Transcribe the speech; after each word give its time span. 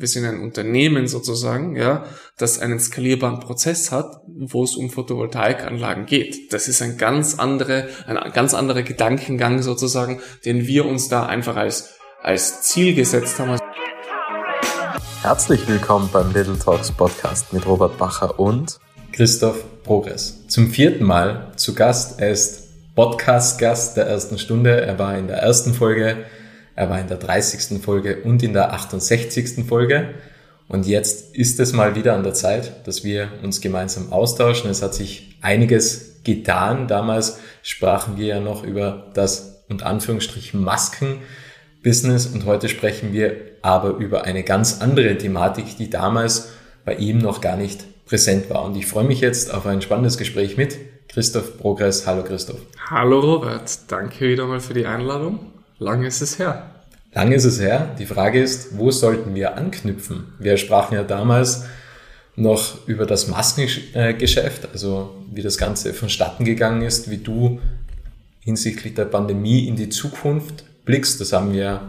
wir 0.00 0.08
sind 0.08 0.24
ein 0.24 0.40
Unternehmen 0.40 1.08
sozusagen, 1.08 1.76
ja, 1.76 2.04
das 2.38 2.58
einen 2.58 2.80
skalierbaren 2.80 3.38
Prozess 3.38 3.92
hat, 3.92 4.22
wo 4.26 4.64
es 4.64 4.74
um 4.74 4.88
Photovoltaikanlagen 4.88 6.06
geht. 6.06 6.54
Das 6.54 6.68
ist 6.68 6.80
ein 6.80 6.96
ganz 6.96 7.38
andere, 7.38 7.86
ein 8.06 8.16
ganz 8.32 8.54
anderer 8.54 8.80
Gedankengang 8.80 9.60
sozusagen, 9.60 10.20
den 10.46 10.66
wir 10.66 10.86
uns 10.86 11.10
da 11.10 11.26
einfach 11.26 11.56
als, 11.56 11.90
als 12.22 12.62
Ziel 12.62 12.94
gesetzt 12.94 13.38
haben. 13.38 13.58
Herzlich 15.20 15.68
willkommen 15.68 16.08
beim 16.10 16.32
Little 16.32 16.58
Talks 16.58 16.90
Podcast 16.90 17.52
mit 17.52 17.66
Robert 17.66 17.98
Bacher 17.98 18.40
und 18.40 18.80
Christoph 19.12 19.82
Progress. 19.82 20.46
Zum 20.48 20.70
vierten 20.70 21.04
Mal 21.04 21.52
zu 21.56 21.74
Gast. 21.74 22.22
Ist 22.22 22.94
Podcast-Gast 22.94 23.98
der 23.98 24.06
ersten 24.06 24.38
Stunde. 24.38 24.80
Er 24.80 24.98
war 24.98 25.18
in 25.18 25.26
der 25.26 25.36
ersten 25.36 25.74
Folge 25.74 26.24
er 26.80 26.88
war 26.88 26.98
in 26.98 27.08
der 27.08 27.18
30. 27.18 27.82
Folge 27.82 28.22
und 28.22 28.42
in 28.42 28.54
der 28.54 28.72
68. 28.72 29.66
Folge. 29.68 30.14
Und 30.66 30.86
jetzt 30.86 31.36
ist 31.36 31.60
es 31.60 31.74
mal 31.74 31.94
wieder 31.94 32.14
an 32.14 32.22
der 32.22 32.32
Zeit, 32.32 32.86
dass 32.86 33.04
wir 33.04 33.28
uns 33.42 33.60
gemeinsam 33.60 34.10
austauschen. 34.14 34.70
Es 34.70 34.80
hat 34.80 34.94
sich 34.94 35.36
einiges 35.42 36.22
getan. 36.24 36.88
Damals 36.88 37.38
sprachen 37.62 38.16
wir 38.16 38.26
ja 38.28 38.40
noch 38.40 38.64
über 38.64 39.10
das 39.12 39.62
und 39.68 39.82
Anführungsstrichen 39.82 40.64
Masken-Business 40.64 42.28
und 42.28 42.46
heute 42.46 42.70
sprechen 42.70 43.12
wir 43.12 43.36
aber 43.60 43.98
über 43.98 44.24
eine 44.24 44.42
ganz 44.42 44.80
andere 44.80 45.18
Thematik, 45.18 45.76
die 45.76 45.90
damals 45.90 46.48
bei 46.86 46.94
ihm 46.94 47.18
noch 47.18 47.42
gar 47.42 47.58
nicht 47.58 48.06
präsent 48.06 48.48
war. 48.48 48.64
Und 48.64 48.74
ich 48.78 48.86
freue 48.86 49.04
mich 49.04 49.20
jetzt 49.20 49.52
auf 49.52 49.66
ein 49.66 49.82
spannendes 49.82 50.16
Gespräch 50.16 50.56
mit 50.56 50.78
Christoph 51.08 51.58
Progress. 51.58 52.06
Hallo 52.06 52.24
Christoph. 52.24 52.60
Hallo 52.88 53.20
Robert, 53.20 53.80
danke 53.88 54.30
wieder 54.30 54.46
mal 54.46 54.60
für 54.60 54.72
die 54.72 54.86
Einladung. 54.86 55.59
Lange 55.80 56.08
ist 56.08 56.20
es 56.20 56.38
her. 56.38 56.74
Lange 57.14 57.34
ist 57.34 57.46
es 57.46 57.58
her. 57.58 57.96
Die 57.98 58.04
Frage 58.04 58.40
ist, 58.40 58.76
wo 58.76 58.90
sollten 58.90 59.34
wir 59.34 59.56
anknüpfen? 59.56 60.34
Wir 60.38 60.58
sprachen 60.58 60.94
ja 60.94 61.04
damals 61.04 61.64
noch 62.36 62.86
über 62.86 63.06
das 63.06 63.28
Maskengeschäft, 63.28 64.68
also 64.74 65.24
wie 65.32 65.40
das 65.40 65.56
Ganze 65.56 65.94
vonstatten 65.94 66.44
gegangen 66.44 66.82
ist, 66.82 67.10
wie 67.10 67.16
du 67.16 67.60
hinsichtlich 68.40 68.92
der 68.92 69.06
Pandemie 69.06 69.66
in 69.66 69.76
die 69.76 69.88
Zukunft 69.88 70.64
blickst. 70.84 71.18
Das 71.18 71.32
haben 71.32 71.54
wir 71.54 71.80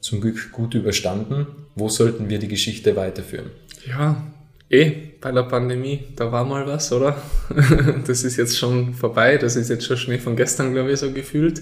zum 0.00 0.22
Glück 0.22 0.50
gut 0.50 0.72
überstanden. 0.72 1.46
Wo 1.74 1.90
sollten 1.90 2.30
wir 2.30 2.38
die 2.38 2.48
Geschichte 2.48 2.96
weiterführen? 2.96 3.50
Ja, 3.86 4.22
eh, 4.70 4.92
bei 5.20 5.30
der 5.30 5.42
Pandemie, 5.42 6.04
da 6.16 6.32
war 6.32 6.46
mal 6.46 6.66
was, 6.66 6.90
oder? 6.90 7.20
Das 8.06 8.24
ist 8.24 8.38
jetzt 8.38 8.56
schon 8.56 8.94
vorbei, 8.94 9.36
das 9.36 9.56
ist 9.56 9.68
jetzt 9.68 9.84
schon 9.84 9.98
Schnee 9.98 10.18
von 10.18 10.36
gestern, 10.36 10.72
glaube 10.72 10.92
ich, 10.92 11.00
so 11.00 11.12
gefühlt. 11.12 11.60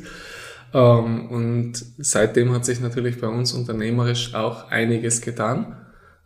Ähm, 0.75 1.31
und 1.31 1.73
seitdem 1.99 2.53
hat 2.53 2.65
sich 2.65 2.81
natürlich 2.81 3.21
bei 3.21 3.29
uns 3.29 3.53
unternehmerisch 3.53 4.35
auch 4.35 4.71
einiges 4.71 5.21
getan, 5.21 5.77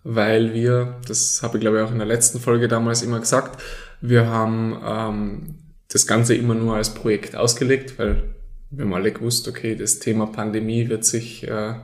weil 0.02 0.54
wir, 0.54 0.96
das 1.06 1.42
habe 1.42 1.58
ich 1.58 1.60
glaube 1.60 1.78
ich 1.78 1.84
auch 1.84 1.92
in 1.92 1.98
der 1.98 2.06
letzten 2.06 2.40
Folge 2.40 2.66
damals 2.66 3.02
immer 3.02 3.20
gesagt, 3.20 3.62
wir 4.00 4.26
haben 4.26 4.78
ähm, 4.84 5.54
das 5.92 6.06
Ganze 6.06 6.34
immer 6.34 6.54
nur 6.54 6.76
als 6.76 6.94
Projekt 6.94 7.36
ausgelegt, 7.36 7.98
weil 7.98 8.22
wir 8.70 8.84
haben 8.84 8.94
alle 8.94 9.12
gewusst, 9.12 9.48
okay, 9.48 9.76
das 9.76 9.98
Thema 9.98 10.26
Pandemie 10.26 10.88
wird 10.88 11.04
sich, 11.04 11.46
äh, 11.46 11.74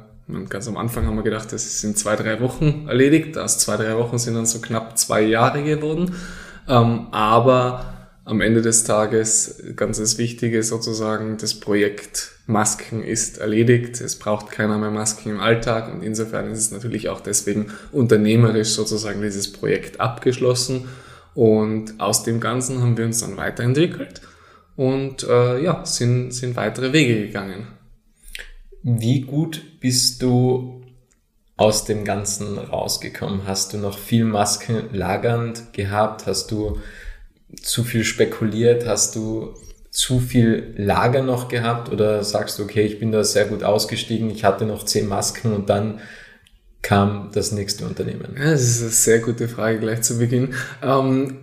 ganz 0.48 0.68
am 0.68 0.76
Anfang 0.76 1.06
haben 1.06 1.16
wir 1.16 1.22
gedacht, 1.22 1.52
das 1.52 1.66
ist 1.66 1.84
in 1.84 1.96
zwei, 1.96 2.16
drei 2.16 2.40
Wochen 2.40 2.86
erledigt. 2.88 3.36
Aus 3.38 3.58
zwei, 3.58 3.76
drei 3.76 3.96
Wochen 3.96 4.18
sind 4.18 4.34
dann 4.34 4.46
so 4.46 4.60
knapp 4.60 4.98
zwei 4.98 5.22
Jahre 5.22 5.62
geworden. 5.62 6.14
Ähm, 6.68 7.08
aber 7.10 7.93
am 8.24 8.40
Ende 8.40 8.62
des 8.62 8.84
Tages 8.84 9.62
ganz 9.76 9.98
das 9.98 10.16
Wichtige 10.16 10.62
sozusagen, 10.62 11.36
das 11.36 11.54
Projekt 11.60 12.32
Masken 12.46 13.02
ist 13.02 13.38
erledigt. 13.38 14.00
Es 14.00 14.18
braucht 14.18 14.50
keiner 14.50 14.78
mehr 14.78 14.90
Masken 14.90 15.30
im 15.30 15.40
Alltag 15.40 15.92
und 15.92 16.02
insofern 16.02 16.50
ist 16.50 16.58
es 16.58 16.70
natürlich 16.70 17.08
auch 17.08 17.20
deswegen 17.20 17.70
unternehmerisch 17.92 18.70
sozusagen 18.70 19.20
dieses 19.20 19.52
Projekt 19.52 20.00
abgeschlossen 20.00 20.88
und 21.34 22.00
aus 22.00 22.22
dem 22.22 22.40
Ganzen 22.40 22.80
haben 22.80 22.96
wir 22.96 23.04
uns 23.04 23.20
dann 23.20 23.36
weiterentwickelt 23.36 24.22
und 24.76 25.24
äh, 25.24 25.62
ja, 25.62 25.84
sind, 25.84 26.32
sind 26.32 26.56
weitere 26.56 26.92
Wege 26.92 27.26
gegangen. 27.26 27.66
Wie 28.82 29.20
gut 29.22 29.80
bist 29.80 30.22
du 30.22 30.82
aus 31.56 31.84
dem 31.84 32.04
Ganzen 32.04 32.58
rausgekommen? 32.58 33.46
Hast 33.46 33.72
du 33.72 33.78
noch 33.78 33.98
viel 33.98 34.24
Masken 34.24 34.90
lagernd 34.92 35.72
gehabt? 35.72 36.26
Hast 36.26 36.50
du 36.50 36.78
zu 37.62 37.84
viel 37.84 38.04
spekuliert? 38.04 38.86
Hast 38.86 39.16
du 39.16 39.54
zu 39.90 40.18
viel 40.18 40.74
Lager 40.76 41.22
noch 41.22 41.48
gehabt 41.48 41.92
oder 41.92 42.24
sagst 42.24 42.58
du, 42.58 42.64
okay, 42.64 42.82
ich 42.82 42.98
bin 42.98 43.12
da 43.12 43.22
sehr 43.22 43.44
gut 43.44 43.62
ausgestiegen, 43.62 44.28
ich 44.28 44.44
hatte 44.44 44.66
noch 44.66 44.84
zehn 44.84 45.06
Masken 45.06 45.52
und 45.52 45.70
dann 45.70 46.00
kam 46.82 47.30
das 47.32 47.52
nächste 47.52 47.86
Unternehmen? 47.86 48.34
Ja, 48.36 48.50
das 48.50 48.62
ist 48.62 48.82
eine 48.82 48.90
sehr 48.90 49.18
gute 49.20 49.48
Frage 49.48 49.78
gleich 49.78 50.02
zu 50.02 50.18
Beginn. 50.18 50.54
Ähm, 50.82 51.38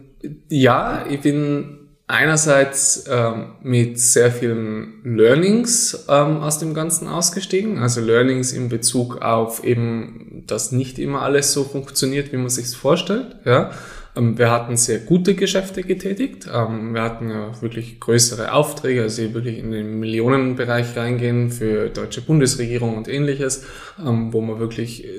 ja, 0.49 1.05
ich 1.09 1.21
bin 1.21 1.81
einerseits 2.07 3.05
ähm, 3.09 3.53
mit 3.63 3.97
sehr 3.99 4.31
vielen 4.31 5.01
Learnings 5.03 6.05
ähm, 6.09 6.37
aus 6.37 6.59
dem 6.59 6.73
Ganzen 6.73 7.07
ausgestiegen, 7.07 7.79
also 7.79 8.01
Learnings 8.01 8.51
in 8.51 8.67
Bezug 8.67 9.21
auf 9.21 9.63
eben, 9.63 10.43
dass 10.45 10.73
nicht 10.73 10.99
immer 10.99 11.21
alles 11.21 11.53
so 11.53 11.63
funktioniert, 11.63 12.33
wie 12.33 12.37
man 12.37 12.49
sich 12.49 12.75
vorstellt, 12.75 13.37
ja. 13.45 13.71
Ähm, 14.15 14.37
wir 14.37 14.51
hatten 14.51 14.77
sehr 14.77 14.99
gute 14.99 15.35
Geschäfte 15.35 15.83
getätigt. 15.83 16.47
Ähm, 16.53 16.93
wir 16.93 17.01
hatten 17.01 17.29
ja 17.29 17.61
wirklich 17.61 17.99
größere 17.99 18.53
Aufträge, 18.53 19.03
also 19.03 19.33
wirklich 19.33 19.59
in 19.59 19.71
den 19.71 19.99
Millionenbereich 19.99 20.95
reingehen 20.95 21.49
für 21.49 21.89
deutsche 21.89 22.21
Bundesregierung 22.21 22.97
und 22.97 23.07
ähnliches, 23.07 23.65
ähm, 23.99 24.33
wo 24.33 24.41
man 24.41 24.59
wirklich 24.59 25.05
äh, 25.05 25.09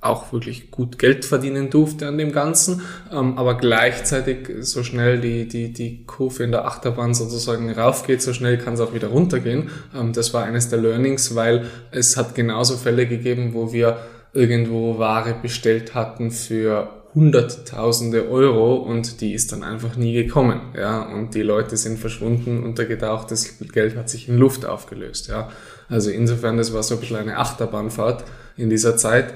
auch 0.00 0.32
wirklich 0.32 0.72
gut 0.72 0.98
Geld 0.98 1.24
verdienen 1.24 1.70
durfte 1.70 2.08
an 2.08 2.18
dem 2.18 2.32
Ganzen, 2.32 2.82
aber 3.08 3.56
gleichzeitig 3.56 4.48
so 4.62 4.82
schnell 4.82 5.20
die, 5.20 5.46
die, 5.46 5.72
die 5.72 6.04
Kurve 6.06 6.42
in 6.42 6.50
der 6.50 6.64
Achterbahn 6.64 7.14
sozusagen 7.14 7.70
raufgeht, 7.70 8.20
so 8.20 8.32
schnell 8.32 8.58
kann 8.58 8.74
es 8.74 8.80
auch 8.80 8.94
wieder 8.94 9.06
runtergehen. 9.06 9.70
das 10.12 10.34
war 10.34 10.42
eines 10.42 10.68
der 10.68 10.80
Learnings, 10.80 11.36
weil 11.36 11.66
es 11.92 12.16
hat 12.16 12.34
genauso 12.34 12.78
Fälle 12.78 13.06
gegeben, 13.06 13.54
wo 13.54 13.72
wir 13.72 13.98
irgendwo 14.32 14.98
Ware 14.98 15.36
bestellt 15.40 15.94
hatten 15.94 16.32
für 16.32 17.01
Hunderttausende 17.14 18.30
Euro 18.30 18.76
und 18.76 19.20
die 19.20 19.34
ist 19.34 19.52
dann 19.52 19.62
einfach 19.62 19.96
nie 19.96 20.14
gekommen, 20.14 20.60
ja, 20.74 21.02
und 21.02 21.34
die 21.34 21.42
Leute 21.42 21.76
sind 21.76 21.98
verschwunden, 21.98 22.62
untergetaucht, 22.62 23.30
das 23.30 23.58
Geld 23.58 23.96
hat 23.96 24.08
sich 24.08 24.28
in 24.28 24.38
Luft 24.38 24.64
aufgelöst, 24.64 25.28
ja. 25.28 25.50
Also 25.88 26.10
insofern, 26.10 26.56
das 26.56 26.72
war 26.72 26.82
so 26.82 26.94
ein 26.94 27.00
bisschen 27.00 27.18
eine 27.18 27.36
Achterbahnfahrt 27.36 28.24
in 28.56 28.70
dieser 28.70 28.96
Zeit 28.96 29.34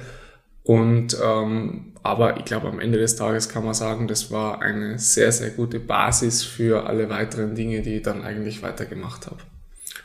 und, 0.62 1.16
ähm, 1.22 1.92
aber 2.03 2.38
ich 2.38 2.44
glaube, 2.44 2.69
am 2.69 2.81
Ende 2.81 2.98
des 2.98 3.16
Tages 3.16 3.48
kann 3.48 3.64
man 3.64 3.75
sagen, 3.75 4.08
das 4.08 4.31
war 4.31 4.62
eine 4.62 4.98
sehr, 4.98 5.31
sehr 5.31 5.50
gute 5.50 5.78
Basis 5.78 6.44
für 6.44 6.87
alle 6.87 7.10
weiteren 7.10 7.54
Dinge, 7.54 7.82
die 7.82 7.97
ich 7.97 8.03
dann 8.03 8.22
eigentlich 8.22 8.62
weitergemacht 8.62 9.26
habe. 9.26 9.38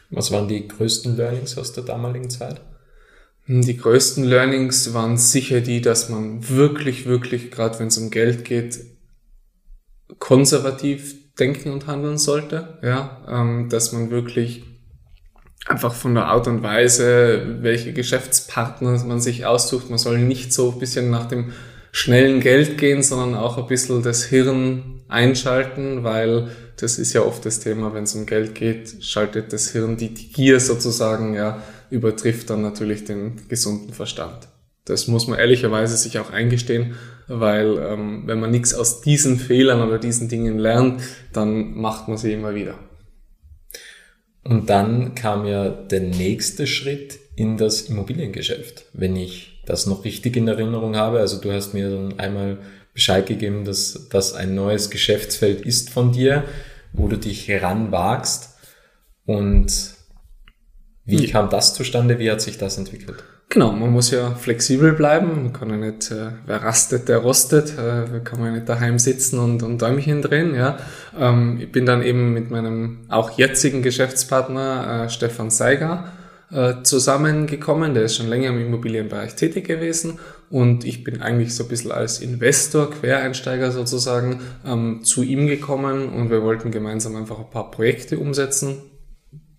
Was 0.09 0.31
waren 0.31 0.47
die 0.47 0.67
größten 0.67 1.15
Learnings 1.15 1.57
aus 1.57 1.71
der 1.71 1.83
damaligen 1.83 2.29
Zeit? 2.29 2.59
Die 3.47 3.77
größten 3.77 4.23
Learnings 4.23 4.93
waren 4.93 5.17
sicher 5.17 5.61
die, 5.61 5.81
dass 5.81 6.09
man 6.09 6.47
wirklich, 6.49 7.05
wirklich, 7.05 7.51
gerade 7.51 7.79
wenn 7.79 7.87
es 7.87 7.97
um 7.97 8.11
Geld 8.11 8.45
geht, 8.45 8.79
konservativ 10.19 11.15
denken 11.37 11.71
und 11.71 11.87
handeln 11.87 12.17
sollte. 12.17 12.79
Ja, 12.83 13.25
ähm, 13.27 13.69
dass 13.69 13.91
man 13.91 14.11
wirklich 14.11 14.63
einfach 15.65 15.93
von 15.93 16.15
der 16.15 16.25
Art 16.25 16.47
und 16.47 16.63
Weise, 16.63 17.57
welche 17.61 17.93
Geschäftspartner 17.93 19.03
man 19.05 19.21
sich 19.21 19.45
aussucht, 19.45 19.89
man 19.89 19.99
soll 19.99 20.19
nicht 20.19 20.53
so 20.53 20.71
ein 20.71 20.79
bisschen 20.79 21.09
nach 21.09 21.25
dem 21.25 21.51
schnellen 21.91 22.39
Geld 22.39 22.77
gehen, 22.77 23.03
sondern 23.03 23.35
auch 23.35 23.57
ein 23.57 23.67
bisschen 23.67 24.01
das 24.01 24.23
Hirn 24.23 25.01
einschalten, 25.07 26.03
weil 26.03 26.49
das 26.77 26.97
ist 26.97 27.13
ja 27.13 27.21
oft 27.21 27.45
das 27.45 27.59
Thema, 27.59 27.93
wenn 27.93 28.05
es 28.05 28.15
um 28.15 28.25
Geld 28.25 28.55
geht, 28.55 29.03
schaltet 29.03 29.53
das 29.53 29.69
Hirn 29.71 29.97
die, 29.97 30.13
die 30.13 30.31
Gier 30.31 30.59
sozusagen, 30.59 31.33
ja, 31.33 31.61
übertrifft 31.91 32.49
dann 32.49 32.61
natürlich 32.61 33.03
den 33.03 33.47
gesunden 33.47 33.93
Verstand. 33.93 34.47
Das 34.85 35.07
muss 35.07 35.27
man 35.27 35.37
ehrlicherweise 35.37 35.95
sich 35.95 36.17
auch 36.17 36.31
eingestehen, 36.31 36.95
weil 37.27 37.77
ähm, 37.77 38.23
wenn 38.25 38.39
man 38.39 38.49
nichts 38.49 38.73
aus 38.73 39.01
diesen 39.01 39.37
Fehlern 39.37 39.81
oder 39.87 39.99
diesen 39.99 40.27
Dingen 40.27 40.57
lernt, 40.57 41.01
dann 41.33 41.75
macht 41.75 42.07
man 42.07 42.17
sie 42.17 42.33
immer 42.33 42.55
wieder. 42.55 42.79
Und 44.43 44.69
dann 44.69 45.13
kam 45.13 45.45
ja 45.45 45.69
der 45.69 46.01
nächste 46.01 46.65
Schritt 46.65 47.19
in 47.35 47.57
das 47.57 47.81
Immobiliengeschäft, 47.81 48.85
wenn 48.93 49.15
ich 49.15 49.61
das 49.65 49.85
noch 49.85 50.03
richtig 50.03 50.35
in 50.35 50.47
Erinnerung 50.47 50.95
habe. 50.95 51.19
Also 51.19 51.39
du 51.39 51.51
hast 51.51 51.73
mir 51.73 51.91
dann 51.91 52.19
einmal 52.19 52.57
Bescheid 52.93 53.27
gegeben, 53.27 53.65
dass 53.65 54.09
das 54.09 54.33
ein 54.33 54.55
neues 54.55 54.89
Geschäftsfeld 54.89 55.61
ist 55.61 55.91
von 55.91 56.11
dir, 56.11 56.43
wo 56.91 57.07
du 57.07 57.17
dich 57.17 57.47
heranwagst. 57.47 58.57
Und 59.25 59.95
wie 61.05 61.27
kam 61.27 61.49
das 61.49 61.73
zustande? 61.73 62.19
Wie 62.19 62.29
hat 62.29 62.41
sich 62.41 62.57
das 62.57 62.77
entwickelt? 62.77 63.23
Genau, 63.49 63.73
man 63.73 63.91
muss 63.91 64.11
ja 64.11 64.31
flexibel 64.31 64.93
bleiben. 64.93 65.43
Man 65.43 65.53
kann 65.53 65.69
ja 65.69 65.75
nicht, 65.75 66.09
äh, 66.09 66.31
wer 66.45 66.63
rastet, 66.63 67.09
der 67.09 67.17
rostet. 67.17 67.77
Äh, 67.77 68.21
kann 68.23 68.39
man 68.39 68.49
ja 68.49 68.55
nicht 68.55 68.69
daheim 68.69 68.97
sitzen 68.97 69.39
und, 69.39 69.61
und 69.61 69.81
Däumchen 69.81 70.21
drehen. 70.21 70.55
Ja. 70.55 70.77
Ähm, 71.19 71.59
ich 71.59 71.69
bin 71.69 71.85
dann 71.85 72.01
eben 72.01 72.33
mit 72.33 72.49
meinem 72.49 72.99
auch 73.09 73.31
jetzigen 73.31 73.81
Geschäftspartner 73.81 75.03
äh, 75.05 75.09
Stefan 75.09 75.49
Seiger 75.49 76.05
äh, 76.51 76.75
zusammengekommen. 76.83 77.93
Der 77.93 78.03
ist 78.03 78.15
schon 78.15 78.29
länger 78.29 78.49
im 78.49 78.61
Immobilienbereich 78.61 79.35
tätig 79.35 79.67
gewesen 79.67 80.19
und 80.49 80.85
ich 80.85 81.03
bin 81.03 81.21
eigentlich 81.21 81.55
so 81.55 81.63
ein 81.63 81.69
bisschen 81.69 81.91
als 81.91 82.19
Investor, 82.19 82.91
Quereinsteiger 82.91 83.71
sozusagen, 83.71 84.41
ähm, 84.65 85.01
zu 85.03 85.23
ihm 85.23 85.47
gekommen 85.47 86.09
und 86.09 86.29
wir 86.29 86.43
wollten 86.43 86.71
gemeinsam 86.71 87.15
einfach 87.15 87.39
ein 87.39 87.49
paar 87.49 87.71
Projekte 87.71 88.19
umsetzen. 88.19 88.90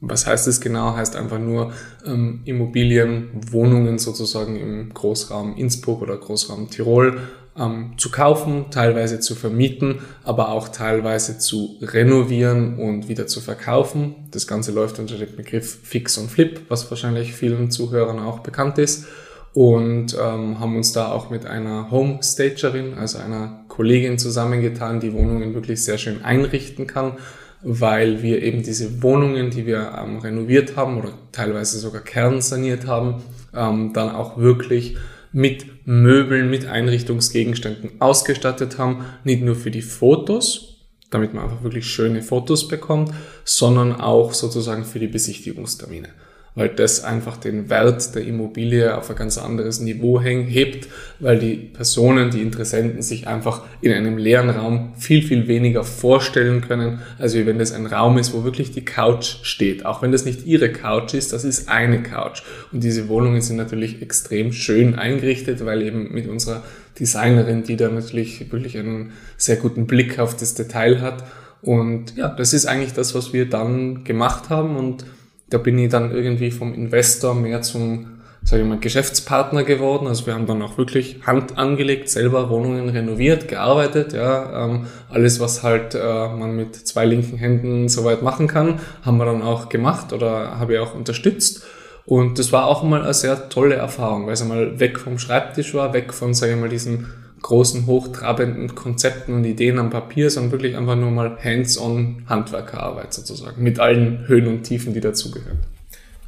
Was 0.05 0.27
heißt 0.27 0.49
das 0.49 0.61
genau? 0.61 0.97
Heißt 0.97 1.15
einfach 1.15 1.39
nur 1.39 1.73
ähm, 2.05 2.41
Immobilien, 2.45 3.31
Wohnungen 3.51 4.01
sozusagen 4.01 4.57
im 4.57 4.93
Großraum 4.93 5.57
Innsbruck 5.57 6.03
oder 6.03 6.17
Großraum 6.17 6.71
Tirol 6.71 7.21
ähm, 7.57 7.93
zu 7.99 8.11
kaufen, 8.11 8.67
teilweise 8.73 9.21
zu 9.21 9.37
vermieten, 9.37 10.01
aber 10.25 10.49
auch 10.49 10.69
teilweise 10.69 11.39
zu 11.39 11.77
renovieren 11.81 12.79
und 12.79 13.09
wieder 13.09 13.29
zu 13.29 13.41
verkaufen. 13.41 14.17
Das 14.33 14.49
Ganze 14.49 14.73
läuft 14.73 14.99
unter 14.99 15.17
dem 15.17 15.37
Begriff 15.37 15.79
Fix 15.85 16.19
und 16.19 16.33
Flip, 16.33 16.63
was 16.69 16.91
wahrscheinlich 16.91 17.33
vielen 17.33 17.71
Zuhörern 17.71 18.19
auch 18.19 18.41
bekannt 18.41 18.79
ist. 18.79 19.07
Und 19.55 20.17
ähm, 20.19 20.59
haben 20.59 20.77
uns 20.77 20.93
da 20.93 21.13
auch 21.13 21.31
mit 21.31 21.47
einer 21.47 21.93
Homestagerin, 21.93 22.95
also 22.95 23.19
einer 23.19 23.67
Kollegin 23.69 24.19
zusammengetan, 24.19 24.99
die 24.99 25.13
Wohnungen 25.13 25.55
wirklich 25.55 25.85
sehr 25.85 25.99
schön 25.99 26.25
einrichten 26.25 26.89
kann, 26.89 27.19
weil 27.63 28.23
wir 28.23 28.43
eben 28.43 28.63
diese 28.63 29.03
Wohnungen, 29.03 29.51
die 29.51 29.67
wir 29.67 29.93
ähm, 29.99 30.19
renoviert 30.19 30.77
haben 30.77 30.99
oder 30.99 31.13
teilweise 31.31 31.79
sogar 31.79 32.03
kernsaniert 32.03 32.87
haben, 32.87 33.23
ähm, 33.55 33.93
dann 33.93 34.11
auch 34.11 34.37
wirklich 34.37 34.97
mit 35.33 35.87
Möbeln, 35.87 36.51
mit 36.51 36.67
Einrichtungsgegenständen 36.67 38.01
ausgestattet 38.01 38.79
haben. 38.79 39.05
Nicht 39.25 39.43
nur 39.43 39.55
für 39.55 39.71
die 39.71 39.83
Fotos, 39.83 40.77
damit 41.11 41.35
man 41.35 41.45
einfach 41.45 41.63
wirklich 41.63 41.87
schöne 41.87 42.23
Fotos 42.23 42.69
bekommt, 42.69 43.13
sondern 43.45 43.93
auch 43.93 44.35
sozusagen 44.35 44.85
für 44.85 44.99
die 44.99 45.09
Besichtigungstermine 45.09 46.09
weil 46.55 46.69
das 46.69 47.03
einfach 47.03 47.37
den 47.39 47.71
Wert 47.71 48.15
der 48.15 48.25
Immobilie 48.25 48.97
auf 48.97 49.09
ein 49.09 49.17
ganz 49.17 49.39
anderes 49.39 49.81
Niveau 49.81 50.21
hebt, 50.21 50.89
weil 51.19 51.39
die 51.39 51.55
Personen, 51.55 52.31
die 52.31 52.43
Interessenten 52.43 53.01
sich 53.01 53.27
einfach 53.27 53.63
in 53.81 53.93
einem 53.93 54.19
leeren 54.19 54.51
Raum 54.51 54.93
viel, 54.99 55.23
viel 55.23 55.49
weniger 55.49 55.83
vorstellen 55.83 56.61
können, 56.61 57.01
als 57.19 57.35
wenn 57.35 57.59
das 57.59 57.73
ein 57.73 57.87
Raum 57.87 58.19
ist, 58.19 58.35
wo 58.35 58.45
wirklich 58.45 58.71
die 58.71 58.85
Couch 58.85 59.37
steht. 59.43 59.87
Auch 59.87 60.03
wenn 60.03 60.13
das 60.13 60.25
nicht 60.25 60.47
ihre 60.47 60.71
Couch 60.71 61.15
ist, 61.15 61.33
das 61.33 61.45
ist 61.45 61.69
eine 61.71 62.03
Couch. 62.03 62.43
Und 62.71 62.85
diese 62.85 63.09
Wohnungen 63.09 63.41
sind 63.41 63.57
natürlich 63.57 64.03
extrem 64.03 64.53
schön 64.53 64.95
eingerichtet, 64.95 65.65
weil 65.65 65.83
eben 65.83 66.13
mit 66.13 66.29
unserer 66.29 66.63
Designerin, 66.99 67.63
die 67.63 67.77
da 67.77 67.89
natürlich 67.89 68.53
wirklich 68.53 68.77
einen 68.77 69.13
sehr 69.39 69.57
guten 69.57 69.87
Blick 69.87 70.19
auf 70.19 70.37
das 70.37 70.55
Detail 70.55 71.01
hat. 71.01 71.25
Und 71.63 72.17
ja, 72.17 72.29
das 72.29 72.53
ist 72.53 72.67
eigentlich 72.67 72.93
das, 72.93 73.15
was 73.15 73.33
wir 73.33 73.49
dann 73.49 74.05
gemacht 74.05 74.51
haben 74.51 74.77
und 74.77 75.07
da 75.53 75.59
bin 75.59 75.79
ich 75.79 75.91
dann 75.91 76.13
irgendwie 76.13 76.51
vom 76.51 76.73
Investor 76.73 77.35
mehr 77.35 77.63
zum, 77.63 78.21
sage 78.43 78.63
ich 78.63 78.69
mal, 78.69 78.79
Geschäftspartner 78.79 79.65
geworden. 79.65 80.07
Also 80.07 80.27
wir 80.27 80.35
haben 80.35 80.47
dann 80.47 80.63
auch 80.63 80.79
wirklich 80.79 81.21
Hand 81.27 81.59
angelegt, 81.59 82.09
selber 82.09 82.49
Wohnungen 82.51 82.89
renoviert, 82.89 83.49
gearbeitet, 83.49 84.13
ja, 84.13 84.65
ähm, 84.65 84.87
alles 85.11 85.41
was 85.41 85.63
halt 85.63 85.95
äh, 85.95 85.99
man 85.99 86.57
mit 86.57 86.75
zwei 86.75 87.05
linken 87.05 87.37
Händen 87.37 87.89
soweit 87.89 88.23
machen 88.23 88.47
kann, 88.47 88.81
haben 89.03 89.19
wir 89.19 89.27
dann 89.27 89.43
auch 89.43 89.69
gemacht 89.69 90.13
oder 90.13 90.59
habe 90.59 90.75
ich 90.75 90.79
auch 90.79 90.95
unterstützt. 90.95 91.65
Und 92.05 92.39
das 92.39 92.51
war 92.53 92.67
auch 92.67 92.83
mal 92.83 93.03
eine 93.03 93.15
sehr 93.15 93.49
tolle 93.49 93.77
Erfahrung, 93.77 94.27
weil 94.27 94.33
es 94.33 94.43
einmal 94.43 94.81
weg 94.81 94.99
vom 94.99 95.19
Schreibtisch 95.19 95.73
war, 95.75 95.93
weg 95.93 96.13
von, 96.13 96.35
sage 96.35 96.53
ich 96.53 96.59
mal, 96.59 96.69
diesen 96.69 97.07
großen, 97.43 97.87
hochtrabenden 97.87 98.75
Konzepten 98.75 99.35
und 99.35 99.45
Ideen 99.45 99.79
am 99.79 99.91
Papier, 99.91 100.31
sondern 100.31 100.53
wirklich 100.53 100.77
einfach 100.77 100.97
nur 100.97 101.11
mal 101.11 101.37
hands-on 101.43 102.23
Handwerkerarbeit 102.29 103.13
sozusagen, 103.13 103.63
mit 103.63 103.79
allen 103.81 104.27
Höhen 104.29 104.47
und 104.47 104.63
Tiefen, 104.63 104.95
die 104.95 105.01
dazugehören. 105.01 105.59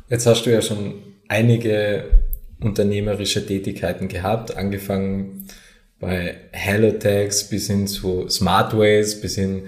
Jetzt 0.09 0.27
hast 0.27 0.45
du 0.45 0.51
ja 0.51 0.61
schon 0.61 0.95
einige 1.29 2.05
unternehmerische 2.61 3.47
Tätigkeiten 3.47 4.09
gehabt, 4.09 4.57
angefangen 4.57 5.47
bei 6.01 6.37
Hellotags 6.53 7.49
bis 7.49 7.69
hin 7.69 7.87
zu 7.87 8.29
Smartways, 8.29 9.21
bis 9.21 9.37
hin 9.37 9.63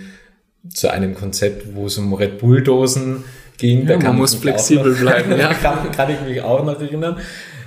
zu 0.69 0.91
einem 0.91 1.15
Konzept, 1.15 1.75
wo 1.75 1.87
es 1.87 1.97
um 1.99 2.13
Red 2.13 2.39
Bull-Dosen 2.39 3.25
ging. 3.59 3.89
Ja, 3.89 3.99
man 3.99 4.17
muss 4.17 4.35
flexibel 4.35 4.93
noch, 4.93 5.01
bleiben. 5.01 5.33
Ja. 5.39 5.55
kann, 5.55 5.91
kann 5.93 6.11
ich 6.11 6.21
mich 6.23 6.43
auch 6.43 6.65
noch 6.65 6.81
erinnern. 6.81 7.19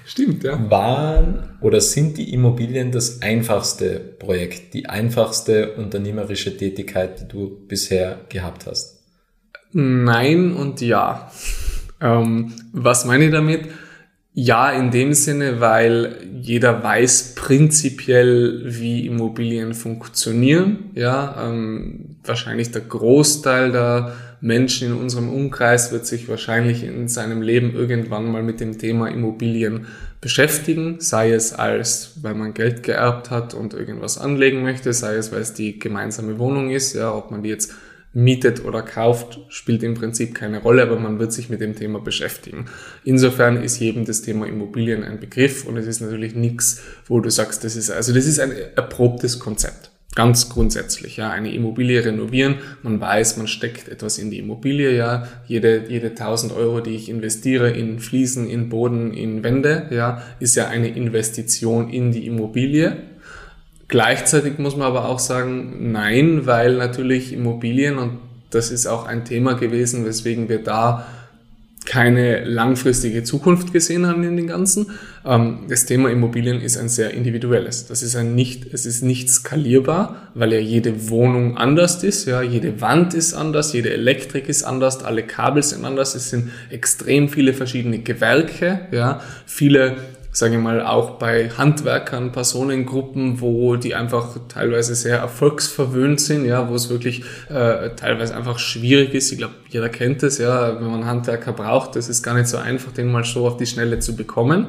Stimmt, 0.09 0.43
ja. 0.43 0.71
Waren 0.71 1.55
oder 1.61 1.79
sind 1.81 2.17
die 2.17 2.33
Immobilien 2.33 2.91
das 2.91 3.21
einfachste 3.21 3.99
Projekt, 3.99 4.73
die 4.73 4.87
einfachste 4.87 5.73
unternehmerische 5.73 6.57
Tätigkeit, 6.57 7.21
die 7.21 7.27
du 7.27 7.67
bisher 7.67 8.21
gehabt 8.27 8.65
hast? 8.65 9.03
Nein 9.71 10.53
und 10.53 10.81
ja. 10.81 11.31
Ähm, 12.01 12.53
was 12.73 13.05
meine 13.05 13.25
ich 13.25 13.31
damit? 13.31 13.67
Ja, 14.33 14.71
in 14.71 14.89
dem 14.89 15.13
Sinne, 15.13 15.59
weil 15.59 16.15
jeder 16.41 16.81
weiß 16.81 17.35
prinzipiell, 17.35 18.63
wie 18.65 19.05
Immobilien 19.05 19.75
funktionieren. 19.75 20.89
Ja, 20.95 21.35
ähm, 21.39 22.15
wahrscheinlich 22.23 22.71
der 22.71 22.81
Großteil 22.81 23.71
der 23.71 24.15
Menschen 24.41 24.89
in 24.89 24.93
unserem 24.93 25.29
Umkreis 25.29 25.91
wird 25.91 26.05
sich 26.05 26.29
wahrscheinlich 26.29 26.83
in 26.83 27.07
seinem 27.07 27.41
Leben 27.41 27.73
irgendwann 27.73 28.31
mal 28.31 28.43
mit 28.43 28.59
dem 28.59 28.77
Thema 28.77 29.07
Immobilien 29.07 29.87
beschäftigen, 30.21 30.97
sei 30.99 31.31
es 31.31 31.53
als, 31.53 32.13
weil 32.21 32.35
man 32.35 32.53
Geld 32.53 32.83
geerbt 32.83 33.29
hat 33.29 33.53
und 33.53 33.73
irgendwas 33.73 34.17
anlegen 34.17 34.61
möchte, 34.61 34.93
sei 34.93 35.15
es, 35.15 35.31
weil 35.31 35.41
es 35.41 35.53
die 35.53 35.79
gemeinsame 35.79 36.39
Wohnung 36.39 36.69
ist, 36.71 36.93
ja, 36.93 37.13
ob 37.13 37.31
man 37.31 37.43
die 37.43 37.49
jetzt 37.49 37.73
mietet 38.13 38.65
oder 38.65 38.81
kauft, 38.81 39.39
spielt 39.49 39.83
im 39.83 39.93
Prinzip 39.93 40.33
keine 40.33 40.61
Rolle, 40.61 40.81
aber 40.81 40.97
man 40.97 41.19
wird 41.19 41.31
sich 41.31 41.49
mit 41.49 41.61
dem 41.61 41.75
Thema 41.75 41.99
beschäftigen. 41.99 42.65
Insofern 43.03 43.61
ist 43.61 43.79
jedem 43.79 44.05
das 44.05 44.21
Thema 44.21 44.47
Immobilien 44.47 45.03
ein 45.03 45.19
Begriff 45.19 45.65
und 45.65 45.77
es 45.77 45.85
ist 45.85 46.01
natürlich 46.01 46.33
nichts, 46.33 46.81
wo 47.05 47.19
du 47.19 47.29
sagst, 47.29 47.63
das 47.63 47.75
ist, 47.75 47.91
also 47.91 48.13
das 48.13 48.25
ist 48.25 48.39
ein 48.39 48.51
erprobtes 48.75 49.37
Konzept. 49.39 49.88
Ganz 50.15 50.49
grundsätzlich, 50.49 51.17
ja, 51.17 51.29
eine 51.29 51.53
Immobilie 51.53 52.03
renovieren, 52.03 52.55
man 52.81 52.99
weiß, 52.99 53.37
man 53.37 53.47
steckt 53.47 53.87
etwas 53.87 54.17
in 54.17 54.31
die 54.31 54.39
Immobilie, 54.39 54.95
ja, 54.95 55.27
jede, 55.45 55.85
jede 55.87 56.09
1000 56.09 56.51
Euro, 56.51 56.81
die 56.81 56.95
ich 56.95 57.09
investiere 57.09 57.69
in 57.69 57.99
Fliesen, 57.99 58.49
in 58.49 58.69
Boden, 58.69 59.13
in 59.13 59.43
Wände, 59.43 59.87
ja, 59.91 60.23
ist 60.39 60.55
ja 60.55 60.67
eine 60.67 60.87
Investition 60.87 61.91
in 61.91 62.11
die 62.11 62.25
Immobilie. 62.25 62.97
Gleichzeitig 63.87 64.57
muss 64.57 64.75
man 64.75 64.87
aber 64.87 65.05
auch 65.05 65.19
sagen, 65.19 65.91
nein, 65.91 66.47
weil 66.47 66.75
natürlich 66.75 67.31
Immobilien, 67.31 67.99
und 67.99 68.17
das 68.49 68.71
ist 68.71 68.87
auch 68.87 69.05
ein 69.05 69.25
Thema 69.25 69.53
gewesen, 69.53 70.05
weswegen 70.05 70.49
wir 70.49 70.63
da 70.63 71.05
keine 71.89 72.45
langfristige 72.45 73.23
Zukunft 73.23 73.73
gesehen 73.73 74.05
haben 74.05 74.23
in 74.23 74.37
den 74.37 74.45
Ganzen. 74.45 74.91
Ähm, 75.25 75.61
das 75.69 75.87
Thema 75.87 76.11
Immobilien 76.11 76.61
ist 76.61 76.77
ein 76.77 76.87
sehr 76.87 77.15
individuelles. 77.15 77.87
Das 77.87 78.03
ist 78.03 78.15
ein 78.15 78.35
nicht, 78.35 78.71
es 78.71 78.85
ist 78.85 79.01
nicht 79.01 79.27
skalierbar, 79.27 80.29
weil 80.35 80.53
ja 80.53 80.59
jede 80.59 81.09
Wohnung 81.09 81.57
anders 81.57 82.03
ist, 82.03 82.27
ja, 82.27 82.43
jede 82.43 82.79
Wand 82.79 83.15
ist 83.15 83.33
anders, 83.33 83.73
jede 83.73 83.91
Elektrik 83.91 84.49
ist 84.49 84.63
anders, 84.63 85.03
alle 85.03 85.23
Kabel 85.23 85.63
sind 85.63 85.83
anders, 85.83 86.13
es 86.13 86.29
sind 86.29 86.51
extrem 86.69 87.27
viele 87.27 87.53
verschiedene 87.53 87.97
Gewerke, 87.97 88.81
ja, 88.91 89.21
viele 89.47 89.97
sage 90.31 90.55
ich 90.55 90.61
mal, 90.61 90.85
auch 90.85 91.11
bei 91.11 91.49
Handwerkern, 91.49 92.31
Personengruppen, 92.31 93.41
wo 93.41 93.75
die 93.75 93.95
einfach 93.95 94.37
teilweise 94.47 94.93
sehr 94.95 95.17
erfolgsverwöhnt 95.17 96.21
sind, 96.21 96.45
ja, 96.45 96.69
wo 96.69 96.75
es 96.75 96.89
wirklich 96.89 97.23
äh, 97.49 97.89
teilweise 97.95 98.35
einfach 98.35 98.59
schwierig 98.59 99.13
ist. 99.13 99.31
Ich 99.31 99.39
glaube, 99.39 99.55
jeder 99.69 99.89
kennt 99.89 100.21
es, 100.23 100.37
ja, 100.37 100.79
wenn 100.79 100.91
man 100.91 101.05
Handwerker 101.05 101.53
braucht, 101.53 101.95
das 101.95 102.09
ist 102.09 102.21
gar 102.21 102.35
nicht 102.35 102.47
so 102.47 102.57
einfach, 102.57 102.91
den 102.91 103.11
mal 103.11 103.23
so 103.23 103.47
auf 103.47 103.57
die 103.57 103.65
Schnelle 103.65 103.99
zu 103.99 104.15
bekommen. 104.15 104.67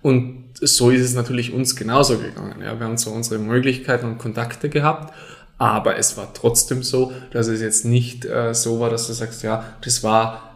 Und 0.00 0.44
so 0.60 0.90
ist 0.90 1.02
es 1.02 1.14
natürlich 1.14 1.52
uns 1.52 1.76
genauso 1.76 2.18
gegangen. 2.18 2.62
Ja, 2.62 2.78
wir 2.78 2.86
haben 2.86 2.96
so 2.96 3.10
unsere 3.10 3.38
Möglichkeiten 3.38 4.06
und 4.06 4.18
Kontakte 4.18 4.68
gehabt. 4.68 5.12
Aber 5.58 5.96
es 5.96 6.16
war 6.16 6.32
trotzdem 6.34 6.82
so, 6.82 7.12
dass 7.30 7.46
es 7.46 7.60
jetzt 7.60 7.84
nicht 7.84 8.24
äh, 8.24 8.52
so 8.52 8.80
war, 8.80 8.90
dass 8.90 9.06
du 9.06 9.12
sagst, 9.12 9.44
ja, 9.44 9.64
das 9.84 10.02
war 10.02 10.51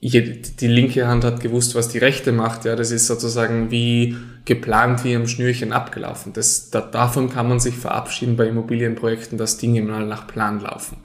die 0.00 0.66
linke 0.68 1.08
Hand 1.08 1.24
hat 1.24 1.40
gewusst, 1.40 1.74
was 1.74 1.88
die 1.88 1.98
rechte 1.98 2.30
macht. 2.30 2.64
Ja, 2.64 2.76
das 2.76 2.92
ist 2.92 3.06
sozusagen 3.06 3.70
wie 3.70 4.16
geplant, 4.44 5.04
wie 5.04 5.16
am 5.16 5.26
Schnürchen 5.26 5.72
abgelaufen. 5.72 6.32
Das, 6.32 6.70
da, 6.70 6.80
davon 6.80 7.30
kann 7.30 7.48
man 7.48 7.58
sich 7.58 7.76
verabschieden 7.76 8.36
bei 8.36 8.46
Immobilienprojekten, 8.46 9.38
dass 9.38 9.58
Dinge 9.58 9.82
mal 9.82 10.06
nach 10.06 10.26
Plan 10.28 10.60
laufen. 10.60 10.98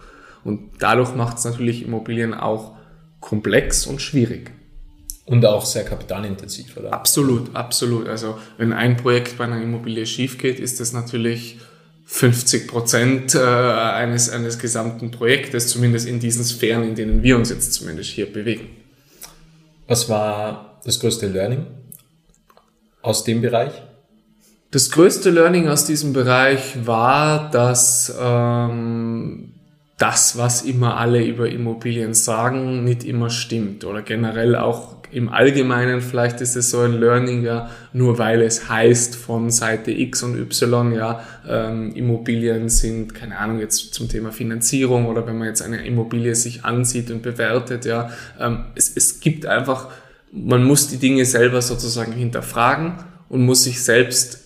Und 0.43 0.71
dadurch 0.79 1.15
macht 1.15 1.37
es 1.37 1.45
natürlich 1.45 1.83
Immobilien 1.83 2.33
auch 2.33 2.75
komplex 3.19 3.87
und 3.87 4.01
schwierig. 4.01 4.51
Und 5.25 5.45
auch 5.45 5.65
sehr 5.65 5.85
kapitalintensiv, 5.85 6.75
oder? 6.77 6.93
Absolut, 6.93 7.55
absolut. 7.55 8.09
Also 8.09 8.37
wenn 8.57 8.73
ein 8.73 8.97
Projekt 8.97 9.37
bei 9.37 9.45
einer 9.45 9.61
Immobilie 9.61 10.05
schief 10.05 10.37
geht, 10.37 10.59
ist 10.59 10.81
das 10.81 10.91
natürlich 10.91 11.59
50 12.05 12.67
Prozent 12.67 13.33
äh, 13.33 13.39
eines, 13.39 14.29
eines 14.29 14.59
gesamten 14.59 15.11
Projektes, 15.11 15.69
zumindest 15.69 16.07
in 16.07 16.19
diesen 16.19 16.43
Sphären, 16.43 16.83
in 16.83 16.95
denen 16.95 17.23
wir 17.23 17.37
uns 17.37 17.49
jetzt 17.49 17.73
zumindest 17.73 18.09
hier 18.09 18.31
bewegen. 18.31 18.82
Was 19.87 20.09
war 20.09 20.79
das 20.85 20.99
größte 20.99 21.27
Learning 21.27 21.65
aus 23.01 23.23
dem 23.23 23.41
Bereich? 23.41 23.71
Das 24.71 24.89
größte 24.89 25.29
Learning 25.29 25.67
aus 25.69 25.85
diesem 25.85 26.13
Bereich 26.13 26.85
war, 26.85 27.51
dass 27.51 28.13
ähm, 28.19 29.53
das, 29.97 30.37
was 30.37 30.63
immer 30.63 30.97
alle 30.97 31.23
über 31.23 31.49
Immobilien 31.49 32.13
sagen, 32.13 32.83
nicht 32.83 33.03
immer 33.03 33.29
stimmt. 33.29 33.85
Oder 33.85 34.01
generell 34.01 34.55
auch 34.55 34.95
im 35.13 35.29
Allgemeinen, 35.29 36.01
vielleicht 36.01 36.41
ist 36.41 36.55
es 36.55 36.71
so 36.71 36.79
ein 36.79 36.93
Learning, 36.93 37.43
ja, 37.43 37.69
nur 37.93 38.17
weil 38.17 38.41
es 38.41 38.67
heißt 38.67 39.15
von 39.15 39.51
Seite 39.51 39.91
X 39.91 40.23
und 40.23 40.35
Y, 40.35 40.91
ja, 40.93 41.23
ähm, 41.47 41.91
Immobilien 41.93 42.67
sind, 42.67 43.13
keine 43.13 43.37
Ahnung, 43.37 43.59
jetzt 43.59 43.93
zum 43.93 44.09
Thema 44.09 44.31
Finanzierung 44.31 45.05
oder 45.05 45.27
wenn 45.27 45.37
man 45.37 45.47
jetzt 45.47 45.61
eine 45.61 45.85
Immobilie 45.85 46.33
sich 46.33 46.65
ansieht 46.65 47.11
und 47.11 47.21
bewertet, 47.21 47.85
ja, 47.85 48.09
ähm, 48.39 48.65
es, 48.73 48.95
es 48.95 49.19
gibt 49.19 49.45
einfach, 49.45 49.89
man 50.31 50.63
muss 50.63 50.87
die 50.87 50.97
Dinge 50.97 51.25
selber 51.25 51.61
sozusagen 51.61 52.11
hinterfragen 52.11 52.95
und 53.29 53.45
muss 53.45 53.63
sich 53.63 53.83
selbst 53.83 54.42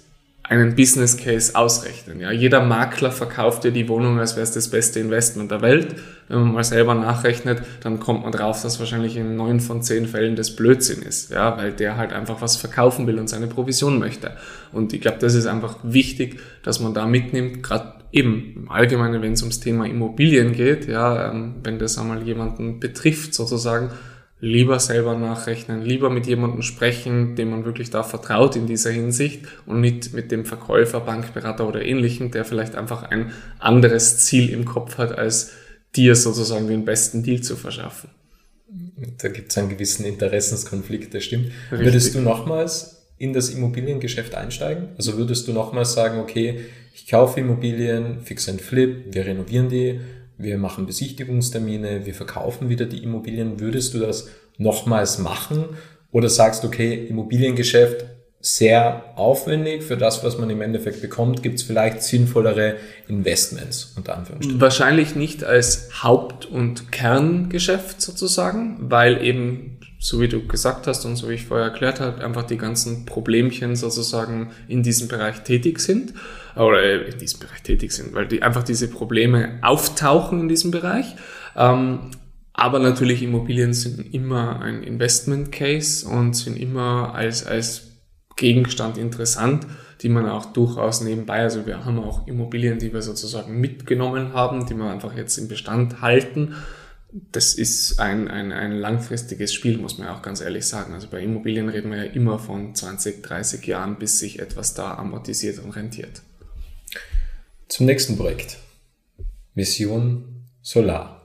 einen 0.49 0.75
Business 0.75 1.17
Case 1.17 1.55
ausrechnen. 1.55 2.21
Ja, 2.21 2.31
jeder 2.31 2.61
Makler 2.61 3.11
verkauft 3.11 3.65
dir 3.65 3.71
die 3.71 3.89
Wohnung, 3.89 4.19
als 4.19 4.35
wäre 4.35 4.43
es 4.43 4.51
das 4.51 4.69
beste 4.69 4.99
Investment 4.99 5.51
der 5.51 5.61
Welt. 5.61 5.95
Wenn 6.29 6.39
man 6.39 6.53
mal 6.53 6.63
selber 6.63 6.95
nachrechnet, 6.95 7.61
dann 7.81 7.99
kommt 7.99 8.23
man 8.23 8.31
drauf, 8.31 8.61
dass 8.61 8.79
wahrscheinlich 8.79 9.17
in 9.17 9.35
neun 9.35 9.59
von 9.59 9.81
zehn 9.81 10.07
Fällen 10.07 10.35
das 10.35 10.55
Blödsinn 10.55 11.01
ist, 11.01 11.31
ja, 11.31 11.57
weil 11.57 11.73
der 11.73 11.97
halt 11.97 12.13
einfach 12.13 12.41
was 12.41 12.55
verkaufen 12.55 13.07
will 13.07 13.19
und 13.19 13.27
seine 13.27 13.47
Provision 13.47 13.99
möchte. 13.99 14.31
Und 14.71 14.93
ich 14.93 15.01
glaube, 15.01 15.17
das 15.19 15.33
ist 15.33 15.47
einfach 15.47 15.77
wichtig, 15.83 16.39
dass 16.63 16.79
man 16.79 16.93
da 16.93 17.05
mitnimmt, 17.05 17.63
gerade 17.63 17.93
eben 18.11 18.53
im 18.55 18.71
Allgemeinen, 18.71 19.21
wenn 19.21 19.33
es 19.33 19.41
ums 19.41 19.59
Thema 19.59 19.85
Immobilien 19.85 20.53
geht, 20.53 20.87
ja, 20.87 21.29
ähm, 21.29 21.55
wenn 21.63 21.77
das 21.77 21.97
einmal 21.97 22.23
jemanden 22.23 22.79
betrifft 22.79 23.33
sozusagen, 23.33 23.89
lieber 24.39 24.79
selber 24.79 25.17
nachrechnen, 25.17 25.81
lieber 25.81 26.09
mit 26.09 26.27
jemandem 26.27 26.61
sprechen, 26.61 27.35
dem 27.35 27.49
man 27.49 27.65
wirklich 27.65 27.89
da 27.89 28.03
vertraut 28.03 28.55
in 28.55 28.67
dieser 28.67 28.91
Hinsicht 28.91 29.45
und 29.65 29.81
nicht 29.81 30.13
mit 30.13 30.31
dem 30.31 30.45
Verkäufer, 30.45 30.99
Bankberater 30.99 31.67
oder 31.67 31.83
ähnlichen, 31.83 32.31
der 32.31 32.45
vielleicht 32.45 32.75
einfach 32.75 33.03
ein 33.03 33.31
anderes 33.59 34.19
Ziel 34.25 34.49
im 34.49 34.65
Kopf 34.65 34.97
hat, 34.97 35.17
als 35.17 35.51
dir 35.95 36.15
sozusagen 36.15 36.67
den 36.67 36.85
besten 36.85 37.23
Deal 37.23 37.41
zu 37.41 37.55
verschaffen. 37.55 38.09
Da 39.17 39.29
gibt 39.29 39.51
es 39.51 39.57
einen 39.57 39.69
gewissen 39.69 40.05
Interessenskonflikt, 40.05 41.13
das 41.13 41.23
stimmt. 41.23 41.51
Richtig. 41.71 41.85
Würdest 41.85 42.15
du 42.15 42.21
nochmals 42.21 43.07
in 43.17 43.33
das 43.33 43.49
Immobiliengeschäft 43.49 44.35
einsteigen? 44.35 44.89
Also 44.97 45.17
würdest 45.17 45.47
du 45.47 45.53
nochmals 45.53 45.93
sagen, 45.93 46.19
okay, 46.19 46.59
ich 46.93 47.07
kaufe 47.07 47.39
Immobilien, 47.39 48.21
fix 48.21 48.49
and 48.49 48.61
flip, 48.61 49.05
wir 49.11 49.25
renovieren 49.25 49.69
die, 49.69 49.99
wir 50.37 50.57
machen 50.57 50.85
Besichtigungstermine, 50.85 52.05
wir 52.05 52.13
verkaufen 52.13 52.69
wieder 52.69 52.85
die 52.85 53.03
Immobilien. 53.03 53.59
Würdest 53.59 53.93
du 53.93 53.99
das 53.99 54.29
nochmals 54.57 55.17
machen? 55.17 55.65
Oder 56.11 56.29
sagst 56.29 56.63
du, 56.63 56.67
okay, 56.67 57.07
Immobiliengeschäft 57.07 58.05
sehr 58.39 59.03
aufwendig 59.15 59.83
für 59.83 59.97
das, 59.97 60.23
was 60.23 60.37
man 60.37 60.49
im 60.49 60.61
Endeffekt 60.61 61.01
bekommt, 61.01 61.41
gibt 61.41 61.59
es 61.59 61.63
vielleicht 61.63 62.03
sinnvollere 62.03 62.75
Investments 63.07 63.93
unter 63.95 64.15
Anführungsstrichen? 64.15 64.61
Wahrscheinlich 64.61 65.15
nicht 65.15 65.43
als 65.43 66.03
Haupt- 66.03 66.45
und 66.45 66.91
Kerngeschäft 66.91 67.99
sozusagen, 68.01 68.77
weil 68.79 69.23
eben, 69.23 69.79
so 69.99 70.21
wie 70.21 70.27
du 70.27 70.45
gesagt 70.45 70.85
hast 70.85 71.03
und 71.05 71.15
so 71.15 71.29
wie 71.29 71.33
ich 71.33 71.45
vorher 71.45 71.67
erklärt 71.67 71.99
habe, 71.99 72.23
einfach 72.23 72.43
die 72.43 72.57
ganzen 72.57 73.05
Problemchen 73.05 73.75
sozusagen 73.75 74.51
in 74.67 74.83
diesem 74.83 75.07
Bereich 75.07 75.41
tätig 75.41 75.79
sind 75.79 76.13
oder 76.57 76.81
äh, 76.81 77.09
in 77.09 77.17
diesem 77.17 77.39
Bereich 77.39 77.61
tätig 77.61 77.91
sind, 77.91 78.13
weil 78.13 78.27
die 78.27 78.41
einfach 78.41 78.63
diese 78.63 78.89
Probleme 78.89 79.59
auftauchen 79.61 80.41
in 80.41 80.47
diesem 80.47 80.71
Bereich. 80.71 81.15
Ähm, 81.55 82.11
aber 82.53 82.79
natürlich 82.79 83.21
Immobilien 83.21 83.73
sind 83.73 84.13
immer 84.13 84.61
ein 84.61 84.81
Investment 84.81 85.51
Case 85.51 86.07
und 86.07 86.33
sind 86.33 86.57
immer 86.57 87.13
als, 87.13 87.45
als 87.45 87.87
Gegenstand 88.35 88.97
interessant, 88.97 89.67
die 90.01 90.09
man 90.09 90.27
auch 90.27 90.45
durchaus 90.53 91.01
nebenbei, 91.01 91.39
also 91.39 91.65
wir 91.65 91.85
haben 91.85 91.99
auch 91.99 92.27
Immobilien, 92.27 92.79
die 92.79 92.93
wir 92.93 93.01
sozusagen 93.01 93.59
mitgenommen 93.59 94.33
haben, 94.33 94.65
die 94.65 94.75
wir 94.75 94.89
einfach 94.89 95.15
jetzt 95.15 95.37
im 95.37 95.47
Bestand 95.47 96.01
halten. 96.01 96.55
Das 97.31 97.55
ist 97.55 97.99
ein, 97.99 98.27
ein, 98.27 98.51
ein 98.51 98.73
langfristiges 98.73 99.53
Spiel, 99.53 99.77
muss 99.77 99.97
man 99.97 100.07
auch 100.09 100.21
ganz 100.21 100.41
ehrlich 100.41 100.65
sagen. 100.65 100.93
Also 100.93 101.07
bei 101.09 101.21
Immobilien 101.21 101.69
reden 101.69 101.91
wir 101.91 102.05
ja 102.05 102.11
immer 102.11 102.37
von 102.37 102.75
20, 102.75 103.23
30 103.23 103.65
Jahren, 103.65 103.97
bis 103.97 104.19
sich 104.19 104.39
etwas 104.39 104.73
da 104.73 104.95
amortisiert 104.95 105.59
und 105.59 105.71
rentiert. 105.71 106.21
Zum 107.67 107.85
nächsten 107.85 108.17
Projekt. 108.17 108.57
Mission 109.53 110.45
Solar. 110.61 111.21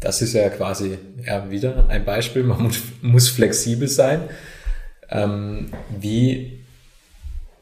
Das 0.00 0.22
ist 0.22 0.32
ja 0.32 0.48
quasi 0.48 0.98
ja, 1.24 1.50
wieder 1.50 1.88
ein 1.88 2.04
Beispiel. 2.04 2.42
Man 2.42 2.72
muss, 3.02 3.28
flexibel 3.28 3.88
sein. 3.88 4.28
Ähm, 5.10 5.70
wie 5.98 6.60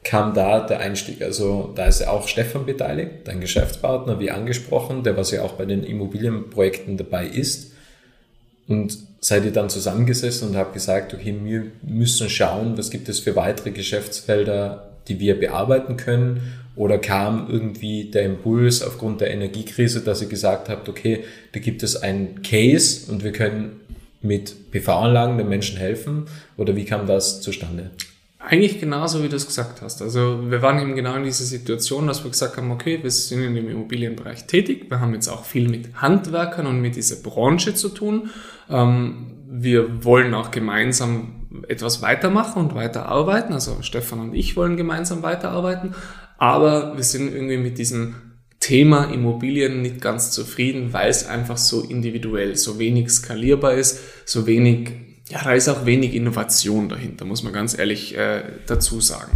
kam 0.04 0.34
da 0.34 0.60
der 0.60 0.80
Einstieg? 0.80 1.22
Also 1.22 1.72
da 1.74 1.86
ist 1.86 2.00
ja 2.00 2.10
auch 2.10 2.28
Stefan 2.28 2.66
beteiligt, 2.66 3.26
dein 3.26 3.40
Geschäftspartner, 3.40 4.20
wie 4.20 4.30
angesprochen, 4.30 5.02
der 5.02 5.16
was 5.16 5.30
ja 5.30 5.42
auch 5.42 5.52
bei 5.52 5.64
den 5.64 5.84
Immobilienprojekten 5.84 6.96
dabei 6.96 7.26
ist. 7.26 7.72
Und 8.68 8.98
seid 9.20 9.44
ihr 9.44 9.52
dann 9.52 9.70
zusammengesessen 9.70 10.48
und 10.48 10.56
habt 10.56 10.74
gesagt, 10.74 11.14
okay, 11.14 11.36
wir 11.42 11.66
müssen 11.82 12.28
schauen, 12.28 12.78
was 12.78 12.90
gibt 12.90 13.08
es 13.08 13.20
für 13.20 13.34
weitere 13.34 13.70
Geschäftsfelder, 13.70 14.87
die 15.08 15.20
wir 15.20 15.38
bearbeiten 15.38 15.96
können 15.96 16.40
oder 16.76 16.98
kam 16.98 17.48
irgendwie 17.50 18.04
der 18.04 18.24
Impuls 18.24 18.82
aufgrund 18.82 19.20
der 19.20 19.32
Energiekrise, 19.32 20.00
dass 20.00 20.22
ihr 20.22 20.28
gesagt 20.28 20.68
habt, 20.68 20.88
okay, 20.88 21.24
da 21.52 21.60
gibt 21.60 21.82
es 21.82 21.96
ein 21.96 22.42
Case 22.42 23.10
und 23.10 23.24
wir 23.24 23.32
können 23.32 23.80
mit 24.22 24.70
PV-Anlagen 24.70 25.38
den 25.38 25.48
Menschen 25.48 25.78
helfen? 25.78 26.26
Oder 26.56 26.76
wie 26.76 26.84
kam 26.84 27.06
das 27.06 27.40
zustande? 27.40 27.90
Eigentlich 28.38 28.78
genauso, 28.80 29.22
wie 29.24 29.28
du 29.28 29.36
es 29.36 29.46
gesagt 29.46 29.82
hast. 29.82 30.00
Also 30.00 30.48
wir 30.48 30.62
waren 30.62 30.80
eben 30.80 30.94
genau 30.94 31.16
in 31.16 31.24
dieser 31.24 31.44
Situation, 31.44 32.06
dass 32.06 32.22
wir 32.22 32.30
gesagt 32.30 32.56
haben, 32.56 32.70
okay, 32.70 33.00
wir 33.02 33.10
sind 33.10 33.42
in 33.42 33.54
dem 33.54 33.68
Immobilienbereich 33.68 34.46
tätig. 34.46 34.86
Wir 34.88 35.00
haben 35.00 35.12
jetzt 35.14 35.28
auch 35.28 35.44
viel 35.44 35.68
mit 35.68 35.96
Handwerkern 35.96 36.66
und 36.66 36.80
mit 36.80 36.94
dieser 36.94 37.16
Branche 37.16 37.74
zu 37.74 37.88
tun. 37.88 38.30
Ähm, 38.70 39.32
wir 39.50 40.04
wollen 40.04 40.32
auch 40.34 40.50
gemeinsam 40.50 41.37
etwas 41.68 42.02
weitermachen 42.02 42.60
und 42.60 42.74
weiterarbeiten. 42.74 43.52
Also 43.52 43.78
Stefan 43.82 44.20
und 44.20 44.34
ich 44.34 44.56
wollen 44.56 44.76
gemeinsam 44.76 45.22
weiterarbeiten. 45.22 45.94
Aber 46.36 46.96
wir 46.96 47.04
sind 47.04 47.32
irgendwie 47.32 47.56
mit 47.56 47.78
diesem 47.78 48.14
Thema 48.60 49.04
Immobilien 49.12 49.82
nicht 49.82 50.00
ganz 50.00 50.30
zufrieden, 50.30 50.92
weil 50.92 51.10
es 51.10 51.26
einfach 51.26 51.56
so 51.56 51.82
individuell, 51.82 52.56
so 52.56 52.78
wenig 52.78 53.10
skalierbar 53.10 53.74
ist, 53.74 54.00
so 54.28 54.46
wenig, 54.46 54.90
ja, 55.30 55.42
da 55.42 55.52
ist 55.52 55.68
auch 55.68 55.86
wenig 55.86 56.14
Innovation 56.14 56.88
dahinter, 56.88 57.24
muss 57.24 57.42
man 57.42 57.52
ganz 57.52 57.78
ehrlich 57.78 58.16
äh, 58.16 58.42
dazu 58.66 59.00
sagen. 59.00 59.32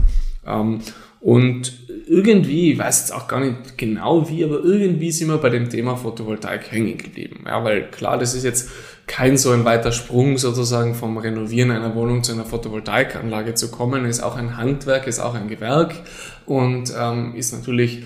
Ähm, 0.46 0.80
und 1.20 1.72
irgendwie, 2.08 2.72
ich 2.72 2.78
weiß 2.78 3.00
jetzt 3.00 3.12
auch 3.12 3.28
gar 3.28 3.38
nicht 3.38 3.78
genau 3.78 4.28
wie, 4.28 4.44
aber 4.44 4.64
irgendwie 4.64 5.12
sind 5.12 5.28
wir 5.28 5.38
bei 5.38 5.50
dem 5.50 5.70
Thema 5.70 5.96
Photovoltaik 5.96 6.72
hängen 6.72 6.98
geblieben. 6.98 7.44
Ja, 7.46 7.62
weil 7.62 7.90
klar, 7.90 8.18
das 8.18 8.34
ist 8.34 8.42
jetzt 8.42 8.70
kein 9.06 9.36
so 9.36 9.50
ein 9.50 9.64
weiter 9.64 9.92
Sprung 9.92 10.38
sozusagen 10.38 10.94
vom 10.94 11.18
Renovieren 11.18 11.70
einer 11.70 11.94
Wohnung 11.94 12.22
zu 12.22 12.32
einer 12.32 12.44
Photovoltaikanlage 12.44 13.54
zu 13.54 13.70
kommen, 13.70 14.04
ist 14.04 14.22
auch 14.22 14.36
ein 14.36 14.56
Handwerk, 14.56 15.06
ist 15.06 15.20
auch 15.20 15.34
ein 15.34 15.48
Gewerk 15.48 15.94
und 16.46 16.92
ähm, 16.96 17.34
ist 17.34 17.52
natürlich 17.52 18.04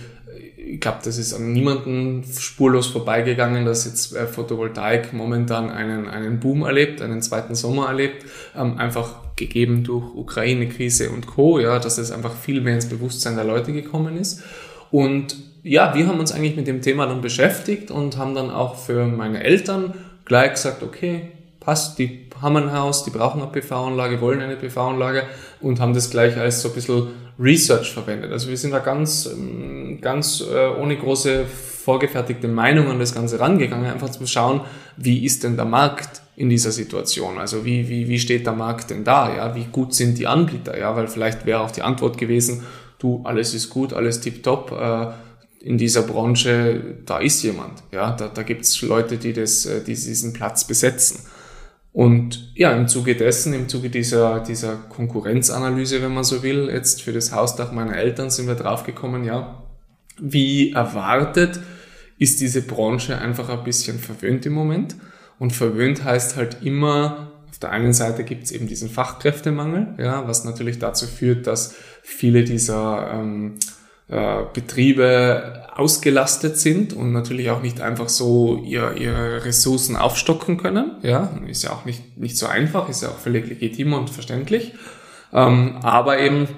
ich 0.68 0.80
glaube, 0.80 0.98
das 1.04 1.16
ist 1.16 1.32
an 1.32 1.52
niemanden 1.52 2.24
spurlos 2.24 2.88
vorbeigegangen, 2.88 3.64
dass 3.64 3.84
jetzt 3.84 4.16
äh, 4.16 4.26
Photovoltaik 4.26 5.12
momentan 5.12 5.70
einen, 5.70 6.08
einen 6.08 6.40
Boom 6.40 6.62
erlebt, 6.62 7.00
einen 7.00 7.22
zweiten 7.22 7.54
Sommer 7.54 7.86
erlebt, 7.86 8.26
ähm, 8.56 8.76
einfach 8.78 9.36
gegeben 9.36 9.84
durch 9.84 10.14
Ukraine-Krise 10.14 11.10
und 11.10 11.26
Co., 11.26 11.60
ja, 11.60 11.78
dass 11.78 11.98
es 11.98 12.10
einfach 12.10 12.34
viel 12.34 12.60
mehr 12.60 12.74
ins 12.74 12.88
Bewusstsein 12.88 13.36
der 13.36 13.44
Leute 13.44 13.72
gekommen 13.72 14.16
ist. 14.16 14.42
Und 14.90 15.36
ja, 15.62 15.94
wir 15.94 16.06
haben 16.08 16.18
uns 16.18 16.32
eigentlich 16.32 16.56
mit 16.56 16.66
dem 16.66 16.82
Thema 16.82 17.06
dann 17.06 17.20
beschäftigt 17.20 17.90
und 17.90 18.16
haben 18.16 18.34
dann 18.34 18.50
auch 18.50 18.76
für 18.76 19.06
meine 19.06 19.44
Eltern 19.44 19.94
gleich 20.26 20.52
gesagt, 20.52 20.83
okay, 20.83 21.33
passt, 21.61 21.99
die 21.99 22.26
haben 22.40 22.56
ein 22.56 22.73
Haus, 22.73 23.04
die 23.04 23.11
brauchen 23.11 23.40
eine 23.40 23.50
PV-Anlage, 23.50 24.21
wollen 24.21 24.40
eine 24.40 24.56
PV-Anlage 24.56 25.25
und 25.61 25.80
haben 25.80 25.95
das 25.95 26.11
gleich 26.11 26.37
als 26.37 26.61
so 26.61 26.68
ein 26.68 26.75
bisschen 26.75 27.09
Research 27.38 27.92
verwendet. 27.92 28.33
Also 28.33 28.49
wir 28.49 28.56
sind 28.56 28.73
da 28.73 28.78
ganz, 28.78 29.26
ähm, 29.26 29.99
ganz 30.00 30.42
äh, 30.42 30.68
ohne 30.80 30.97
große 30.97 31.45
vorgefertigte 31.47 32.49
Meinung 32.49 32.88
an 32.88 32.99
das 32.99 33.14
Ganze 33.14 33.38
rangegangen, 33.40 33.90
einfach 33.90 34.11
zu 34.11 34.26
schauen, 34.26 34.62
wie 34.97 35.25
ist 35.25 35.45
denn 35.45 35.56
der 35.56 35.66
Markt 35.66 36.23
in 36.37 36.50
dieser 36.50 36.73
Situation? 36.73 37.38
Also 37.38 37.64
wie, 37.64 37.88
wie, 37.88 38.09
wie 38.09 38.18
steht 38.18 38.47
der 38.47 38.54
Markt 38.54 38.90
denn 38.90 39.04
da? 39.04 39.35
Ja, 39.35 39.54
wie 39.54 39.66
gut 39.66 39.95
sind 39.95 40.18
die 40.18 40.26
Anbieter? 40.26 40.78
Ja, 40.78 40.97
weil 40.97 41.09
vielleicht 41.09 41.47
wäre 41.47 41.61
auch 41.61 41.71
die 41.71 41.83
Antwort 41.83 42.18
gewesen, 42.18 42.64
du, 42.99 43.23
alles 43.25 43.54
ist 43.54 43.71
gut, 43.71 43.92
alles 43.92 44.21
tipptopp, 44.21 44.73
äh, 44.73 45.06
in 45.66 45.78
dieser 45.78 46.02
Branche, 46.02 46.80
da 47.06 47.18
ist 47.18 47.42
jemand. 47.42 47.82
Ja, 47.90 48.12
da, 48.12 48.28
da 48.28 48.44
gibt's 48.44 48.80
Leute, 48.82 49.16
die, 49.16 49.32
das, 49.32 49.66
äh, 49.66 49.80
die 49.80 49.94
diesen 49.94 50.32
Platz 50.32 50.64
besetzen. 50.64 51.18
Und 51.92 52.52
ja, 52.54 52.70
im 52.70 52.87
Zuge 52.87 53.16
dessen, 53.16 53.52
im 53.52 53.68
Zuge 53.68 53.90
dieser, 53.90 54.40
dieser 54.40 54.76
Konkurrenzanalyse, 54.76 56.02
wenn 56.02 56.14
man 56.14 56.23
so 56.23 56.44
will, 56.44 56.70
jetzt 56.73 57.02
für 57.02 57.12
das 57.12 57.32
Hausdach 57.32 57.73
meiner 57.73 57.96
Eltern 57.96 58.30
sind 58.30 58.46
wir 58.46 58.54
draufgekommen, 58.54 59.25
ja, 59.25 59.64
wie 60.20 60.70
erwartet 60.70 61.58
ist 62.16 62.40
diese 62.40 62.62
Branche 62.62 63.18
einfach 63.18 63.49
ein 63.49 63.64
bisschen 63.64 63.99
verwöhnt 63.99 64.46
im 64.46 64.52
Moment. 64.52 64.94
Und 65.40 65.52
verwöhnt 65.52 66.04
heißt 66.04 66.37
halt 66.37 66.62
immer, 66.62 67.32
auf 67.50 67.58
der 67.58 67.70
einen 67.70 67.92
Seite 67.92 68.23
gibt 68.23 68.44
es 68.44 68.52
eben 68.52 68.68
diesen 68.68 68.88
Fachkräftemangel, 68.88 69.96
ja, 69.99 70.28
was 70.28 70.44
natürlich 70.44 70.78
dazu 70.78 71.06
führt, 71.06 71.49
dass 71.49 71.75
viele 72.02 72.44
dieser 72.44 73.11
ähm, 73.12 73.56
äh, 74.08 74.42
Betriebe 74.52 75.64
ausgelastet 75.75 76.58
sind 76.58 76.94
und 76.94 77.12
natürlich 77.12 77.50
auch 77.50 77.60
nicht 77.60 77.80
einfach 77.80 78.08
so 78.08 78.62
ihr, 78.64 78.94
ihre 78.96 79.44
Ressourcen 79.44 79.96
aufstocken 79.96 80.56
können. 80.56 80.96
Ja, 81.02 81.38
ist 81.46 81.64
ja 81.64 81.72
auch 81.72 81.84
nicht, 81.84 82.16
nicht 82.16 82.38
so 82.38 82.46
einfach, 82.46 82.88
ist 82.88 83.02
ja 83.02 83.10
auch 83.10 83.18
völlig 83.18 83.46
legitim 83.46 83.92
und 83.92 84.08
verständlich. 84.08 84.72
Ähm, 85.32 85.76
aber 85.82 86.18
eben, 86.18 86.48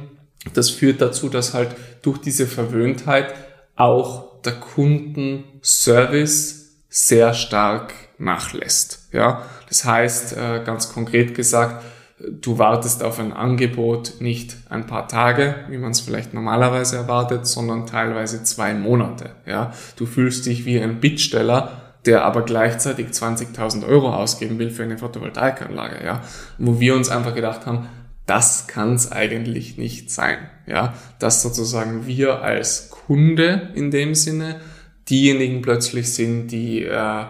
das 0.54 0.70
führt 0.70 1.00
dazu, 1.00 1.28
dass 1.28 1.52
halt 1.52 1.70
durch 2.02 2.18
diese 2.18 2.46
Verwöhntheit 2.46 3.34
auch 3.74 4.40
der 4.42 4.54
Kundenservice 4.54 6.76
sehr 6.88 7.34
stark 7.34 7.92
nachlässt. 8.18 9.08
Ja, 9.12 9.44
das 9.68 9.84
heißt, 9.84 10.36
äh, 10.36 10.62
ganz 10.64 10.92
konkret 10.92 11.34
gesagt, 11.34 11.84
du 12.20 12.58
wartest 12.58 13.02
auf 13.02 13.18
ein 13.18 13.32
Angebot 13.32 14.14
nicht 14.20 14.56
ein 14.68 14.86
paar 14.86 15.08
Tage, 15.08 15.54
wie 15.68 15.78
man 15.78 15.92
es 15.92 16.00
vielleicht 16.00 16.34
normalerweise 16.34 16.96
erwartet, 16.96 17.46
sondern 17.46 17.86
teilweise 17.86 18.42
zwei 18.42 18.74
Monate. 18.74 19.30
Ja, 19.46 19.72
du 19.96 20.06
fühlst 20.06 20.46
dich 20.46 20.64
wie 20.64 20.80
ein 20.80 21.00
Bittsteller, 21.00 21.82
der 22.06 22.24
aber 22.24 22.42
gleichzeitig 22.42 23.08
20.000 23.08 23.86
Euro 23.86 24.12
ausgeben 24.12 24.58
will 24.58 24.70
für 24.70 24.82
eine 24.82 24.98
Photovoltaikanlage. 24.98 26.04
Ja, 26.04 26.22
wo 26.58 26.80
wir 26.80 26.94
uns 26.94 27.08
einfach 27.08 27.34
gedacht 27.34 27.66
haben, 27.66 27.86
das 28.26 28.66
kann 28.66 28.94
es 28.94 29.10
eigentlich 29.10 29.78
nicht 29.78 30.10
sein. 30.10 30.38
Ja, 30.66 30.94
dass 31.18 31.42
sozusagen 31.42 32.06
wir 32.06 32.42
als 32.42 32.90
Kunde 32.90 33.70
in 33.74 33.90
dem 33.90 34.14
Sinne 34.14 34.60
diejenigen 35.08 35.62
plötzlich 35.62 36.12
sind, 36.12 36.48
die 36.48 36.84
äh, 36.84 37.24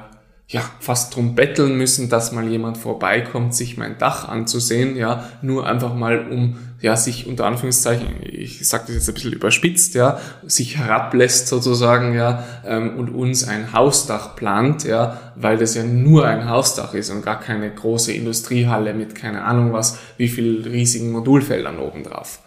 ja, 0.51 0.63
fast 0.81 1.15
drum 1.15 1.35
betteln 1.35 1.77
müssen, 1.77 2.09
dass 2.09 2.33
mal 2.33 2.49
jemand 2.49 2.79
vorbeikommt, 2.79 3.55
sich 3.55 3.77
mein 3.77 3.99
Dach 3.99 4.29
anzusehen, 4.29 4.97
ja, 4.97 5.29
nur 5.43 5.67
einfach 5.67 5.95
mal 5.95 6.27
um, 6.27 6.57
ja, 6.81 6.97
sich 6.97 7.27
unter 7.27 7.45
Anführungszeichen, 7.45 8.23
ich 8.23 8.67
sage 8.67 8.85
das 8.87 8.95
jetzt 8.95 9.09
ein 9.09 9.15
bisschen 9.15 9.33
überspitzt, 9.35 9.95
ja, 9.95 10.19
sich 10.47 10.79
herablässt 10.79 11.49
sozusagen, 11.49 12.15
ja, 12.15 12.45
ähm, 12.65 12.97
und 12.97 13.11
uns 13.11 13.47
ein 13.47 13.75
Hausdach 13.75 14.37
plant, 14.37 14.85
ja, 14.85 15.21
weil 15.37 15.59
das 15.59 15.75
ja 15.75 15.83
nur 15.83 16.27
ein 16.27 16.49
Hausdach 16.49 16.95
ist 16.95 17.11
und 17.11 17.23
gar 17.23 17.41
keine 17.41 17.71
große 17.71 18.13
Industriehalle 18.13 18.95
mit 18.95 19.15
keine 19.15 19.45
Ahnung 19.45 19.75
was, 19.75 19.99
wie 20.17 20.29
viel 20.29 20.67
riesigen 20.67 21.13
Modulfeldern 21.13 21.79
oben 21.79 22.05
drauf. 22.05 22.39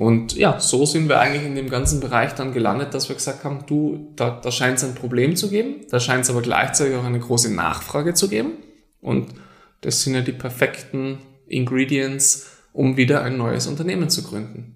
Und 0.00 0.34
ja, 0.34 0.58
so 0.58 0.86
sind 0.86 1.10
wir 1.10 1.20
eigentlich 1.20 1.44
in 1.44 1.54
dem 1.54 1.68
ganzen 1.68 2.00
Bereich 2.00 2.32
dann 2.32 2.54
gelandet, 2.54 2.94
dass 2.94 3.10
wir 3.10 3.16
gesagt 3.16 3.44
haben, 3.44 3.66
du, 3.66 4.14
da, 4.16 4.30
da 4.30 4.50
scheint 4.50 4.78
es 4.78 4.84
ein 4.84 4.94
Problem 4.94 5.36
zu 5.36 5.50
geben, 5.50 5.84
da 5.90 6.00
scheint 6.00 6.24
es 6.24 6.30
aber 6.30 6.40
gleichzeitig 6.40 6.96
auch 6.96 7.04
eine 7.04 7.20
große 7.20 7.52
Nachfrage 7.52 8.14
zu 8.14 8.30
geben. 8.30 8.52
Und 9.02 9.34
das 9.82 10.02
sind 10.02 10.14
ja 10.14 10.22
die 10.22 10.32
perfekten 10.32 11.18
Ingredients, 11.46 12.46
um 12.72 12.96
wieder 12.96 13.22
ein 13.22 13.36
neues 13.36 13.66
Unternehmen 13.66 14.08
zu 14.08 14.22
gründen. 14.22 14.74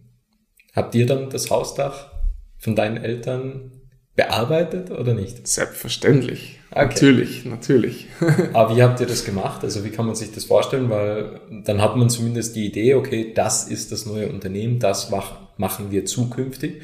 Habt 0.74 0.94
ihr 0.94 1.06
dann 1.06 1.30
das 1.30 1.50
Hausdach 1.50 2.12
von 2.58 2.76
deinen 2.76 2.98
Eltern 2.98 3.72
bearbeitet 4.16 4.90
oder 4.90 5.14
nicht? 5.14 5.48
Selbstverständlich. 5.48 6.60
Okay. 6.74 6.86
Natürlich, 6.86 7.44
natürlich. 7.44 8.08
Aber 8.52 8.74
wie 8.74 8.82
habt 8.82 8.98
ihr 8.98 9.06
das 9.06 9.24
gemacht? 9.24 9.62
Also 9.62 9.84
wie 9.84 9.90
kann 9.90 10.06
man 10.06 10.16
sich 10.16 10.32
das 10.32 10.44
vorstellen? 10.44 10.90
Weil 10.90 11.40
dann 11.64 11.80
hat 11.80 11.96
man 11.96 12.10
zumindest 12.10 12.56
die 12.56 12.66
Idee, 12.66 12.94
okay, 12.94 13.32
das 13.32 13.68
ist 13.68 13.92
das 13.92 14.06
neue 14.06 14.28
Unternehmen, 14.28 14.80
das 14.80 15.10
machen 15.10 15.90
wir 15.90 16.04
zukünftig. 16.04 16.82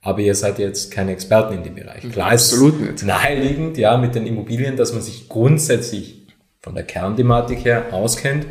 Aber 0.00 0.20
ihr 0.20 0.36
seid 0.36 0.60
jetzt 0.60 0.92
keine 0.92 1.12
Experten 1.12 1.54
in 1.54 1.64
dem 1.64 1.74
Bereich. 1.74 2.08
Klar 2.10 2.30
Absolut 2.32 2.74
ist 2.74 2.80
nicht. 2.80 3.04
naheliegend, 3.04 3.78
ja, 3.78 3.96
mit 3.96 4.14
den 4.14 4.26
Immobilien, 4.26 4.76
dass 4.76 4.92
man 4.92 5.02
sich 5.02 5.28
grundsätzlich 5.28 6.26
von 6.60 6.76
der 6.76 6.84
Kernthematik 6.84 7.64
her 7.64 7.86
auskennt. 7.92 8.46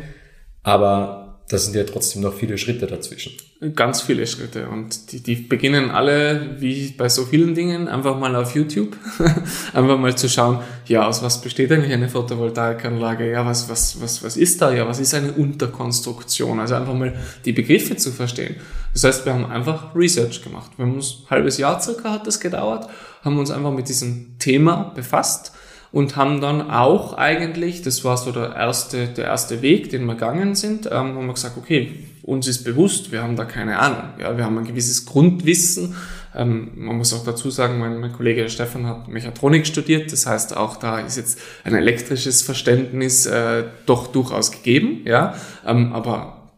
Aber 0.62 1.21
das 1.48 1.66
sind 1.66 1.76
ja 1.76 1.84
trotzdem 1.84 2.22
noch 2.22 2.34
viele 2.34 2.56
Schritte 2.56 2.86
dazwischen. 2.86 3.32
Ganz 3.74 4.00
viele 4.00 4.26
Schritte. 4.26 4.68
Und 4.68 5.12
die, 5.12 5.22
die 5.22 5.34
beginnen 5.34 5.90
alle, 5.90 6.56
wie 6.58 6.94
bei 6.96 7.08
so 7.08 7.24
vielen 7.24 7.54
Dingen, 7.54 7.88
einfach 7.88 8.18
mal 8.18 8.34
auf 8.34 8.54
YouTube. 8.54 8.96
einfach 9.74 9.98
mal 9.98 10.16
zu 10.16 10.28
schauen, 10.28 10.60
ja, 10.86 11.06
aus 11.06 11.22
was 11.22 11.42
besteht 11.42 11.70
eigentlich 11.70 11.92
eine 11.92 12.08
Photovoltaikanlage? 12.08 13.30
Ja, 13.30 13.44
was, 13.44 13.68
was, 13.68 14.00
was, 14.00 14.22
was 14.24 14.36
ist 14.36 14.62
da? 14.62 14.72
Ja, 14.72 14.88
was 14.88 14.98
ist 14.98 15.14
eine 15.14 15.32
Unterkonstruktion? 15.32 16.58
Also 16.58 16.74
einfach 16.74 16.94
mal 16.94 17.14
die 17.44 17.52
Begriffe 17.52 17.96
zu 17.96 18.12
verstehen. 18.12 18.56
Das 18.94 19.04
heißt, 19.04 19.26
wir 19.26 19.34
haben 19.34 19.44
einfach 19.44 19.94
Research 19.94 20.42
gemacht. 20.42 20.70
Wir 20.76 20.86
haben 20.86 20.94
uns 20.94 21.24
ein 21.24 21.30
halbes 21.30 21.58
Jahr 21.58 21.80
circa 21.80 22.12
hat 22.12 22.26
das 22.26 22.40
gedauert, 22.40 22.88
haben 23.22 23.38
uns 23.38 23.50
einfach 23.50 23.72
mit 23.72 23.88
diesem 23.88 24.38
Thema 24.38 24.92
befasst 24.94 25.52
und 25.92 26.16
haben 26.16 26.40
dann 26.40 26.70
auch 26.70 27.12
eigentlich, 27.14 27.82
das 27.82 28.02
war 28.02 28.16
so 28.16 28.32
der 28.32 28.56
erste, 28.56 29.08
der 29.08 29.26
erste 29.26 29.60
Weg, 29.60 29.90
den 29.90 30.06
wir 30.06 30.14
gegangen 30.14 30.54
sind, 30.54 30.86
ähm, 30.86 30.92
haben 30.92 31.26
wir 31.26 31.34
gesagt, 31.34 31.58
okay, 31.58 31.92
uns 32.22 32.46
ist 32.48 32.64
bewusst, 32.64 33.12
wir 33.12 33.22
haben 33.22 33.36
da 33.36 33.44
keine 33.44 33.78
Ahnung. 33.78 34.04
Ja, 34.18 34.36
wir 34.36 34.44
haben 34.44 34.56
ein 34.56 34.64
gewisses 34.64 35.04
Grundwissen. 35.04 35.94
Ähm, 36.34 36.72
man 36.76 36.96
muss 36.96 37.12
auch 37.12 37.24
dazu 37.24 37.50
sagen, 37.50 37.78
mein, 37.78 38.00
mein 38.00 38.12
Kollege 38.12 38.48
Stefan 38.48 38.86
hat 38.86 39.08
Mechatronik 39.08 39.66
studiert, 39.66 40.10
das 40.12 40.24
heißt 40.24 40.56
auch 40.56 40.76
da 40.76 41.00
ist 41.00 41.16
jetzt 41.18 41.38
ein 41.64 41.74
elektrisches 41.74 42.40
Verständnis 42.40 43.26
äh, 43.26 43.64
doch 43.84 44.06
durchaus 44.06 44.50
gegeben, 44.50 45.02
ja, 45.04 45.34
ähm, 45.66 45.92
aber 45.92 46.50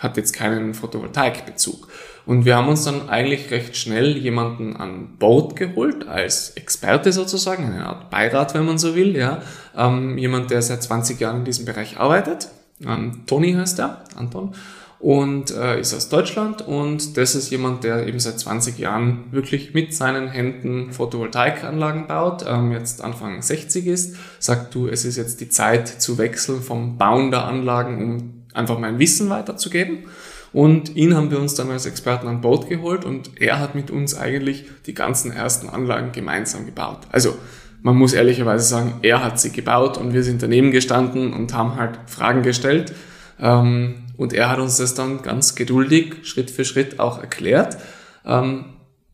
hat 0.00 0.16
jetzt 0.16 0.32
keinen 0.32 0.74
Photovoltaikbezug. 0.74 1.86
Und 2.30 2.44
wir 2.44 2.54
haben 2.54 2.68
uns 2.68 2.84
dann 2.84 3.08
eigentlich 3.08 3.50
recht 3.50 3.76
schnell 3.76 4.16
jemanden 4.16 4.76
an 4.76 5.16
Bord 5.18 5.56
geholt, 5.56 6.06
als 6.06 6.50
Experte 6.50 7.12
sozusagen, 7.12 7.64
eine 7.64 7.84
Art 7.84 8.08
Beirat, 8.08 8.54
wenn 8.54 8.64
man 8.66 8.78
so 8.78 8.94
will, 8.94 9.16
ja. 9.16 9.42
Ähm, 9.76 10.16
jemand, 10.16 10.52
der 10.52 10.62
seit 10.62 10.80
20 10.80 11.18
Jahren 11.18 11.38
in 11.38 11.44
diesem 11.44 11.64
Bereich 11.64 11.98
arbeitet. 11.98 12.46
Ähm, 12.86 13.22
Toni 13.26 13.54
heißt 13.54 13.80
er, 13.80 14.04
Anton. 14.14 14.54
Und 15.00 15.50
äh, 15.50 15.80
ist 15.80 15.92
aus 15.92 16.08
Deutschland 16.08 16.62
und 16.62 17.16
das 17.16 17.34
ist 17.34 17.50
jemand, 17.50 17.82
der 17.82 18.06
eben 18.06 18.20
seit 18.20 18.38
20 18.38 18.78
Jahren 18.78 19.24
wirklich 19.32 19.74
mit 19.74 19.92
seinen 19.92 20.28
Händen 20.28 20.92
Photovoltaikanlagen 20.92 22.06
baut, 22.06 22.44
ähm, 22.46 22.70
jetzt 22.70 23.02
Anfang 23.02 23.42
60 23.42 23.88
ist, 23.88 24.16
sagt 24.38 24.72
du, 24.76 24.86
es 24.86 25.04
ist 25.04 25.16
jetzt 25.16 25.40
die 25.40 25.48
Zeit 25.48 25.88
zu 25.88 26.16
wechseln 26.16 26.62
vom 26.62 26.96
Bauen 26.96 27.32
der 27.32 27.46
Anlagen, 27.46 28.00
um 28.00 28.44
einfach 28.54 28.78
mein 28.78 29.00
Wissen 29.00 29.30
weiterzugeben. 29.30 30.04
Und 30.52 30.96
ihn 30.96 31.14
haben 31.14 31.30
wir 31.30 31.38
uns 31.38 31.54
dann 31.54 31.70
als 31.70 31.86
Experten 31.86 32.26
an 32.26 32.40
Bord 32.40 32.68
geholt 32.68 33.04
und 33.04 33.40
er 33.40 33.60
hat 33.60 33.74
mit 33.74 33.90
uns 33.90 34.16
eigentlich 34.16 34.64
die 34.86 34.94
ganzen 34.94 35.30
ersten 35.30 35.68
Anlagen 35.68 36.10
gemeinsam 36.12 36.66
gebaut. 36.66 36.98
Also 37.12 37.36
man 37.82 37.96
muss 37.96 38.12
ehrlicherweise 38.12 38.66
sagen, 38.66 38.94
er 39.02 39.22
hat 39.24 39.40
sie 39.40 39.52
gebaut 39.52 39.96
und 39.96 40.12
wir 40.12 40.22
sind 40.22 40.42
daneben 40.42 40.70
gestanden 40.70 41.32
und 41.32 41.54
haben 41.54 41.76
halt 41.76 41.98
Fragen 42.06 42.42
gestellt. 42.42 42.92
Ähm, 43.40 44.06
und 44.16 44.32
er 44.32 44.50
hat 44.50 44.58
uns 44.58 44.76
das 44.76 44.94
dann 44.94 45.22
ganz 45.22 45.54
geduldig, 45.54 46.16
Schritt 46.24 46.50
für 46.50 46.64
Schritt 46.64 47.00
auch 47.00 47.20
erklärt. 47.20 47.78
Ähm, 48.26 48.66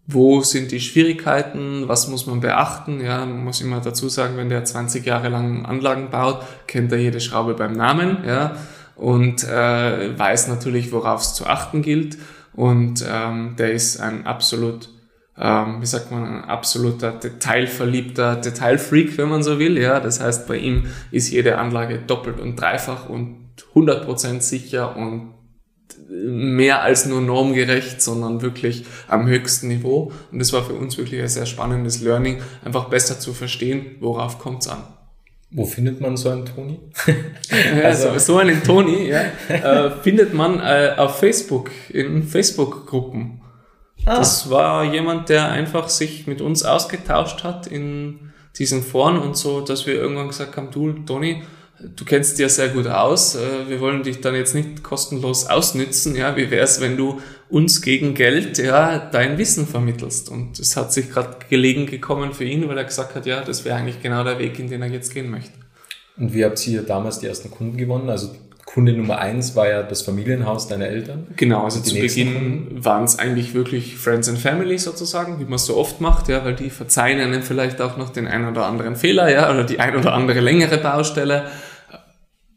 wo 0.08 0.40
sind 0.40 0.70
die 0.70 0.80
Schwierigkeiten, 0.80 1.88
was 1.88 2.08
muss 2.08 2.26
man 2.26 2.40
beachten? 2.40 3.00
Ja, 3.00 3.26
man 3.26 3.44
muss 3.44 3.60
immer 3.60 3.80
dazu 3.80 4.08
sagen, 4.08 4.36
wenn 4.36 4.48
der 4.48 4.64
20 4.64 5.04
Jahre 5.04 5.28
lang 5.28 5.66
Anlagen 5.66 6.10
baut, 6.10 6.42
kennt 6.66 6.92
er 6.92 6.98
jede 6.98 7.20
Schraube 7.20 7.54
beim 7.54 7.72
Namen. 7.72 8.18
Ja, 8.24 8.56
und 8.96 9.44
äh, 9.44 10.18
weiß 10.18 10.48
natürlich, 10.48 10.92
worauf 10.92 11.20
es 11.20 11.34
zu 11.34 11.46
achten 11.46 11.82
gilt. 11.82 12.16
Und 12.54 13.04
ähm, 13.06 13.54
der 13.58 13.72
ist 13.72 14.00
ein 14.00 14.26
absolut, 14.26 14.88
ähm, 15.38 15.82
wie 15.82 15.86
sagt 15.86 16.10
man, 16.10 16.24
ein 16.24 16.44
absoluter 16.44 17.12
detailverliebter 17.12 18.36
Detailfreak, 18.36 19.18
wenn 19.18 19.28
man 19.28 19.42
so 19.42 19.58
will. 19.58 19.78
Ja, 19.78 20.00
das 20.00 20.20
heißt, 20.20 20.48
bei 20.48 20.56
ihm 20.56 20.86
ist 21.10 21.30
jede 21.30 21.58
Anlage 21.58 21.98
doppelt 21.98 22.40
und 22.40 22.56
dreifach 22.56 23.08
und 23.10 23.36
100% 23.74 24.40
sicher 24.40 24.96
und 24.96 25.34
mehr 26.08 26.82
als 26.82 27.06
nur 27.06 27.20
normgerecht, 27.20 28.00
sondern 28.00 28.40
wirklich 28.40 28.86
am 29.08 29.26
höchsten 29.26 29.68
Niveau. 29.68 30.12
Und 30.32 30.38
das 30.38 30.52
war 30.52 30.64
für 30.64 30.74
uns 30.74 30.96
wirklich 30.96 31.20
ein 31.20 31.28
sehr 31.28 31.46
spannendes 31.46 32.00
Learning, 32.00 32.40
einfach 32.64 32.88
besser 32.88 33.18
zu 33.18 33.34
verstehen, 33.34 33.96
worauf 34.00 34.38
kommt 34.38 34.62
es 34.62 34.68
an. 34.68 34.82
Wo 35.56 35.64
findet 35.64 36.02
man 36.02 36.18
so 36.18 36.28
einen 36.28 36.44
Toni? 36.44 36.78
also, 37.82 38.18
so 38.18 38.36
einen 38.36 38.62
Toni 38.62 39.08
ja, 39.08 39.22
äh, 39.48 39.90
findet 40.02 40.34
man 40.34 40.60
äh, 40.60 40.92
auf 40.98 41.18
Facebook, 41.18 41.70
in 41.88 42.22
Facebook-Gruppen. 42.24 43.40
Ah. 44.04 44.18
Das 44.18 44.50
war 44.50 44.84
jemand, 44.84 45.30
der 45.30 45.50
einfach 45.50 45.88
sich 45.88 46.26
mit 46.26 46.42
uns 46.42 46.62
ausgetauscht 46.62 47.42
hat 47.42 47.66
in 47.66 48.32
diesen 48.58 48.82
Foren 48.82 49.18
und 49.18 49.34
so, 49.34 49.62
dass 49.62 49.86
wir 49.86 49.94
irgendwann 49.94 50.28
gesagt 50.28 50.58
haben, 50.58 50.70
du, 50.70 50.92
Toni, 50.92 51.42
du 51.80 52.04
kennst 52.04 52.32
dich 52.32 52.42
ja 52.42 52.50
sehr 52.50 52.68
gut 52.68 52.86
aus, 52.86 53.34
äh, 53.36 53.66
wir 53.66 53.80
wollen 53.80 54.02
dich 54.02 54.20
dann 54.20 54.34
jetzt 54.34 54.54
nicht 54.54 54.82
kostenlos 54.82 55.46
ausnützen, 55.46 56.14
ja, 56.16 56.36
wie 56.36 56.50
wär's, 56.50 56.82
wenn 56.82 56.98
du 56.98 57.22
uns 57.48 57.80
gegen 57.82 58.14
Geld, 58.14 58.58
ja, 58.58 58.98
dein 58.98 59.38
Wissen 59.38 59.66
vermittelst 59.66 60.30
und 60.30 60.58
es 60.58 60.76
hat 60.76 60.92
sich 60.92 61.10
gerade 61.10 61.36
gelegen 61.48 61.86
gekommen 61.86 62.32
für 62.32 62.44
ihn, 62.44 62.68
weil 62.68 62.76
er 62.76 62.84
gesagt 62.84 63.14
hat, 63.14 63.26
ja, 63.26 63.42
das 63.42 63.64
wäre 63.64 63.76
eigentlich 63.76 64.02
genau 64.02 64.24
der 64.24 64.38
Weg, 64.38 64.58
in 64.58 64.68
den 64.68 64.82
er 64.82 64.88
jetzt 64.88 65.14
gehen 65.14 65.30
möchte. 65.30 65.52
Und 66.16 66.34
wie 66.34 66.44
habt 66.44 66.66
ihr 66.66 66.82
damals 66.82 67.20
die 67.20 67.26
ersten 67.26 67.50
Kunden 67.50 67.76
gewonnen? 67.76 68.08
Also 68.08 68.34
Kunde 68.64 68.92
Nummer 68.92 69.18
eins 69.18 69.54
war 69.54 69.68
ja 69.68 69.82
das 69.82 70.02
Familienhaus 70.02 70.66
deiner 70.66 70.86
Eltern. 70.86 71.28
Genau, 71.36 71.64
also 71.64 71.80
zu 71.80 71.94
Beginn 71.94 72.66
waren 72.72 73.04
es 73.04 73.18
eigentlich 73.18 73.54
wirklich 73.54 73.96
Friends 73.96 74.28
and 74.28 74.38
Family 74.38 74.76
sozusagen, 74.76 75.38
wie 75.38 75.44
man 75.44 75.54
es 75.54 75.66
so 75.66 75.76
oft 75.76 76.00
macht, 76.00 76.28
ja, 76.28 76.44
weil 76.44 76.56
die 76.56 76.68
verzeihen 76.68 77.20
einem 77.20 77.42
vielleicht 77.42 77.80
auch 77.80 77.96
noch 77.96 78.10
den 78.10 78.26
ein 78.26 78.46
oder 78.46 78.66
anderen 78.66 78.96
Fehler, 78.96 79.30
ja, 79.30 79.50
oder 79.50 79.62
die 79.64 79.78
ein 79.78 79.96
oder 79.96 80.12
andere 80.12 80.40
längere 80.40 80.78
Baustelle 80.78 81.46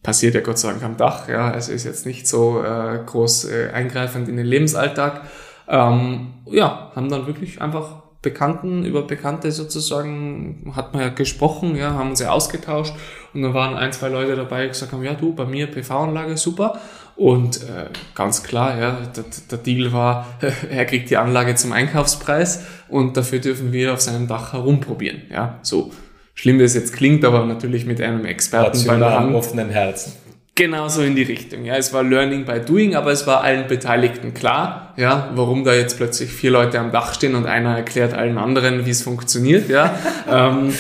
passiert 0.10 0.34
ja 0.34 0.41
Gott 0.41 0.58
sei 0.58 0.72
Dank 0.72 0.82
am 0.82 0.98
Dach. 0.98 1.30
Ja, 1.30 1.52
also 1.52 1.72
ist 1.72 1.84
jetzt 1.84 2.08
nicht 2.08 2.28
so 2.28 2.63
äh, 2.63 3.00
groß 3.06 3.45
äh, 3.45 3.69
eingreifend 3.72 4.28
in 4.28 4.38
den 4.38 4.45
Lebensalltag. 4.48 5.22
Ähm, 5.67 6.34
ja, 6.48 6.91
haben 6.95 7.10
dann 7.10 7.28
wirklich 7.28 7.62
einfach 7.62 8.02
Bekannten, 8.24 8.86
über 8.86 9.04
Bekannte 9.04 9.52
sozusagen, 9.52 10.74
hat 10.76 10.93
man 10.93 11.04
ja 11.04 11.10
gesprochen, 11.10 11.76
ja, 11.76 11.93
haben 11.93 12.10
uns 12.10 12.22
ja 12.22 12.32
ausgetauscht 12.32 12.95
und 13.36 13.43
dann 13.43 13.54
waren 13.54 13.76
ein, 13.76 13.93
zwei 13.93 14.10
Leute 14.10 14.36
dabei, 14.36 14.63
die 14.63 14.69
gesagt 14.69 14.93
haben, 14.93 15.04
ja 15.04 15.13
du, 15.13 15.36
bei 15.36 15.45
mir 15.45 15.67
PV-Anlage 15.67 16.38
super 16.38 16.80
und 17.15 17.62
äh, 17.63 17.86
ganz 18.15 18.41
klar, 18.41 18.80
ja, 18.80 18.98
der, 19.15 19.26
der 19.52 19.58
Deal 19.60 19.93
war, 19.93 20.26
er 20.72 20.86
kriegt 20.86 21.12
die 21.12 21.17
Anlage 21.17 21.54
zum 21.54 21.72
Einkaufspreis 21.72 22.65
und 22.89 23.15
dafür 23.15 23.39
dürfen 23.39 23.72
wir 23.72 23.93
auf 23.93 24.02
seinem 24.02 24.28
Dach 24.28 24.54
herumprobieren, 24.54 25.22
ja, 25.30 25.60
so 25.62 25.91
schlimm 26.39 26.62
es 26.62 26.73
jetzt 26.73 26.93
klingt, 26.93 27.25
aber 27.25 27.45
natürlich 27.45 27.86
mit 27.86 27.99
einem 27.99 28.23
Experten 28.23 28.86
bei 28.88 28.95
der 28.95 29.19
Hand. 29.19 29.36
offenen 29.36 29.69
Herzen. 29.69 30.13
Genauso 30.56 31.02
in 31.02 31.13
die 31.15 31.23
Richtung. 31.23 31.65
Ja, 31.65 31.75
es 31.75 31.91
war 31.91 32.02
Learning 32.02 32.45
by 32.45 32.62
Doing, 32.62 32.95
aber 32.95 33.12
es 33.12 33.28
war 33.28 33.41
allen 33.41 33.67
Beteiligten 33.67 34.34
klar, 34.34 34.93
ja, 34.95 35.32
warum 35.36 35.65
da 35.65 35.73
jetzt 35.73 35.97
plötzlich 35.97 36.32
vier 36.32 36.52
Leute 36.52 36.80
am 36.80 36.91
Dach 36.91 37.13
stehen 37.13 37.36
und 37.36 37.45
einer 37.45 37.75
erklärt 37.75 38.13
allen 38.13 38.38
anderen, 38.38 38.86
wie 38.86 38.89
es 38.89 39.04
funktioniert. 39.04 39.67
Ja, 39.67 39.93
ähm, 40.32 40.73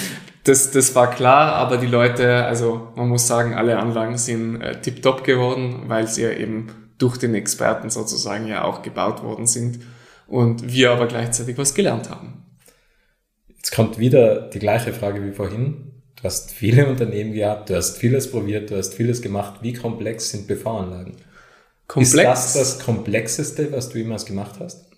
das, 0.45 0.71
das 0.71 0.95
war 0.95 1.09
klar, 1.09 1.55
aber 1.55 1.75
die 1.75 1.87
Leute, 1.87 2.45
also 2.45 2.87
man 2.95 3.09
muss 3.09 3.27
sagen, 3.27 3.53
alle 3.53 3.77
Anlagen 3.77 4.17
sind 4.17 4.61
äh, 4.61 4.79
tiptop 4.79 5.25
geworden, 5.25 5.83
weil 5.87 6.07
sie 6.07 6.23
ja 6.23 6.31
eben 6.31 6.67
durch 6.97 7.17
den 7.17 7.35
Experten 7.35 7.89
sozusagen 7.89 8.47
ja 8.47 8.63
auch 8.63 8.81
gebaut 8.81 9.23
worden 9.23 9.45
sind 9.45 9.79
und 10.25 10.71
wir 10.71 10.91
aber 10.91 11.07
gleichzeitig 11.07 11.57
was 11.57 11.73
gelernt 11.73 12.09
haben. 12.09 12.38
Jetzt 13.69 13.75
kommt 13.75 13.99
wieder 13.99 14.49
die 14.49 14.57
gleiche 14.57 14.93
Frage 14.93 15.23
wie 15.23 15.31
vorhin. 15.31 15.91
Du 16.15 16.23
hast 16.23 16.49
viele 16.49 16.87
Unternehmen 16.87 17.33
gehabt, 17.33 17.69
du 17.69 17.75
hast 17.75 17.99
vieles 17.99 18.31
probiert, 18.31 18.71
du 18.71 18.77
hast 18.77 18.95
vieles 18.95 19.21
gemacht. 19.21 19.59
Wie 19.61 19.73
komplex 19.73 20.31
sind 20.31 20.47
PV-Anlagen? 20.47 21.17
Komplex? 21.85 22.45
Ist 22.45 22.55
das 22.55 22.77
das 22.77 22.79
Komplexeste, 22.79 23.71
was 23.71 23.89
du 23.89 23.99
jemals 23.99 24.25
gemacht 24.25 24.55
hast? 24.59 24.89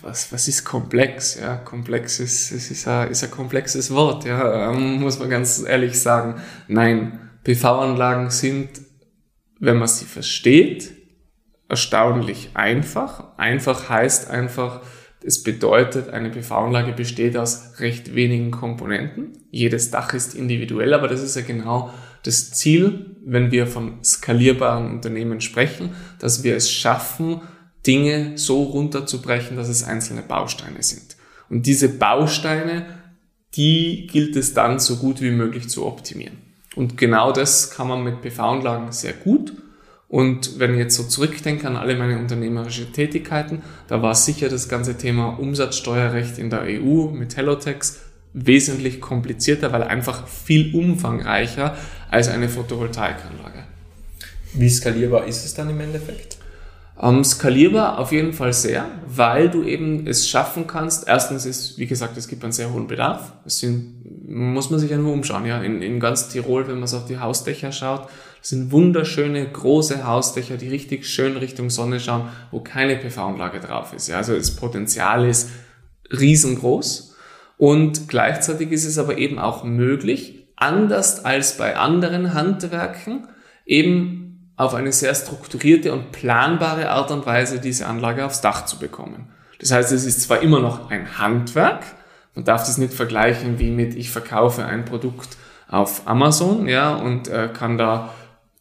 Was, 0.00 0.30
was 0.30 0.46
ist 0.46 0.64
komplex? 0.64 1.40
Ja, 1.40 1.56
komplex 1.56 2.20
ist, 2.20 2.52
ist, 2.52 2.70
ist, 2.70 2.86
ein, 2.86 3.10
ist 3.10 3.24
ein 3.24 3.32
komplexes 3.32 3.90
Wort, 3.90 4.24
ja, 4.24 4.70
ähm, 4.70 5.00
muss 5.00 5.18
man 5.18 5.28
ganz 5.28 5.60
ehrlich 5.66 6.00
sagen. 6.00 6.40
Nein, 6.68 7.18
PV-Anlagen 7.42 8.30
sind, 8.30 8.68
wenn 9.58 9.78
man 9.78 9.88
sie 9.88 10.04
versteht, 10.04 10.92
erstaunlich 11.68 12.50
einfach. 12.54 13.36
Einfach 13.38 13.88
heißt 13.88 14.30
einfach, 14.30 14.82
es 15.26 15.42
bedeutet, 15.42 16.10
eine 16.10 16.28
PV-Anlage 16.28 16.92
besteht 16.92 17.36
aus 17.36 17.80
recht 17.80 18.14
wenigen 18.14 18.50
Komponenten. 18.50 19.32
Jedes 19.50 19.90
Dach 19.90 20.12
ist 20.12 20.34
individuell, 20.34 20.92
aber 20.92 21.08
das 21.08 21.22
ist 21.22 21.34
ja 21.34 21.42
genau 21.42 21.90
das 22.24 22.50
Ziel, 22.50 23.16
wenn 23.24 23.50
wir 23.50 23.66
von 23.66 24.04
skalierbaren 24.04 24.90
Unternehmen 24.90 25.40
sprechen, 25.40 25.90
dass 26.18 26.44
wir 26.44 26.56
es 26.56 26.70
schaffen, 26.70 27.40
Dinge 27.86 28.36
so 28.36 28.64
runterzubrechen, 28.64 29.56
dass 29.56 29.68
es 29.68 29.82
einzelne 29.84 30.22
Bausteine 30.22 30.82
sind. 30.82 31.16
Und 31.48 31.64
diese 31.64 31.88
Bausteine, 31.88 32.86
die 33.54 34.06
gilt 34.06 34.36
es 34.36 34.52
dann 34.52 34.78
so 34.78 34.96
gut 34.96 35.22
wie 35.22 35.30
möglich 35.30 35.68
zu 35.70 35.86
optimieren. 35.86 36.36
Und 36.76 36.98
genau 36.98 37.32
das 37.32 37.70
kann 37.70 37.88
man 37.88 38.04
mit 38.04 38.20
PV-Anlagen 38.20 38.92
sehr 38.92 39.12
gut. 39.14 39.54
Und 40.14 40.60
wenn 40.60 40.74
ich 40.74 40.78
jetzt 40.78 40.94
so 40.94 41.02
zurückdenke 41.02 41.66
an 41.66 41.76
alle 41.76 41.96
meine 41.96 42.20
unternehmerischen 42.20 42.92
Tätigkeiten, 42.92 43.62
da 43.88 44.00
war 44.00 44.14
sicher 44.14 44.48
das 44.48 44.68
ganze 44.68 44.96
Thema 44.96 45.40
Umsatzsteuerrecht 45.40 46.38
in 46.38 46.50
der 46.50 46.60
EU 46.60 47.08
mit 47.10 47.36
Hellotex 47.36 47.98
wesentlich 48.32 49.00
komplizierter, 49.00 49.72
weil 49.72 49.82
einfach 49.82 50.28
viel 50.28 50.72
umfangreicher 50.72 51.76
als 52.12 52.28
eine 52.28 52.48
Photovoltaikanlage. 52.48 53.64
Wie 54.52 54.70
skalierbar 54.70 55.26
ist 55.26 55.44
es 55.44 55.54
dann 55.54 55.70
im 55.70 55.80
Endeffekt? 55.80 56.33
Ähm, 57.00 57.24
skalierbar 57.24 57.98
auf 57.98 58.12
jeden 58.12 58.32
Fall 58.32 58.52
sehr, 58.52 58.86
weil 59.06 59.50
du 59.50 59.64
eben 59.64 60.06
es 60.06 60.28
schaffen 60.28 60.66
kannst. 60.66 61.08
Erstens 61.08 61.44
ist, 61.44 61.76
wie 61.76 61.86
gesagt, 61.86 62.16
es 62.16 62.28
gibt 62.28 62.44
einen 62.44 62.52
sehr 62.52 62.72
hohen 62.72 62.86
Bedarf. 62.86 63.32
Es 63.44 63.58
sind, 63.58 64.28
muss 64.28 64.70
man 64.70 64.78
sich 64.78 64.90
ja 64.90 64.96
nur 64.96 65.12
umschauen. 65.12 65.44
Ja, 65.44 65.60
in, 65.60 65.82
in 65.82 65.98
ganz 65.98 66.28
Tirol, 66.28 66.68
wenn 66.68 66.78
man 66.78 66.86
so 66.86 66.98
auf 66.98 67.06
die 67.06 67.18
Hausdächer 67.18 67.72
schaut, 67.72 68.08
sind 68.42 68.70
wunderschöne 68.70 69.50
große 69.50 70.06
Hausdächer, 70.06 70.56
die 70.56 70.68
richtig 70.68 71.06
schön 71.06 71.36
Richtung 71.36 71.70
Sonne 71.70 71.98
schauen, 71.98 72.28
wo 72.50 72.60
keine 72.60 72.96
PV-Anlage 72.96 73.58
drauf 73.58 73.92
ist. 73.92 74.06
Ja, 74.06 74.18
also 74.18 74.36
das 74.36 74.54
Potenzial 74.54 75.26
ist 75.26 75.50
riesengroß 76.12 77.16
und 77.56 78.08
gleichzeitig 78.08 78.70
ist 78.70 78.84
es 78.84 78.98
aber 78.98 79.18
eben 79.18 79.38
auch 79.38 79.64
möglich, 79.64 80.46
anders 80.56 81.24
als 81.24 81.56
bei 81.56 81.76
anderen 81.76 82.34
Handwerken, 82.34 83.26
eben 83.64 84.23
auf 84.56 84.74
eine 84.74 84.92
sehr 84.92 85.14
strukturierte 85.14 85.92
und 85.92 86.12
planbare 86.12 86.90
Art 86.90 87.10
und 87.10 87.26
Weise 87.26 87.60
diese 87.60 87.86
Anlage 87.86 88.24
aufs 88.24 88.40
Dach 88.40 88.66
zu 88.66 88.78
bekommen. 88.78 89.28
Das 89.60 89.72
heißt, 89.72 89.92
es 89.92 90.04
ist 90.04 90.22
zwar 90.22 90.42
immer 90.42 90.60
noch 90.60 90.90
ein 90.90 91.18
Handwerk, 91.18 91.82
man 92.34 92.44
darf 92.44 92.66
das 92.66 92.78
nicht 92.78 92.92
vergleichen 92.92 93.58
wie 93.58 93.70
mit 93.70 93.94
ich 93.94 94.10
verkaufe 94.10 94.64
ein 94.64 94.84
Produkt 94.84 95.36
auf 95.68 96.02
Amazon, 96.06 96.66
ja, 96.66 96.94
und 96.94 97.28
äh, 97.28 97.48
kann 97.52 97.78
da 97.78 98.10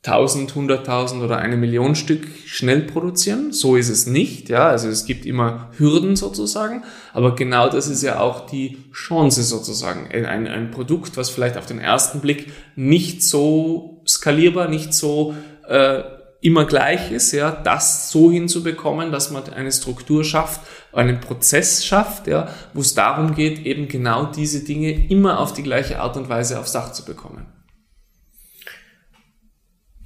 1000, 0.05 0.51
100.000 0.51 1.23
oder 1.23 1.37
eine 1.37 1.55
Million 1.55 1.95
Stück 1.95 2.27
schnell 2.45 2.81
produzieren. 2.81 3.53
So 3.53 3.77
ist 3.77 3.87
es 3.87 4.05
nicht, 4.05 4.49
ja. 4.49 4.67
Also 4.67 4.89
es 4.89 5.05
gibt 5.05 5.25
immer 5.25 5.69
Hürden 5.77 6.17
sozusagen. 6.17 6.83
Aber 7.13 7.35
genau 7.35 7.69
das 7.69 7.87
ist 7.87 8.03
ja 8.03 8.19
auch 8.19 8.45
die 8.45 8.79
Chance 8.91 9.43
sozusagen. 9.43 10.09
Ein, 10.11 10.45
ein 10.47 10.71
Produkt, 10.71 11.15
was 11.15 11.29
vielleicht 11.29 11.55
auf 11.55 11.67
den 11.67 11.79
ersten 11.79 12.19
Blick 12.19 12.51
nicht 12.75 13.23
so 13.23 14.01
skalierbar, 14.05 14.67
nicht 14.67 14.93
so 14.93 15.35
äh, 15.67 16.03
immer 16.43 16.65
gleich 16.65 17.11
ist, 17.11 17.31
ja, 17.31 17.51
das 17.51 18.11
so 18.11 18.29
hinzubekommen, 18.29 19.11
dass 19.11 19.31
man 19.31 19.47
eine 19.53 19.71
Struktur 19.71 20.25
schafft, 20.25 20.61
einen 20.91 21.21
Prozess 21.21 21.85
schafft, 21.85 22.27
ja, 22.27 22.53
wo 22.73 22.81
es 22.81 22.93
darum 22.93 23.33
geht, 23.33 23.65
eben 23.65 23.87
genau 23.87 24.25
diese 24.25 24.63
Dinge 24.63 25.07
immer 25.07 25.39
auf 25.39 25.53
die 25.53 25.63
gleiche 25.63 25.99
Art 25.99 26.17
und 26.17 26.27
Weise 26.27 26.59
aufs 26.59 26.73
Dach 26.73 26.91
zu 26.91 27.05
bekommen. 27.05 27.45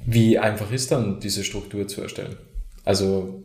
Wie 0.06 0.38
einfach 0.38 0.72
ist 0.72 0.92
dann 0.92 1.20
diese 1.20 1.44
Struktur 1.44 1.88
zu 1.88 2.02
erstellen? 2.02 2.38
Also, 2.86 3.44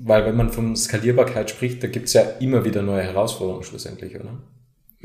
weil 0.00 0.24
wenn 0.26 0.36
man 0.36 0.52
von 0.52 0.76
Skalierbarkeit 0.76 1.50
spricht, 1.50 1.82
da 1.82 1.88
gibt 1.88 2.06
es 2.06 2.12
ja 2.12 2.22
immer 2.40 2.64
wieder 2.64 2.82
neue 2.82 3.02
Herausforderungen 3.02 3.64
schlussendlich, 3.64 4.14
oder? 4.14 4.38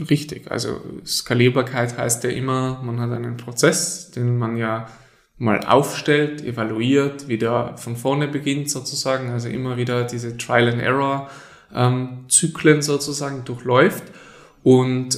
Richtig, 0.10 0.52
also 0.52 0.82
Skalierbarkeit 1.06 1.98
heißt 1.98 2.24
ja 2.26 2.30
immer, 2.32 2.82
man 2.84 3.00
hat 3.00 3.12
einen 3.12 3.38
Prozess, 3.38 4.12
den 4.12 4.38
man 4.38 4.58
ja 4.58 4.88
mal 5.42 5.62
aufstellt, 5.62 6.46
evaluiert, 6.46 7.28
wieder 7.28 7.76
von 7.76 7.96
vorne 7.96 8.28
beginnt 8.28 8.70
sozusagen, 8.70 9.32
also 9.32 9.50
immer 9.50 9.76
wieder 9.76 10.04
diese 10.04 10.38
Trial 10.38 10.70
and 10.70 10.80
Error 10.80 11.32
ähm, 11.74 12.26
Zyklen 12.28 12.84
sozusagen 12.84 13.44
durchläuft 13.44 14.04
und 14.62 15.18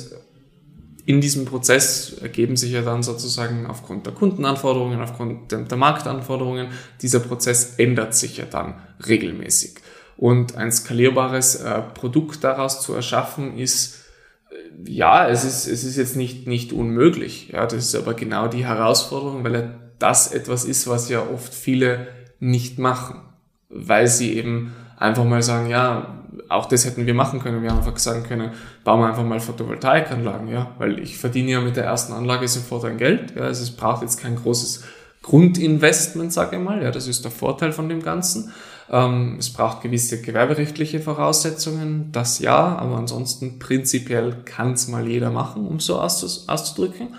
in 1.05 1.19
diesem 1.19 1.43
Prozess 1.43 2.13
ergeben 2.21 2.55
sich 2.55 2.71
ja 2.71 2.83
dann 2.83 3.03
sozusagen 3.03 3.65
aufgrund 3.65 4.05
der 4.05 4.13
Kundenanforderungen, 4.13 5.01
aufgrund 5.01 5.51
der 5.51 5.77
Marktanforderungen, 5.77 6.67
dieser 7.01 7.19
Prozess 7.19 7.75
ändert 7.75 8.15
sich 8.15 8.37
ja 8.37 8.45
dann 8.45 8.75
regelmäßig. 9.05 9.75
Und 10.15 10.55
ein 10.55 10.71
skalierbares 10.71 11.55
äh, 11.55 11.81
Produkt 11.81 12.45
daraus 12.45 12.81
zu 12.81 12.93
erschaffen, 12.93 13.57
ist, 13.57 14.05
äh, 14.49 14.89
ja, 14.89 15.27
es 15.27 15.43
ist, 15.43 15.67
es 15.67 15.83
ist 15.83 15.97
jetzt 15.97 16.15
nicht, 16.15 16.47
nicht 16.47 16.71
unmöglich. 16.71 17.49
Ja, 17.49 17.65
das 17.65 17.87
ist 17.87 17.95
aber 17.95 18.13
genau 18.13 18.47
die 18.47 18.65
Herausforderung, 18.65 19.43
weil 19.43 19.82
das 19.99 20.31
etwas 20.31 20.65
ist, 20.65 20.87
was 20.87 21.09
ja 21.09 21.21
oft 21.21 21.53
viele 21.53 22.07
nicht 22.39 22.79
machen, 22.79 23.21
weil 23.69 24.07
sie 24.07 24.33
eben 24.33 24.73
einfach 24.97 25.23
mal 25.23 25.41
sagen, 25.41 25.69
ja, 25.69 26.23
auch 26.49 26.65
das 26.65 26.85
hätten 26.85 27.05
wir 27.05 27.13
machen 27.13 27.39
können. 27.39 27.61
Wir 27.61 27.69
haben 27.69 27.79
einfach 27.79 27.97
sagen 27.97 28.23
können, 28.23 28.51
bauen 28.83 29.01
wir 29.01 29.07
einfach 29.07 29.23
mal 29.23 29.39
Photovoltaikanlagen, 29.39 30.47
ja, 30.47 30.71
weil 30.77 30.99
ich 30.99 31.17
verdiene 31.17 31.51
ja 31.51 31.61
mit 31.61 31.75
der 31.75 31.85
ersten 31.85 32.13
Anlage 32.13 32.47
sofort 32.47 32.85
ein 32.85 32.97
Geld, 32.97 33.35
ja, 33.35 33.43
also 33.43 33.63
es 33.63 33.71
braucht 33.71 34.01
jetzt 34.01 34.19
kein 34.19 34.35
großes 34.35 34.83
Grundinvestment, 35.21 36.33
sage 36.33 36.57
ich 36.57 36.61
mal, 36.61 36.83
ja, 36.83 36.91
das 36.91 37.07
ist 37.07 37.23
der 37.23 37.31
Vorteil 37.31 37.71
von 37.71 37.87
dem 37.87 38.01
Ganzen. 38.03 38.51
Ähm, 38.89 39.37
es 39.39 39.51
braucht 39.51 39.81
gewisse 39.81 40.21
gewerberechtliche 40.21 40.99
Voraussetzungen, 40.99 42.11
das 42.11 42.39
ja, 42.39 42.75
aber 42.75 42.97
ansonsten 42.97 43.57
prinzipiell 43.57 44.35
kann 44.43 44.73
es 44.73 44.89
mal 44.89 45.07
jeder 45.07 45.31
machen, 45.31 45.65
um 45.65 45.79
so 45.79 45.99
auszudrücken. 45.99 47.15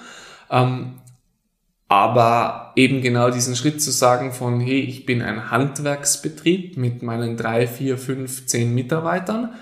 Ähm, 0.51 0.97
aber 1.95 2.73
eben 2.75 3.03
genau 3.03 3.31
diesen 3.31 3.55
Schritt 3.55 3.81
zu 3.81 3.93
sagen 3.93 4.33
von, 4.33 4.61
hey, 4.61 4.81
ich 4.81 5.07
bin 5.07 5.23
ein 5.23 5.51
Handwerksbetrieb 5.51 6.77
mit 6.77 7.03
meinen 7.03 7.37
drei, 7.37 7.69
vier, 7.69 7.99
fünf, 7.99 8.47
zehn 8.47 8.75
Mitarbeitern, 8.75 9.55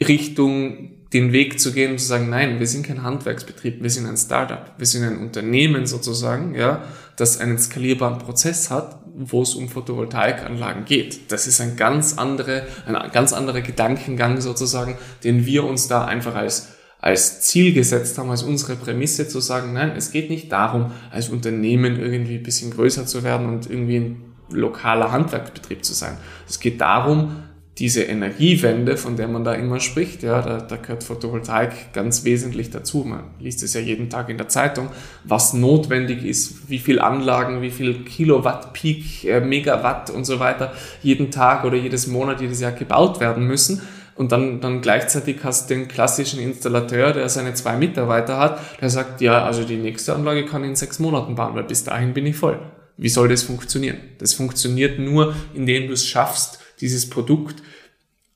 Richtung 0.00 1.06
den 1.12 1.32
Weg 1.32 1.60
zu 1.60 1.72
gehen 1.72 1.92
und 1.92 1.98
zu 1.98 2.06
sagen, 2.06 2.30
nein, 2.30 2.58
wir 2.58 2.66
sind 2.66 2.86
kein 2.86 3.02
Handwerksbetrieb, 3.02 3.82
wir 3.82 3.90
sind 3.90 4.06
ein 4.06 4.16
Startup, 4.16 4.72
wir 4.76 4.86
sind 4.86 5.04
ein 5.04 5.18
Unternehmen 5.18 5.86
sozusagen, 5.86 6.54
ja, 6.54 6.82
das 7.16 7.40
einen 7.40 7.58
skalierbaren 7.58 8.18
Prozess 8.18 8.70
hat, 8.70 9.00
wo 9.14 9.42
es 9.42 9.54
um 9.54 9.68
Photovoltaikanlagen 9.68 10.84
geht. 10.84 11.30
Das 11.30 11.46
ist 11.46 11.60
ein 11.60 11.76
ganz 11.76 12.18
andere, 12.18 12.66
ein 12.86 13.10
ganz 13.12 13.32
anderer 13.32 13.60
Gedankengang 13.60 14.40
sozusagen, 14.40 14.98
den 15.24 15.46
wir 15.46 15.64
uns 15.64 15.88
da 15.88 16.04
einfach 16.04 16.34
als 16.34 16.75
als 17.00 17.42
Ziel 17.42 17.72
gesetzt 17.72 18.18
haben, 18.18 18.30
als 18.30 18.42
unsere 18.42 18.76
Prämisse 18.76 19.28
zu 19.28 19.40
sagen, 19.40 19.72
nein, 19.72 19.92
es 19.96 20.10
geht 20.10 20.30
nicht 20.30 20.50
darum, 20.50 20.92
als 21.10 21.28
Unternehmen 21.28 22.00
irgendwie 22.00 22.36
ein 22.36 22.42
bisschen 22.42 22.70
größer 22.70 23.06
zu 23.06 23.22
werden 23.22 23.48
und 23.48 23.68
irgendwie 23.68 24.16
lokaler 24.50 25.12
Handwerksbetrieb 25.12 25.84
zu 25.84 25.92
sein. 25.92 26.16
Es 26.48 26.60
geht 26.60 26.80
darum, 26.80 27.42
diese 27.78 28.04
Energiewende, 28.04 28.96
von 28.96 29.16
der 29.16 29.28
man 29.28 29.44
da 29.44 29.52
immer 29.52 29.80
spricht, 29.80 30.22
ja, 30.22 30.40
da, 30.40 30.58
da 30.62 30.76
gehört 30.76 31.04
Photovoltaik 31.04 31.92
ganz 31.92 32.24
wesentlich 32.24 32.70
dazu. 32.70 33.04
Man 33.04 33.24
liest 33.38 33.62
es 33.62 33.74
ja 33.74 33.80
jeden 33.80 34.08
Tag 34.08 34.30
in 34.30 34.38
der 34.38 34.48
Zeitung, 34.48 34.88
was 35.24 35.52
notwendig 35.52 36.24
ist, 36.24 36.70
wie 36.70 36.78
viel 36.78 37.00
Anlagen, 37.00 37.60
wie 37.60 37.70
viel 37.70 38.04
Kilowatt, 38.04 38.72
Peak, 38.72 39.24
äh, 39.24 39.40
Megawatt 39.40 40.08
und 40.08 40.24
so 40.24 40.40
weiter 40.40 40.72
jeden 41.02 41.30
Tag 41.30 41.64
oder 41.64 41.76
jedes 41.76 42.06
Monat, 42.06 42.40
jedes 42.40 42.60
Jahr 42.60 42.72
gebaut 42.72 43.20
werden 43.20 43.46
müssen. 43.46 43.82
Und 44.16 44.32
dann, 44.32 44.60
dann 44.60 44.80
gleichzeitig 44.80 45.38
hast 45.44 45.68
du 45.68 45.74
den 45.74 45.88
klassischen 45.88 46.40
Installateur, 46.40 47.12
der 47.12 47.28
seine 47.28 47.52
zwei 47.52 47.76
Mitarbeiter 47.76 48.38
hat, 48.38 48.60
der 48.80 48.88
sagt, 48.88 49.20
ja, 49.20 49.44
also 49.44 49.64
die 49.64 49.76
nächste 49.76 50.14
Anlage 50.14 50.46
kann 50.46 50.64
ich 50.64 50.70
in 50.70 50.76
sechs 50.76 50.98
Monaten 50.98 51.34
bauen, 51.34 51.54
weil 51.54 51.64
bis 51.64 51.84
dahin 51.84 52.14
bin 52.14 52.24
ich 52.24 52.36
voll. 52.36 52.58
Wie 52.96 53.10
soll 53.10 53.28
das 53.28 53.42
funktionieren? 53.42 53.98
Das 54.18 54.32
funktioniert 54.32 54.98
nur, 54.98 55.34
indem 55.52 55.88
du 55.88 55.92
es 55.92 56.06
schaffst, 56.06 56.60
dieses 56.80 57.10
Produkt, 57.10 57.62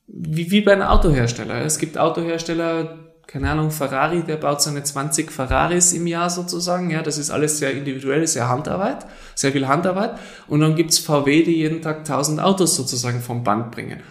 wie, 0.06 0.50
wie 0.50 0.60
bei 0.60 0.72
einem 0.72 0.82
Autohersteller. 0.82 1.62
Es 1.62 1.78
gibt 1.78 1.96
Autohersteller, 1.96 2.98
keine 3.26 3.50
Ahnung, 3.50 3.70
Ferrari, 3.70 4.22
der 4.22 4.36
baut 4.36 4.60
seine 4.60 4.82
20 4.82 5.30
Ferraris 5.30 5.94
im 5.94 6.06
Jahr 6.06 6.28
sozusagen. 6.28 6.90
Ja, 6.90 7.00
das 7.00 7.16
ist 7.16 7.30
alles 7.30 7.58
sehr 7.58 7.72
individuell, 7.72 8.26
sehr 8.26 8.48
Handarbeit, 8.48 9.06
sehr 9.34 9.52
viel 9.52 9.66
Handarbeit. 9.66 10.18
Und 10.46 10.60
dann 10.60 10.74
gibt's 10.74 10.98
VW, 10.98 11.42
die 11.42 11.56
jeden 11.56 11.80
Tag 11.80 11.98
1000 11.98 12.40
Autos 12.40 12.76
sozusagen 12.76 13.20
vom 13.20 13.44
Band 13.44 13.70
bringen. 13.70 14.02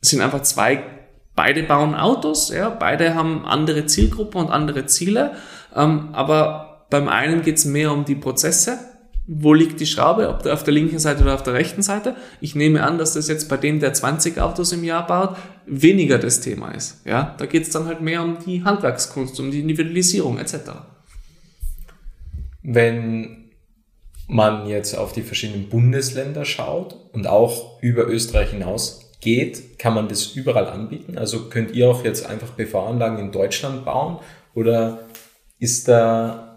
Es 0.00 0.10
sind 0.10 0.20
einfach 0.20 0.42
zwei, 0.42 0.84
beide 1.38 1.62
bauen 1.62 1.94
Autos, 1.94 2.50
ja, 2.50 2.68
beide 2.68 3.14
haben 3.14 3.46
andere 3.46 3.86
Zielgruppen 3.86 4.40
und 4.40 4.50
andere 4.50 4.86
Ziele. 4.86 5.36
Ähm, 5.74 6.08
aber 6.12 6.86
beim 6.90 7.08
einen 7.08 7.42
geht's 7.42 7.64
mehr 7.64 7.92
um 7.92 8.04
die 8.04 8.16
Prozesse 8.16 8.78
wo 9.30 9.52
liegt 9.52 9.78
die 9.78 9.86
Schraube, 9.86 10.30
ob 10.30 10.46
auf 10.46 10.64
der 10.64 10.72
linken 10.72 10.98
Seite 10.98 11.22
oder 11.22 11.34
auf 11.34 11.42
der 11.42 11.52
rechten 11.52 11.82
Seite. 11.82 12.16
Ich 12.40 12.54
nehme 12.54 12.82
an, 12.82 12.96
dass 12.96 13.12
das 13.12 13.28
jetzt 13.28 13.50
bei 13.50 13.58
dem, 13.58 13.78
der 13.78 13.92
20 13.92 14.40
Autos 14.40 14.72
im 14.72 14.82
Jahr 14.82 15.06
baut, 15.06 15.36
weniger 15.66 16.18
das 16.18 16.40
Thema 16.40 16.70
ist. 16.70 17.02
Ja, 17.04 17.34
da 17.36 17.44
geht 17.44 17.64
es 17.64 17.70
dann 17.70 17.84
halt 17.84 18.00
mehr 18.00 18.22
um 18.22 18.38
die 18.44 18.64
Handwerkskunst, 18.64 19.38
um 19.38 19.50
die 19.50 19.60
Individualisierung 19.60 20.38
etc. 20.38 20.54
Wenn 22.62 23.50
man 24.28 24.66
jetzt 24.66 24.96
auf 24.96 25.12
die 25.12 25.22
verschiedenen 25.22 25.68
Bundesländer 25.68 26.46
schaut 26.46 26.96
und 27.12 27.26
auch 27.26 27.82
über 27.82 28.08
Österreich 28.08 28.50
hinaus 28.50 29.07
geht, 29.20 29.78
kann 29.78 29.94
man 29.94 30.08
das 30.08 30.26
überall 30.26 30.66
anbieten? 30.66 31.18
Also 31.18 31.48
könnt 31.48 31.72
ihr 31.72 31.88
auch 31.88 32.04
jetzt 32.04 32.26
einfach 32.26 32.56
PV-Anlagen 32.56 33.18
in 33.18 33.32
Deutschland 33.32 33.84
bauen 33.84 34.18
oder 34.54 35.00
ist 35.58 35.88
da 35.88 36.48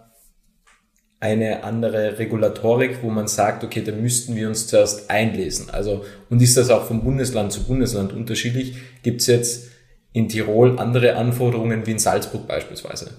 eine 1.19 1.63
andere 1.63 2.17
Regulatorik, 2.17 3.03
wo 3.03 3.09
man 3.09 3.27
sagt, 3.27 3.63
okay, 3.63 3.83
da 3.83 3.91
müssten 3.91 4.35
wir 4.35 4.47
uns 4.47 4.65
zuerst 4.65 5.09
einlesen. 5.11 5.69
Also, 5.69 6.03
und 6.31 6.41
ist 6.41 6.57
das 6.57 6.71
auch 6.71 6.85
von 6.85 7.03
Bundesland 7.03 7.51
zu 7.51 7.63
Bundesland 7.63 8.11
unterschiedlich? 8.11 8.75
Gibt 9.03 9.21
es 9.21 9.27
jetzt 9.27 9.71
in 10.13 10.27
Tirol 10.27 10.79
andere 10.79 11.15
Anforderungen 11.15 11.85
wie 11.85 11.91
in 11.91 11.99
Salzburg 11.99 12.47
beispielsweise? 12.47 13.11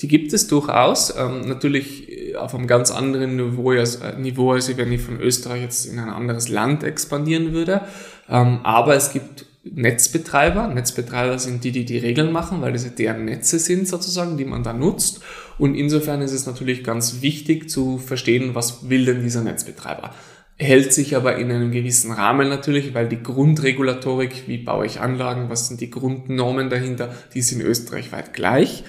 Die 0.00 0.08
gibt 0.08 0.32
es 0.32 0.48
durchaus, 0.48 1.14
ähm, 1.16 1.42
natürlich 1.42 2.10
äh, 2.10 2.34
auf 2.34 2.54
einem 2.54 2.66
ganz 2.66 2.90
anderen 2.90 3.36
Niveau 3.36 3.70
als, 3.70 3.96
äh, 3.96 4.18
Niveau, 4.18 4.50
als 4.50 4.76
wenn 4.76 4.90
ich 4.90 5.00
von 5.00 5.20
Österreich 5.20 5.62
jetzt 5.62 5.86
in 5.86 6.00
ein 6.00 6.10
anderes 6.10 6.48
Land 6.48 6.82
expandieren 6.82 7.52
würde. 7.52 7.82
Ähm, 8.28 8.60
aber 8.62 8.94
es 8.94 9.12
gibt 9.12 9.46
Netzbetreiber. 9.64 10.68
Netzbetreiber 10.68 11.38
sind 11.38 11.64
die, 11.64 11.72
die 11.72 11.84
die 11.84 11.98
Regeln 11.98 12.32
machen, 12.32 12.60
weil 12.60 12.72
das 12.72 12.84
ja 12.84 12.90
deren 12.90 13.24
Netze 13.24 13.58
sind 13.58 13.88
sozusagen, 13.88 14.36
die 14.36 14.44
man 14.44 14.62
da 14.62 14.72
nutzt. 14.72 15.20
Und 15.58 15.74
insofern 15.74 16.20
ist 16.20 16.32
es 16.32 16.46
natürlich 16.46 16.84
ganz 16.84 17.22
wichtig 17.22 17.70
zu 17.70 17.98
verstehen, 17.98 18.54
was 18.54 18.88
will 18.88 19.06
denn 19.06 19.22
dieser 19.22 19.42
Netzbetreiber. 19.42 20.10
Hält 20.56 20.92
sich 20.92 21.16
aber 21.16 21.36
in 21.36 21.50
einem 21.50 21.72
gewissen 21.72 22.12
Rahmen 22.12 22.48
natürlich, 22.48 22.94
weil 22.94 23.08
die 23.08 23.22
Grundregulatorik, 23.22 24.46
wie 24.46 24.58
baue 24.58 24.86
ich 24.86 25.00
Anlagen, 25.00 25.48
was 25.48 25.68
sind 25.68 25.80
die 25.80 25.90
Grundnormen 25.90 26.70
dahinter, 26.70 27.12
die 27.34 27.42
sind 27.42 27.60
österreichweit 27.60 28.34
gleich. 28.34 28.84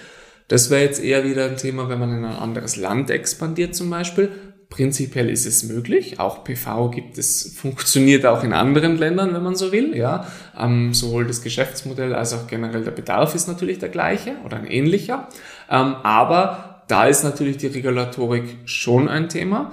Das 0.47 0.69
wäre 0.69 0.83
jetzt 0.83 1.03
eher 1.03 1.23
wieder 1.23 1.45
ein 1.45 1.57
Thema, 1.57 1.89
wenn 1.89 1.99
man 1.99 2.15
in 2.15 2.23
ein 2.23 2.35
anderes 2.35 2.75
Land 2.75 3.09
expandiert 3.09 3.73
zum 3.73 3.89
Beispiel. 3.89 4.29
Prinzipiell 4.75 5.29
ist 5.29 5.45
es 5.45 5.63
möglich. 5.63 6.19
Auch 6.19 6.43
PV 6.43 6.89
gibt 6.89 7.17
es, 7.17 7.55
funktioniert 7.55 8.25
auch 8.25 8.43
in 8.43 8.51
anderen 8.51 8.97
Ländern, 8.97 9.33
wenn 9.33 9.41
man 9.41 9.55
so 9.55 9.71
will. 9.71 9.95
Ja, 9.95 10.27
ähm, 10.59 10.93
sowohl 10.93 11.25
das 11.25 11.41
Geschäftsmodell 11.41 12.13
als 12.13 12.33
auch 12.33 12.45
generell 12.47 12.83
der 12.83 12.91
Bedarf 12.91 13.35
ist 13.35 13.47
natürlich 13.47 13.79
der 13.79 13.87
gleiche 13.87 14.35
oder 14.43 14.57
ein 14.57 14.67
ähnlicher. 14.67 15.29
Ähm, 15.69 15.95
aber 16.03 16.83
da 16.89 17.05
ist 17.05 17.23
natürlich 17.23 17.55
die 17.55 17.67
Regulatorik 17.67 18.57
schon 18.65 19.07
ein 19.07 19.29
Thema. 19.29 19.71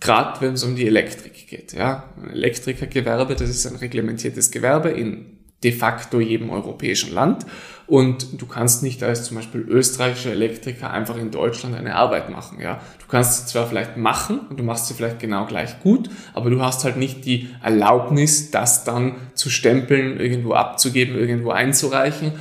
Gerade 0.00 0.38
wenn 0.42 0.52
es 0.52 0.64
um 0.64 0.76
die 0.76 0.86
Elektrik 0.86 1.46
geht. 1.46 1.72
Ja, 1.72 2.04
Elektrikergewerbe, 2.30 3.36
das 3.36 3.48
ist 3.48 3.66
ein 3.66 3.76
reglementiertes 3.76 4.50
Gewerbe 4.50 4.90
in 4.90 5.38
de 5.62 5.72
facto 5.72 6.20
jedem 6.20 6.50
europäischen 6.50 7.12
Land. 7.12 7.46
Und 7.86 8.40
du 8.40 8.46
kannst 8.46 8.84
nicht 8.84 9.02
als 9.02 9.24
zum 9.24 9.36
Beispiel 9.36 9.62
österreichischer 9.62 10.30
Elektriker 10.30 10.90
einfach 10.90 11.16
in 11.16 11.32
Deutschland 11.32 11.74
eine 11.74 11.96
Arbeit 11.96 12.30
machen. 12.30 12.60
Ja, 12.60 12.80
du 13.00 13.06
kannst 13.08 13.40
sie 13.40 13.52
zwar 13.52 13.66
vielleicht 13.66 13.96
machen 13.96 14.40
und 14.48 14.60
du 14.60 14.62
machst 14.62 14.86
sie 14.86 14.94
vielleicht 14.94 15.18
genau 15.18 15.44
gleich 15.46 15.80
gut, 15.80 16.08
aber 16.32 16.50
du 16.50 16.62
hast 16.62 16.84
halt 16.84 16.96
nicht 16.96 17.24
die 17.24 17.48
Erlaubnis, 17.62 18.52
das 18.52 18.84
dann 18.84 19.16
zu 19.34 19.50
stempeln, 19.50 20.20
irgendwo 20.20 20.52
abzugeben, 20.52 21.16
irgendwo 21.16 21.50
einzureichen. 21.50 22.32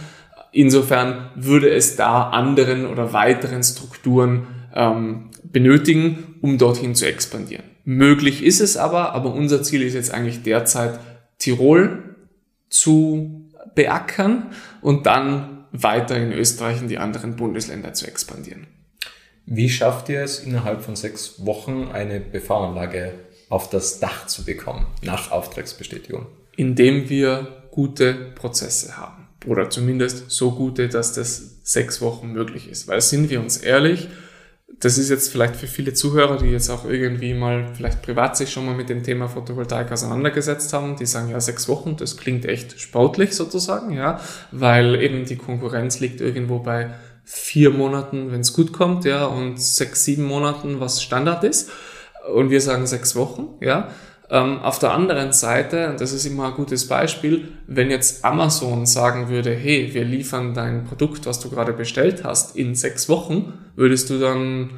Insofern 0.52 1.30
würde 1.36 1.70
es 1.70 1.96
da 1.96 2.30
anderen 2.30 2.86
oder 2.86 3.12
weiteren 3.14 3.64
Strukturen 3.64 4.48
ähm, 4.76 5.32
benötigen, 5.44 6.36
um 6.42 6.60
dorthin 6.60 6.94
zu 6.94 7.08
expandieren. 7.08 7.64
Möglich 7.86 8.44
ist 8.44 8.62
es 8.62 8.78
aber, 8.78 9.14
aber 9.14 9.34
unser 9.34 9.64
Ziel 9.64 9.82
ist 9.82 9.96
jetzt 9.96 10.14
eigentlich 10.14 10.44
derzeit 10.44 11.00
Tirol 11.40 12.09
zu 12.70 13.52
beackern 13.76 14.52
und 14.82 15.06
dann 15.06 15.66
weiter 15.72 16.18
in 16.18 16.32
Österreich 16.32 16.82
in 16.82 16.88
die 16.88 16.98
anderen 16.98 17.36
Bundesländer 17.36 17.94
zu 17.94 18.08
expandieren. 18.08 18.68
Wie 19.46 19.70
schafft 19.70 20.10
ihr 20.10 20.22
es, 20.22 20.40
innerhalb 20.40 20.82
von 20.82 20.96
sechs 20.96 21.46
Wochen 21.46 21.90
eine 21.92 22.20
PV-Anlage 22.20 23.14
auf 23.50 23.70
das 23.70 24.00
Dach 24.00 24.28
zu 24.28 24.46
bekommen, 24.46 24.86
nach 25.02 25.32
Auftragsbestätigung? 25.32 26.28
Indem 26.56 27.10
wir 27.10 27.64
gute 27.72 28.14
Prozesse 28.36 28.98
haben. 28.98 29.28
Oder 29.46 29.70
zumindest 29.70 30.30
so 30.30 30.52
gute, 30.52 30.90
dass 30.90 31.14
das 31.14 31.60
sechs 31.64 32.02
Wochen 32.02 32.32
möglich 32.32 32.70
ist. 32.70 32.88
Weil 32.88 33.02
sind 33.02 33.30
wir 33.30 33.40
uns 33.40 33.58
ehrlich, 33.58 34.10
das 34.80 34.98
ist 34.98 35.10
jetzt 35.10 35.32
vielleicht 35.32 35.58
für 35.58 35.68
viele 35.68 35.94
Zuhörer, 35.94 36.38
die 36.38 36.48
jetzt 36.48 36.70
auch 36.70 36.86
irgendwie 36.86 37.34
mal 37.34 37.68
vielleicht 37.76 38.02
privat 38.02 38.38
sich 38.38 38.52
schon 38.52 38.66
mal 38.66 38.76
mit 38.76 38.88
dem 38.88 39.04
Thema 39.04 39.28
Photovoltaik 39.28 39.92
auseinandergesetzt 39.92 40.72
haben, 40.72 40.96
die 40.96 41.06
sagen, 41.06 41.30
ja, 41.30 41.40
sechs 41.42 41.68
Wochen, 41.68 41.98
das 41.98 42.16
klingt 42.16 42.46
echt 42.46 42.80
sportlich 42.80 43.36
sozusagen, 43.36 43.92
ja, 43.92 44.22
weil 44.52 45.02
eben 45.02 45.26
die 45.26 45.36
Konkurrenz 45.36 46.00
liegt 46.00 46.22
irgendwo 46.22 46.60
bei 46.60 46.92
vier 47.26 47.72
Monaten, 47.72 48.32
wenn 48.32 48.40
es 48.40 48.54
gut 48.54 48.72
kommt, 48.72 49.04
ja, 49.06 49.26
und 49.26 49.62
sechs, 49.62 50.06
sieben 50.06 50.24
Monaten, 50.24 50.80
was 50.80 51.04
Standard 51.04 51.44
ist. 51.44 51.70
Und 52.34 52.50
wir 52.50 52.62
sagen 52.62 52.88
sechs 52.88 53.16
Wochen, 53.16 53.50
ja. 53.60 53.90
Ähm, 54.32 54.60
auf 54.60 54.78
der 54.78 54.92
anderen 54.92 55.34
Seite, 55.34 55.96
das 55.98 56.14
ist 56.14 56.26
immer 56.26 56.48
ein 56.48 56.54
gutes 56.54 56.88
Beispiel, 56.88 57.48
wenn 57.66 57.90
jetzt 57.90 58.24
Amazon 58.24 58.86
sagen 58.86 59.30
würde, 59.30 59.52
hey, 59.56 59.90
wir 59.94 60.06
liefern 60.06 60.54
dein 60.54 60.86
Produkt, 60.86 61.26
was 61.26 61.40
du 61.40 61.50
gerade 61.50 61.74
bestellt 61.74 62.24
hast, 62.24 62.56
in 62.56 62.76
sechs 62.76 63.10
Wochen, 63.10 63.54
würdest 63.76 64.10
du 64.12 64.20
dann 64.20 64.70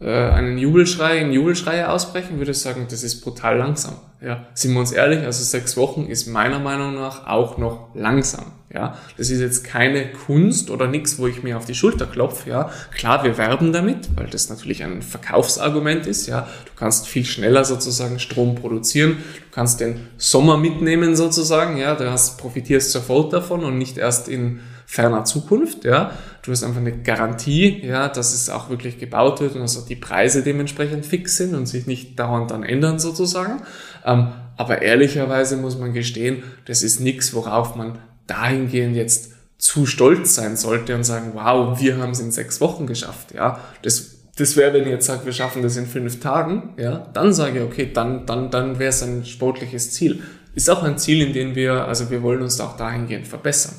äh, 0.00 0.10
einen 0.10 0.58
Jubelschrei, 0.58 1.20
einen 1.20 1.32
Jubelschrei 1.32 1.86
ausbrechen, 1.86 2.38
würdest 2.38 2.62
sagen, 2.62 2.86
das 2.90 3.04
ist 3.04 3.20
brutal 3.20 3.56
langsam. 3.56 3.94
Ja, 4.24 4.46
sind 4.54 4.72
wir 4.72 4.78
uns 4.78 4.92
ehrlich, 4.92 5.24
also 5.24 5.42
sechs 5.42 5.76
Wochen 5.76 6.06
ist 6.06 6.28
meiner 6.28 6.60
Meinung 6.60 6.94
nach 6.94 7.26
auch 7.26 7.58
noch 7.58 7.88
langsam. 7.94 8.52
Ja, 8.72 8.96
das 9.18 9.30
ist 9.30 9.40
jetzt 9.40 9.64
keine 9.64 10.12
Kunst 10.12 10.70
oder 10.70 10.86
nichts, 10.86 11.18
wo 11.18 11.26
ich 11.26 11.42
mir 11.42 11.58
auf 11.58 11.66
die 11.66 11.74
Schulter 11.74 12.06
klopfe. 12.06 12.48
Ja, 12.48 12.70
klar, 12.94 13.24
wir 13.24 13.36
werben 13.36 13.72
damit, 13.72 14.16
weil 14.16 14.28
das 14.28 14.48
natürlich 14.48 14.82
ein 14.84 15.02
Verkaufsargument 15.02 16.06
ist. 16.06 16.26
Ja, 16.28 16.48
du 16.64 16.70
kannst 16.76 17.08
viel 17.08 17.24
schneller 17.24 17.64
sozusagen 17.64 18.18
Strom 18.18 18.54
produzieren. 18.54 19.18
Du 19.34 19.54
kannst 19.54 19.80
den 19.80 20.06
Sommer 20.16 20.56
mitnehmen 20.56 21.16
sozusagen. 21.16 21.76
Ja, 21.76 21.96
du 21.96 22.10
hast, 22.10 22.38
profitierst 22.38 22.92
sofort 22.92 23.32
davon 23.32 23.64
und 23.64 23.76
nicht 23.76 23.98
erst 23.98 24.28
in 24.28 24.60
ferner 24.92 25.24
Zukunft. 25.24 25.86
Ja, 25.86 26.12
du 26.42 26.52
hast 26.52 26.62
einfach 26.62 26.80
eine 26.80 26.92
Garantie, 26.92 27.80
ja, 27.82 28.08
dass 28.08 28.34
es 28.34 28.50
auch 28.50 28.68
wirklich 28.68 28.98
gebaut 28.98 29.40
wird 29.40 29.54
und 29.54 29.62
dass 29.62 29.78
auch 29.78 29.86
die 29.86 29.96
Preise 29.96 30.42
dementsprechend 30.42 31.06
fix 31.06 31.38
sind 31.38 31.54
und 31.54 31.64
sich 31.64 31.86
nicht 31.86 32.18
dauernd 32.18 32.50
dann 32.50 32.62
ändern 32.62 32.98
sozusagen. 32.98 33.62
Ähm, 34.04 34.32
aber 34.58 34.82
ehrlicherweise 34.82 35.56
muss 35.56 35.78
man 35.78 35.94
gestehen, 35.94 36.42
das 36.66 36.82
ist 36.82 37.00
nichts, 37.00 37.32
worauf 37.32 37.74
man 37.74 38.00
dahingehend 38.26 38.94
jetzt 38.94 39.32
zu 39.56 39.86
stolz 39.86 40.34
sein 40.34 40.58
sollte 40.58 40.94
und 40.94 41.04
sagen, 41.04 41.30
wow, 41.32 41.80
wir 41.80 41.96
haben 41.96 42.10
es 42.10 42.20
in 42.20 42.30
sechs 42.30 42.60
Wochen 42.60 42.86
geschafft. 42.86 43.32
Ja, 43.34 43.60
das, 43.80 44.16
das 44.36 44.58
wäre, 44.58 44.74
wenn 44.74 44.82
ich 44.82 44.88
jetzt 44.88 45.06
sage, 45.06 45.24
wir 45.24 45.32
schaffen 45.32 45.62
das 45.62 45.78
in 45.78 45.86
fünf 45.86 46.20
Tagen, 46.20 46.74
ja, 46.76 47.08
dann 47.14 47.32
sage 47.32 47.60
ich, 47.60 47.64
okay, 47.64 47.90
dann, 47.94 48.26
dann, 48.26 48.50
dann 48.50 48.78
wäre 48.78 48.90
es 48.90 49.02
ein 49.02 49.24
sportliches 49.24 49.92
Ziel. 49.92 50.22
Ist 50.54 50.68
auch 50.68 50.82
ein 50.82 50.98
Ziel, 50.98 51.26
in 51.26 51.32
dem 51.32 51.54
wir, 51.54 51.86
also 51.86 52.10
wir 52.10 52.22
wollen 52.22 52.42
uns 52.42 52.60
auch 52.60 52.76
dahingehend 52.76 53.26
verbessern. 53.26 53.74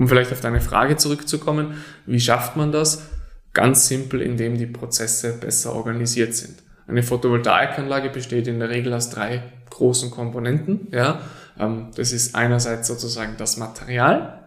Um 0.00 0.08
vielleicht 0.08 0.32
auf 0.32 0.40
deine 0.40 0.62
Frage 0.62 0.96
zurückzukommen, 0.96 1.74
wie 2.06 2.20
schafft 2.20 2.56
man 2.56 2.72
das? 2.72 3.02
Ganz 3.52 3.86
simpel, 3.86 4.22
indem 4.22 4.56
die 4.56 4.64
Prozesse 4.64 5.34
besser 5.38 5.74
organisiert 5.74 6.34
sind. 6.34 6.62
Eine 6.88 7.02
Photovoltaikanlage 7.02 8.08
besteht 8.08 8.48
in 8.48 8.60
der 8.60 8.70
Regel 8.70 8.94
aus 8.94 9.10
drei 9.10 9.42
großen 9.68 10.10
Komponenten. 10.10 10.88
Ja, 10.90 11.20
ähm, 11.58 11.88
das 11.96 12.12
ist 12.12 12.34
einerseits 12.34 12.88
sozusagen 12.88 13.34
das 13.36 13.58
Material, 13.58 14.40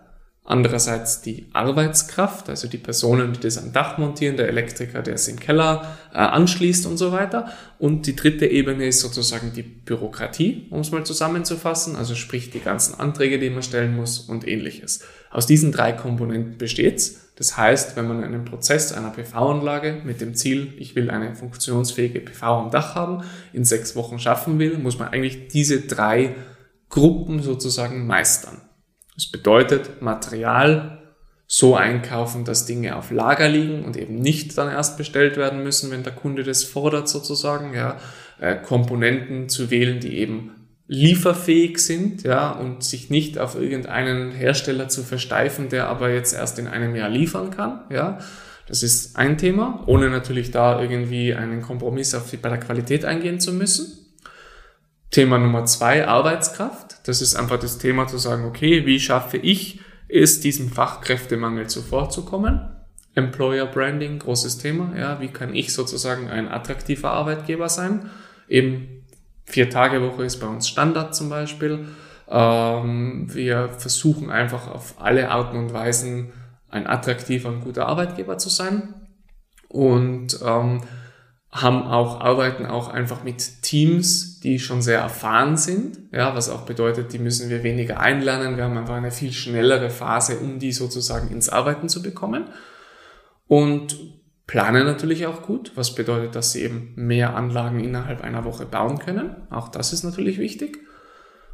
Andererseits 0.46 1.22
die 1.22 1.48
Arbeitskraft, 1.54 2.50
also 2.50 2.68
die 2.68 2.78
Personen, 2.78 3.32
die 3.32 3.39
das 3.39 3.58
am 3.58 3.72
Dach 3.72 3.98
montieren, 3.98 4.36
der 4.36 4.50
Elektriker, 4.50 5.02
der 5.02 5.13
es 5.13 5.30
im 5.30 5.39
Keller 5.39 5.98
äh, 6.13 6.18
anschließt 6.18 6.86
und 6.86 6.98
so 6.98 7.13
weiter. 7.13 7.48
Und 7.80 8.08
die 8.08 8.16
dritte 8.16 8.46
Ebene 8.48 8.86
ist 8.86 9.00
sozusagen 9.00 9.54
die 9.54 9.63
Bürokratie, 9.63 10.68
um 10.70 10.82
es 10.82 10.92
mal 10.92 11.06
zusammenzufassen, 11.06 11.96
also 11.96 12.13
sprich 12.13 12.50
die 12.50 12.60
ganzen 12.60 13.00
Anträge, 13.00 13.39
die 13.39 13.50
man 13.50 13.63
stellen 13.63 13.96
muss 13.96 14.20
und 14.20 14.46
ähnliches. 14.46 15.06
Aus 15.34 15.48
diesen 15.48 15.72
drei 15.72 15.93
Komponenten 15.93 16.60
besteht's. 16.60 17.34
Das 17.38 17.58
heißt, 17.58 17.96
wenn 17.96 18.08
man 18.08 18.24
einen 18.24 18.46
Prozess 18.46 18.93
einer 18.93 19.10
PV-Anlage 19.10 20.02
mit 20.04 20.22
dem 20.22 20.36
Ziel, 20.36 20.76
ich 20.78 20.96
will 20.96 21.10
eine 21.10 21.34
funktionsfähige 21.34 22.19
PV 22.19 22.43
am 22.43 22.69
Dach 22.69 22.93
haben, 22.93 23.24
in 23.52 23.65
sechs 23.65 23.96
Wochen 23.96 24.19
schaffen 24.19 24.60
will, 24.60 24.78
muss 24.78 25.00
man 25.00 25.08
eigentlich 25.08 25.48
diese 25.48 25.82
drei 25.82 26.36
Gruppen 26.89 27.41
sozusagen 27.41 28.06
meistern. 28.06 28.62
Das 29.15 29.26
bedeutet, 29.32 30.04
Material 30.04 31.00
so 31.48 31.76
einkaufen, 31.76 32.46
dass 32.46 32.67
Dinge 32.67 32.96
auf 32.96 33.10
Lager 33.10 33.50
liegen 33.50 33.86
und 33.86 33.98
eben 33.98 34.19
nicht 34.19 34.56
dann 34.60 34.69
erst 34.69 35.00
bestellt 35.00 35.36
werden 35.36 35.63
müssen, 35.63 35.89
wenn 35.89 36.04
der 36.04 36.13
Kunde 36.13 36.43
das 36.43 36.63
fordert 36.63 37.10
sozusagen, 37.10 37.74
ja, 37.74 37.98
äh, 38.39 38.56
Komponenten 38.56 39.50
zu 39.50 39.72
wählen, 39.72 40.00
die 40.00 40.19
eben 40.19 40.62
lieferfähig 40.88 41.80
sind, 41.80 42.24
ja, 42.24 42.52
und 42.52 42.84
sich 42.84 43.10
nicht 43.10 43.39
auf 43.39 43.56
irgendeinen 43.56 44.32
Hersteller 44.32 44.89
zu 44.89 45.04
versteifen, 45.04 45.69
der 45.69 45.88
aber 45.88 46.10
jetzt 46.10 46.34
erst 46.34 46.60
in 46.60 46.67
einem 46.67 46.96
Jahr 46.96 47.10
liefern 47.10 47.52
kann, 47.52 47.82
ja. 47.89 48.19
Das 48.67 48.82
ist 48.82 49.17
ein 49.17 49.38
Thema, 49.38 49.84
ohne 49.88 50.10
natürlich 50.10 50.52
da 50.52 50.82
irgendwie 50.82 51.34
einen 51.34 51.62
Kompromiss 51.62 52.15
auf 52.15 52.30
die, 52.30 52.38
bei 52.38 52.50
der 52.50 52.60
Qualität 52.60 53.04
eingehen 53.04 53.41
zu 53.41 53.52
müssen. 53.52 54.04
Thema 55.12 55.38
Nummer 55.38 55.65
zwei, 55.65 56.08
Arbeitskraft. 56.08 57.08
Das 57.08 57.22
ist 57.22 57.36
einfach 57.36 57.60
das 57.60 57.78
Thema 57.78 58.08
zu 58.08 58.17
sagen, 58.17 58.46
okay, 58.46 58.86
wie 58.86 59.00
schaffe 59.00 59.38
ich 59.38 59.82
es, 60.08 60.39
diesem 60.39 60.69
Fachkräftemangel 60.69 61.67
zuvorzukommen? 61.67 62.62
Employer 63.15 63.67
Branding, 63.67 64.19
großes 64.19 64.58
Thema. 64.58 64.98
Ja, 64.98 65.19
wie 65.19 65.28
kann 65.28 65.54
ich 65.54 65.74
sozusagen 65.74 66.30
ein 66.30 66.48
attraktiver 66.48 67.12
Arbeitgeber 67.12 67.69
sein? 67.69 68.10
Eben 68.48 69.03
vier 69.46 69.70
Tage 69.70 70.02
Woche 70.02 70.24
ist 70.24 70.40
bei 70.40 70.48
uns 70.48 70.68
Standard 70.68 71.16
zum 71.16 71.30
Beispiel. 71.30 71.88
Ähm, 72.28 73.34
wir 73.34 73.70
versuchen 73.78 74.30
einfach 74.30 74.68
auf 74.68 74.96
alle 75.00 75.30
Arten 75.30 75.58
und 75.58 75.74
Weisen 75.74 76.32
ein 76.70 76.88
attraktiver 76.88 77.50
und 77.50 77.62
guter 77.62 77.88
Arbeitgeber 77.88 78.38
zu 78.38 78.50
sein. 78.50 78.94
Und 79.70 80.40
ähm, 80.44 80.82
haben 81.54 81.84
auch, 81.84 82.20
arbeiten 82.20 82.66
auch 82.66 82.88
einfach 82.90 83.24
mit 83.24 83.62
Teams, 83.62 84.40
die 84.40 84.58
schon 84.58 84.82
sehr 84.82 85.00
erfahren 85.00 85.56
sind, 85.56 86.00
ja, 86.12 86.36
was 86.36 86.50
auch 86.50 86.62
bedeutet, 86.62 87.14
die 87.14 87.20
müssen 87.20 87.50
wir 87.52 87.62
weniger 87.62 88.00
einlernen. 88.00 88.58
Wir 88.58 88.64
haben 88.64 88.78
einfach 88.78 88.96
eine 88.96 89.12
viel 89.12 89.32
schnellere 89.32 89.92
Phase, 89.92 90.40
um 90.40 90.58
die 90.58 90.72
sozusagen 90.72 91.30
ins 91.30 91.50
Arbeiten 91.50 91.90
zu 91.90 92.02
bekommen. 92.02 92.46
Und 93.48 93.96
planen 94.54 94.86
natürlich 94.86 95.26
auch 95.26 95.42
gut, 95.42 95.72
was 95.74 95.96
bedeutet, 95.96 96.36
dass 96.36 96.52
sie 96.52 96.62
eben 96.62 96.94
mehr 96.96 97.36
Anlagen 97.36 97.80
innerhalb 97.80 98.22
einer 98.22 98.46
Woche 98.46 98.68
bauen 98.68 99.00
können. 99.00 99.36
Auch 99.50 99.68
das 99.68 99.94
ist 99.94 100.04
natürlich 100.04 100.38
wichtig. 100.38 100.78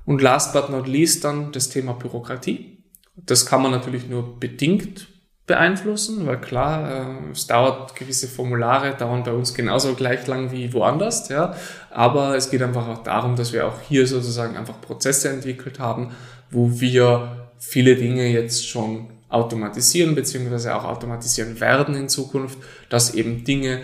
Und 0.03 0.21
last 0.21 0.51
but 0.51 0.69
not 0.69 0.85
least 0.85 1.23
dann 1.23 1.53
das 1.53 1.69
Thema 1.69 1.93
Bürokratie. 1.93 2.83
Das 3.15 3.45
kann 3.45 3.61
man 3.61 3.71
natürlich 3.71 4.09
nur 4.09 4.37
bedingt 4.37 5.07
beeinflussen, 5.47 6.27
weil 6.27 6.41
klar, 6.41 6.91
äh, 6.91 7.31
es 7.31 7.47
dauert 7.47 7.95
gewisse 7.95 8.27
Formulare, 8.27 8.93
dauern 8.97 9.23
bei 9.23 9.31
uns 9.31 9.53
genauso 9.53 9.93
gleich 9.93 10.27
lang 10.27 10.51
wie 10.51 10.73
woanders, 10.73 11.29
ja. 11.29 11.55
Aber 11.91 12.35
es 12.35 12.51
geht 12.51 12.61
einfach 12.61 12.89
auch 12.89 13.03
darum, 13.03 13.37
dass 13.37 13.53
wir 13.53 13.65
auch 13.65 13.79
hier 13.79 14.07
sozusagen 14.07 14.57
einfach 14.57 14.81
Prozesse 14.81 15.29
entwickelt 15.29 15.79
haben, 15.79 16.11
wo 16.51 16.81
wir 16.81 17.49
viele 17.59 17.95
Dinge 17.95 18.27
jetzt 18.27 18.67
schon 18.67 19.18
automatisieren, 19.29 20.15
beziehungsweise 20.15 20.75
auch 20.75 20.83
automatisieren 20.83 21.59
werden 21.59 21.95
in 21.95 22.09
Zukunft, 22.09 22.57
dass 22.89 23.13
eben 23.13 23.43
Dinge 23.43 23.81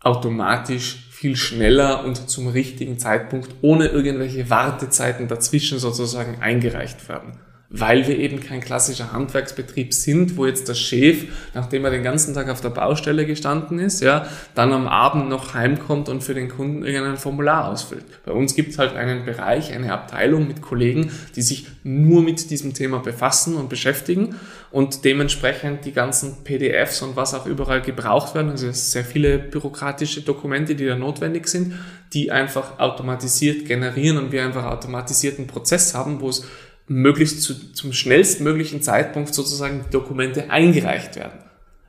automatisch 0.00 1.08
viel 1.10 1.36
schneller 1.36 2.04
und 2.04 2.28
zum 2.30 2.48
richtigen 2.48 2.98
Zeitpunkt 2.98 3.54
ohne 3.62 3.86
irgendwelche 3.86 4.50
Wartezeiten 4.50 5.28
dazwischen 5.28 5.78
sozusagen 5.78 6.40
eingereicht 6.40 7.08
werden 7.08 7.38
weil 7.72 8.08
wir 8.08 8.18
eben 8.18 8.40
kein 8.40 8.60
klassischer 8.60 9.12
Handwerksbetrieb 9.12 9.94
sind, 9.94 10.36
wo 10.36 10.44
jetzt 10.44 10.68
der 10.68 10.74
Chef, 10.74 11.26
nachdem 11.54 11.84
er 11.84 11.92
den 11.92 12.02
ganzen 12.02 12.34
Tag 12.34 12.48
auf 12.48 12.60
der 12.60 12.70
Baustelle 12.70 13.26
gestanden 13.26 13.78
ist, 13.78 14.02
ja, 14.02 14.26
dann 14.56 14.72
am 14.72 14.88
Abend 14.88 15.28
noch 15.28 15.54
heimkommt 15.54 16.08
und 16.08 16.24
für 16.24 16.34
den 16.34 16.48
Kunden 16.48 16.84
irgendein 16.84 17.16
Formular 17.16 17.68
ausfüllt. 17.68 18.04
Bei 18.26 18.32
uns 18.32 18.56
gibt 18.56 18.72
es 18.72 18.78
halt 18.78 18.96
einen 18.96 19.24
Bereich, 19.24 19.72
eine 19.72 19.92
Abteilung 19.92 20.48
mit 20.48 20.62
Kollegen, 20.62 21.12
die 21.36 21.42
sich 21.42 21.68
nur 21.84 22.22
mit 22.22 22.50
diesem 22.50 22.74
Thema 22.74 22.98
befassen 22.98 23.56
und 23.56 23.68
beschäftigen 23.68 24.34
und 24.72 25.04
dementsprechend 25.04 25.84
die 25.84 25.92
ganzen 25.92 26.42
PDFs 26.42 27.02
und 27.02 27.14
was 27.14 27.34
auch 27.34 27.46
überall 27.46 27.82
gebraucht 27.82 28.34
werden, 28.34 28.50
also 28.50 28.70
sehr 28.72 29.04
viele 29.04 29.38
bürokratische 29.38 30.22
Dokumente, 30.22 30.74
die 30.74 30.86
da 30.86 30.96
notwendig 30.96 31.46
sind, 31.46 31.74
die 32.12 32.32
einfach 32.32 32.80
automatisiert 32.80 33.66
generieren 33.66 34.18
und 34.18 34.32
wir 34.32 34.44
einfach 34.44 34.64
automatisierten 34.64 35.46
Prozess 35.46 35.94
haben, 35.94 36.20
wo 36.20 36.28
es 36.28 36.44
möglichst 36.90 37.42
zu, 37.42 37.72
zum 37.72 37.92
schnellstmöglichen 37.92 38.82
Zeitpunkt 38.82 39.32
sozusagen 39.32 39.84
die 39.86 39.90
Dokumente 39.90 40.50
eingereicht 40.50 41.14
werden. 41.14 41.38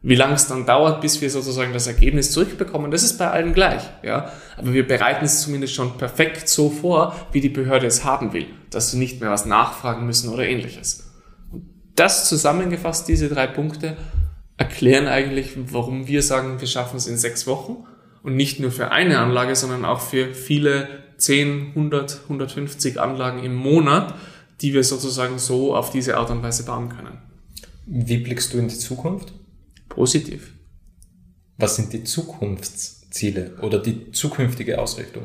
Wie 0.04 0.16
lange 0.16 0.36
es 0.36 0.48
dann 0.48 0.68
dauert, 0.68 1.02
bis 1.02 1.22
wir 1.22 1.30
sozusagen 1.32 1.74
das 1.74 1.88
Ergebnis 1.88 2.32
zurückbekommen, 2.32 2.92
das 2.92 3.02
ist 3.02 3.18
bei 3.18 3.30
allen 3.30 3.54
gleich. 3.54 3.82
Ja? 4.04 4.32
Aber 4.58 4.74
wir 4.74 4.88
bereiten 4.88 5.26
es 5.26 5.42
zumindest 5.42 5.74
schon 5.74 5.98
perfekt 5.98 6.48
so 6.48 6.70
vor, 6.70 7.16
wie 7.32 7.42
die 7.42 7.50
Behörde 7.50 7.88
es 7.88 8.04
haben 8.04 8.32
will, 8.34 8.46
dass 8.70 8.92
sie 8.92 9.00
nicht 9.00 9.22
mehr 9.22 9.32
was 9.32 9.48
nachfragen 9.48 10.06
müssen 10.06 10.30
oder 10.30 10.44
ähnliches. 10.44 11.12
Und 11.52 11.64
das 11.96 12.30
zusammengefasst, 12.30 13.08
diese 13.08 13.28
drei 13.28 13.48
Punkte, 13.48 13.98
erklären 14.58 15.08
eigentlich, 15.08 15.54
warum 15.56 16.08
wir 16.08 16.22
sagen, 16.22 16.60
wir 16.62 16.68
schaffen 16.68 16.98
es 16.98 17.08
in 17.08 17.18
sechs 17.18 17.48
Wochen 17.48 17.88
und 18.22 18.36
nicht 18.36 18.60
nur 18.60 18.70
für 18.70 18.92
eine 18.92 19.18
Anlage, 19.18 19.56
sondern 19.56 19.84
auch 19.84 20.02
für 20.02 20.36
viele 20.36 20.88
10, 21.18 21.70
100, 21.70 22.22
150 22.24 23.00
Anlagen 23.00 23.44
im 23.44 23.56
Monat, 23.56 24.14
die 24.62 24.74
wir 24.74 24.84
sozusagen 24.84 25.40
so 25.40 25.76
auf 25.76 25.90
diese 25.90 26.18
Art 26.18 26.30
und 26.30 26.44
Weise 26.44 26.64
bauen 26.66 26.90
können. 26.90 27.18
Wie 27.86 28.18
blickst 28.18 28.54
du 28.54 28.58
in 28.58 28.68
die 28.68 28.78
Zukunft? 28.78 29.34
Positiv. 29.90 30.54
Was 31.58 31.76
sind 31.76 31.94
die 31.94 32.04
Zukunftsziele 32.04 33.58
oder 33.62 33.80
die 33.80 34.12
zukünftige 34.12 34.80
Ausrichtung? 34.80 35.24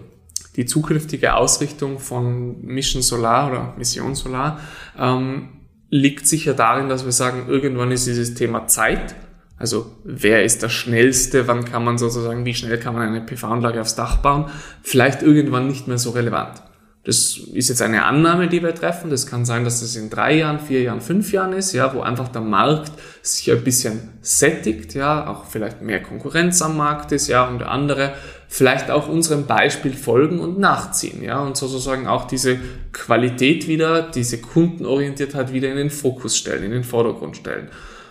Die 0.57 0.65
zukünftige 0.65 1.35
Ausrichtung 1.35 1.99
von 1.99 2.63
Mission 2.63 3.03
Solar 3.03 3.51
oder 3.51 3.75
Mission 3.77 4.15
Solar 4.15 4.61
ähm, 4.99 5.51
liegt 5.91 6.27
sicher 6.27 6.55
darin, 6.55 6.89
dass 6.89 7.05
wir 7.05 7.13
sagen, 7.13 7.47
irgendwann 7.49 7.91
ist 7.93 8.07
dieses 8.07 8.35
Thema 8.35 8.67
Zeit. 8.67 9.15
Also 9.59 9.97
wer 10.05 10.45
ist 10.45 10.63
der 10.63 10.69
Schnellste, 10.69 11.47
wann 11.47 11.65
kann 11.65 11.85
man 11.85 11.99
sozusagen, 11.99 12.45
wie 12.45 12.55
schnell 12.55 12.79
kann 12.79 12.95
man 12.95 13.09
eine 13.09 13.21
PV-Anlage 13.21 13.81
aufs 13.81 13.95
Dach 13.95 14.17
bauen, 14.19 14.47
vielleicht 14.83 15.23
irgendwann 15.23 15.69
nicht 15.69 15.89
mehr 15.89 15.99
so 15.99 16.11
relevant. 16.11 16.63
Das 17.07 17.39
ist 17.39 17.69
jetzt 17.69 17.83
eine 17.83 18.05
Annahme, 18.05 18.49
die 18.49 18.65
wir 18.65 18.75
treffen. 18.75 19.11
Das 19.11 19.29
kann 19.29 19.45
sein, 19.45 19.63
dass 19.63 19.79
das 19.79 19.95
in 19.95 20.11
drei 20.11 20.39
Jahren, 20.39 20.59
vier 20.59 20.83
Jahren, 20.83 21.01
fünf 21.01 21.31
Jahren 21.31 21.53
ist, 21.53 21.73
ja, 21.73 21.95
wo 21.95 22.01
einfach 22.01 22.27
der 22.27 22.43
Markt 22.43 22.91
sich 23.23 23.49
ein 23.53 23.63
bisschen 23.63 24.09
sättigt, 24.23 24.95
ja, 24.95 25.29
auch 25.29 25.45
vielleicht 25.45 25.83
mehr 25.83 26.03
Konkurrenz 26.03 26.61
am 26.63 26.77
Markt 26.77 27.13
ist, 27.13 27.29
ja, 27.29 27.47
und 27.47 27.63
andere 27.63 28.15
vielleicht 28.49 28.91
auch 28.91 29.09
unserem 29.09 29.47
Beispiel 29.47 29.93
folgen 29.93 30.41
und 30.41 30.59
nachziehen, 30.59 31.23
ja, 31.23 31.39
und 31.39 31.57
sozusagen 31.57 32.09
auch 32.09 32.25
diese 32.25 32.59
Qualität 32.93 33.69
wieder, 33.69 34.03
diese 34.03 34.41
Kundenorientiertheit 34.41 35.53
wieder 35.53 35.71
in 35.71 35.77
den 35.77 35.91
Fokus 35.91 36.37
stellen, 36.37 36.65
in 36.65 36.73
den 36.73 36.85
Vordergrund 36.85 37.37
stellen. 37.37 37.69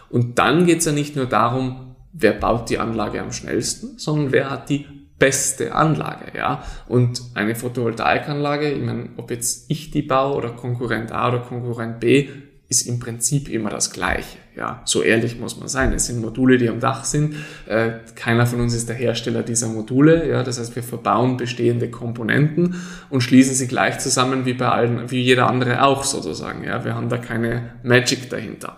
Und 0.10 0.40
dann 0.40 0.66
geht's 0.66 0.86
ja 0.86 0.94
nicht 0.94 1.18
nur 1.18 1.26
darum, 1.26 1.98
wer 2.14 2.32
baut 2.32 2.70
die 2.70 2.78
Anlage 2.78 3.22
am 3.22 3.34
schnellsten, 3.34 3.98
sondern 3.98 4.32
wer 4.32 4.50
hat 4.50 4.70
die 4.70 4.86
beste 5.20 5.74
Anlage, 5.74 6.38
ja. 6.38 6.64
Und 6.88 7.22
eine 7.36 7.56
Photovoltaikanlage, 7.56 8.72
ich 8.72 8.84
meine, 8.84 9.10
ob 9.18 9.32
jetzt 9.32 9.70
ich 9.70 9.92
die 9.92 10.02
baue 10.02 10.36
oder 10.36 10.50
Konkurrent 10.50 11.12
A 11.12 11.30
oder 11.30 11.40
Konkurrent 11.40 12.00
B, 12.00 12.30
ist 12.68 12.88
im 12.88 13.00
Prinzip 13.00 13.48
immer 13.48 13.70
das 13.70 13.92
Gleiche, 13.92 14.38
ja. 14.58 14.82
So 14.86 15.04
ehrlich 15.04 15.40
muss 15.40 15.58
man 15.58 15.68
sein. 15.68 15.94
Es 15.94 16.08
sind 16.08 16.20
Module, 16.20 16.58
die 16.58 16.68
am 16.68 16.80
Dach 16.80 17.06
sind. 17.06 17.36
Äh, 17.68 17.92
keiner 18.16 18.48
von 18.48 18.60
uns 18.60 18.74
ist 18.74 18.90
der 18.90 18.96
Hersteller 18.96 19.44
dieser 19.44 19.68
Module, 19.68 20.28
ja. 20.28 20.44
Das 20.44 20.60
heißt, 20.60 20.76
wir 20.76 20.84
verbauen 20.84 21.38
bestehende 21.38 21.90
Komponenten 21.90 22.76
und 23.10 23.22
schließen 23.22 23.54
sie 23.56 23.68
gleich 23.68 24.00
zusammen 24.00 24.46
wie 24.46 24.54
bei 24.54 24.68
allen, 24.68 25.12
wie 25.12 25.22
jeder 25.22 25.48
andere 25.48 25.84
auch 25.84 26.04
sozusagen, 26.04 26.64
ja. 26.64 26.84
Wir 26.84 26.96
haben 26.96 27.10
da 27.10 27.18
keine 27.18 27.76
Magic 27.84 28.30
dahinter. 28.30 28.78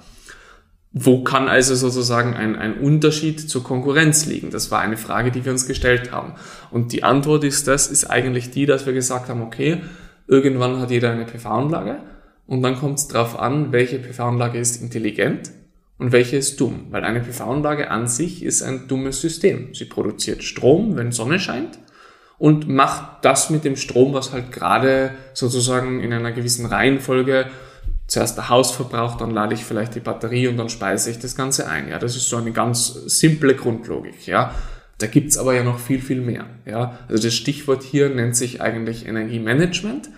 Wo 1.00 1.24
kann 1.24 1.48
also 1.48 1.76
sozusagen 1.76 2.34
ein, 2.34 2.56
ein 2.56 2.80
Unterschied 2.80 3.50
zur 3.50 3.64
Konkurrenz 3.64 4.26
liegen? 4.26 4.50
Das 4.50 4.72
war 4.72 4.80
eine 4.80 4.98
Frage, 4.98 5.32
die 5.32 5.46
wir 5.46 5.52
uns 5.52 5.68
gestellt 5.68 6.12
haben. 6.12 6.34
Und 6.72 6.92
die 6.92 7.04
Antwort 7.04 7.44
ist 7.44 7.68
das, 7.68 7.88
ist 7.88 8.06
eigentlich 8.06 8.50
die, 8.50 8.66
dass 8.66 8.86
wir 8.86 8.94
gesagt 8.94 9.30
haben, 9.30 9.42
okay, 9.42 9.82
irgendwann 10.28 10.80
hat 10.80 10.90
jeder 10.90 11.12
eine 11.12 11.26
PV-Anlage 11.26 12.00
und 12.48 12.64
dann 12.64 12.78
kommt 12.78 12.98
es 12.98 13.08
darauf 13.08 13.38
an, 13.38 13.72
welche 13.72 14.00
PV-Anlage 14.00 14.58
ist 14.58 14.82
intelligent 14.82 15.52
und 16.00 16.12
welche 16.14 16.38
ist 16.38 16.60
dumm. 16.60 16.88
Weil 16.90 17.04
eine 17.04 17.20
PV-Anlage 17.20 17.92
an 17.92 18.08
sich 18.08 18.44
ist 18.44 18.64
ein 18.64 18.88
dummes 18.88 19.22
System. 19.22 19.76
Sie 19.76 19.86
produziert 19.86 20.44
Strom, 20.44 20.96
wenn 20.96 21.12
Sonne 21.12 21.40
scheint 21.40 21.78
und 22.40 22.68
mache 22.68 23.18
das 23.22 23.50
mit 23.50 23.66
dem 23.66 23.76
Strom, 23.76 24.14
was 24.14 24.32
halt 24.32 24.52
gerade 24.52 25.12
sozusagen 25.34 26.00
in 26.00 26.14
einer 26.14 26.32
gewissen 26.32 26.66
Reihenfolge 26.66 27.48
zuerst 28.08 28.38
der 28.38 28.50
Hausverbrauch, 28.50 29.18
dann 29.18 29.32
lade 29.32 29.54
ich 29.54 29.64
vielleicht 29.64 29.96
die 29.96 30.00
Batterie 30.00 30.48
und 30.48 30.58
dann 30.58 30.70
speise 30.70 31.12
ich 31.12 31.20
das 31.20 31.36
Ganze 31.36 31.70
ein. 31.70 31.90
Ja, 31.90 32.00
das 32.00 32.16
ist 32.16 32.30
so 32.30 32.38
eine 32.38 32.52
ganz 32.52 32.88
simple 32.88 33.54
Grundlogik. 33.56 34.26
Ja, 34.28 34.56
da 34.98 35.08
gibt's 35.08 35.38
aber 35.38 35.54
ja 35.54 35.64
noch 35.64 35.80
viel, 35.80 36.02
viel 36.02 36.22
mehr. 36.22 36.46
Ja, 36.66 36.98
also 37.08 37.22
das 37.22 37.36
Stichwort 37.36 37.84
hier 37.84 38.10
nennt 38.10 38.36
sich 38.36 38.62
eigentlich 38.62 39.06
Energiemanagement. 39.06 40.10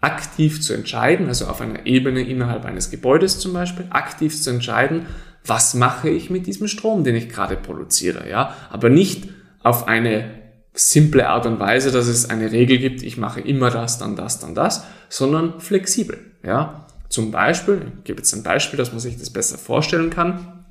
Aktiv 0.00 0.60
zu 0.60 0.72
entscheiden, 0.72 1.28
also 1.28 1.46
auf 1.46 1.60
einer 1.60 1.86
Ebene 1.86 2.22
innerhalb 2.22 2.64
eines 2.64 2.90
Gebäudes 2.90 3.38
zum 3.38 3.52
Beispiel, 3.52 3.86
aktiv 3.90 4.40
zu 4.40 4.50
entscheiden, 4.50 5.06
was 5.44 5.74
mache 5.74 6.08
ich 6.08 6.30
mit 6.30 6.46
diesem 6.46 6.66
Strom, 6.66 7.04
den 7.04 7.14
ich 7.14 7.28
gerade 7.28 7.56
produziere. 7.56 8.28
Ja, 8.28 8.56
aber 8.70 8.88
nicht 8.88 9.28
auf 9.62 9.86
eine 9.86 10.42
simple 10.74 11.28
Art 11.28 11.46
und 11.46 11.60
Weise, 11.60 11.92
dass 11.92 12.06
es 12.06 12.30
eine 12.30 12.50
Regel 12.50 12.78
gibt, 12.78 13.02
ich 13.02 13.16
mache 13.16 13.40
immer 13.40 13.70
das, 13.70 13.98
dann 13.98 14.16
das, 14.16 14.40
dann 14.40 14.54
das, 14.54 14.84
sondern 15.08 15.60
flexibel. 15.60 16.18
Ja, 16.44 16.81
zum 17.12 17.30
Beispiel, 17.30 17.92
ich 17.98 18.04
gebe 18.04 18.20
jetzt 18.20 18.32
ein 18.32 18.42
Beispiel, 18.42 18.78
dass 18.78 18.90
man 18.90 19.00
sich 19.00 19.18
das 19.18 19.30
besser 19.30 19.58
vorstellen 19.58 20.08
kann. 20.08 20.64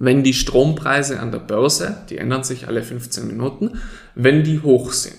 Wenn 0.00 0.24
die 0.24 0.34
Strompreise 0.34 1.20
an 1.20 1.30
der 1.30 1.38
Börse, 1.38 1.98
die 2.10 2.18
ändern 2.18 2.42
sich 2.42 2.66
alle 2.66 2.82
15 2.82 3.28
Minuten, 3.28 3.78
wenn 4.16 4.42
die 4.42 4.60
hoch 4.60 4.92
sind 4.92 5.14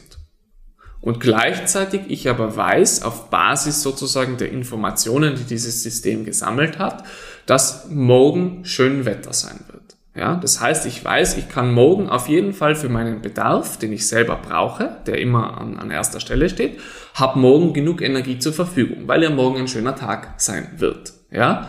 und 0.99 1.21
gleichzeitig 1.21 2.01
ich 2.07 2.27
aber 2.29 2.57
weiß, 2.57 3.03
auf 3.03 3.29
Basis 3.29 3.83
sozusagen 3.83 4.37
der 4.37 4.51
Informationen, 4.51 5.35
die 5.35 5.43
dieses 5.43 5.81
System 5.81 6.25
gesammelt 6.25 6.77
hat, 6.77 7.05
dass 7.45 7.87
morgen 7.89 8.65
schön 8.65 9.05
Wetter 9.05 9.31
sein 9.31 9.59
wird. 9.67 9.74
Ja, 10.15 10.35
das 10.37 10.61
heißt, 10.61 10.85
ich 10.85 11.03
weiß, 11.03 11.35
ich 11.35 11.49
kann 11.49 11.73
morgen 11.73 12.09
auf 12.09 12.29
jeden 12.29 12.53
Fall 12.53 12.75
für 12.75 12.87
meinen 12.87 13.21
Bedarf, 13.21 13.77
den 13.77 13.91
ich 13.91 14.07
selber 14.07 14.37
brauche, 14.37 14.97
der 15.05 15.19
immer 15.19 15.59
an, 15.59 15.77
an 15.77 15.91
erster 15.91 16.21
Stelle 16.21 16.47
steht, 16.47 16.79
habe 17.15 17.37
morgen 17.37 17.73
genug 17.73 18.01
Energie 18.01 18.39
zur 18.39 18.53
Verfügung, 18.53 19.09
weil 19.09 19.23
ja 19.23 19.29
morgen 19.29 19.57
ein 19.57 19.67
schöner 19.67 19.95
Tag 19.95 20.35
sein 20.37 20.69
wird. 20.77 21.13
Ja, 21.31 21.67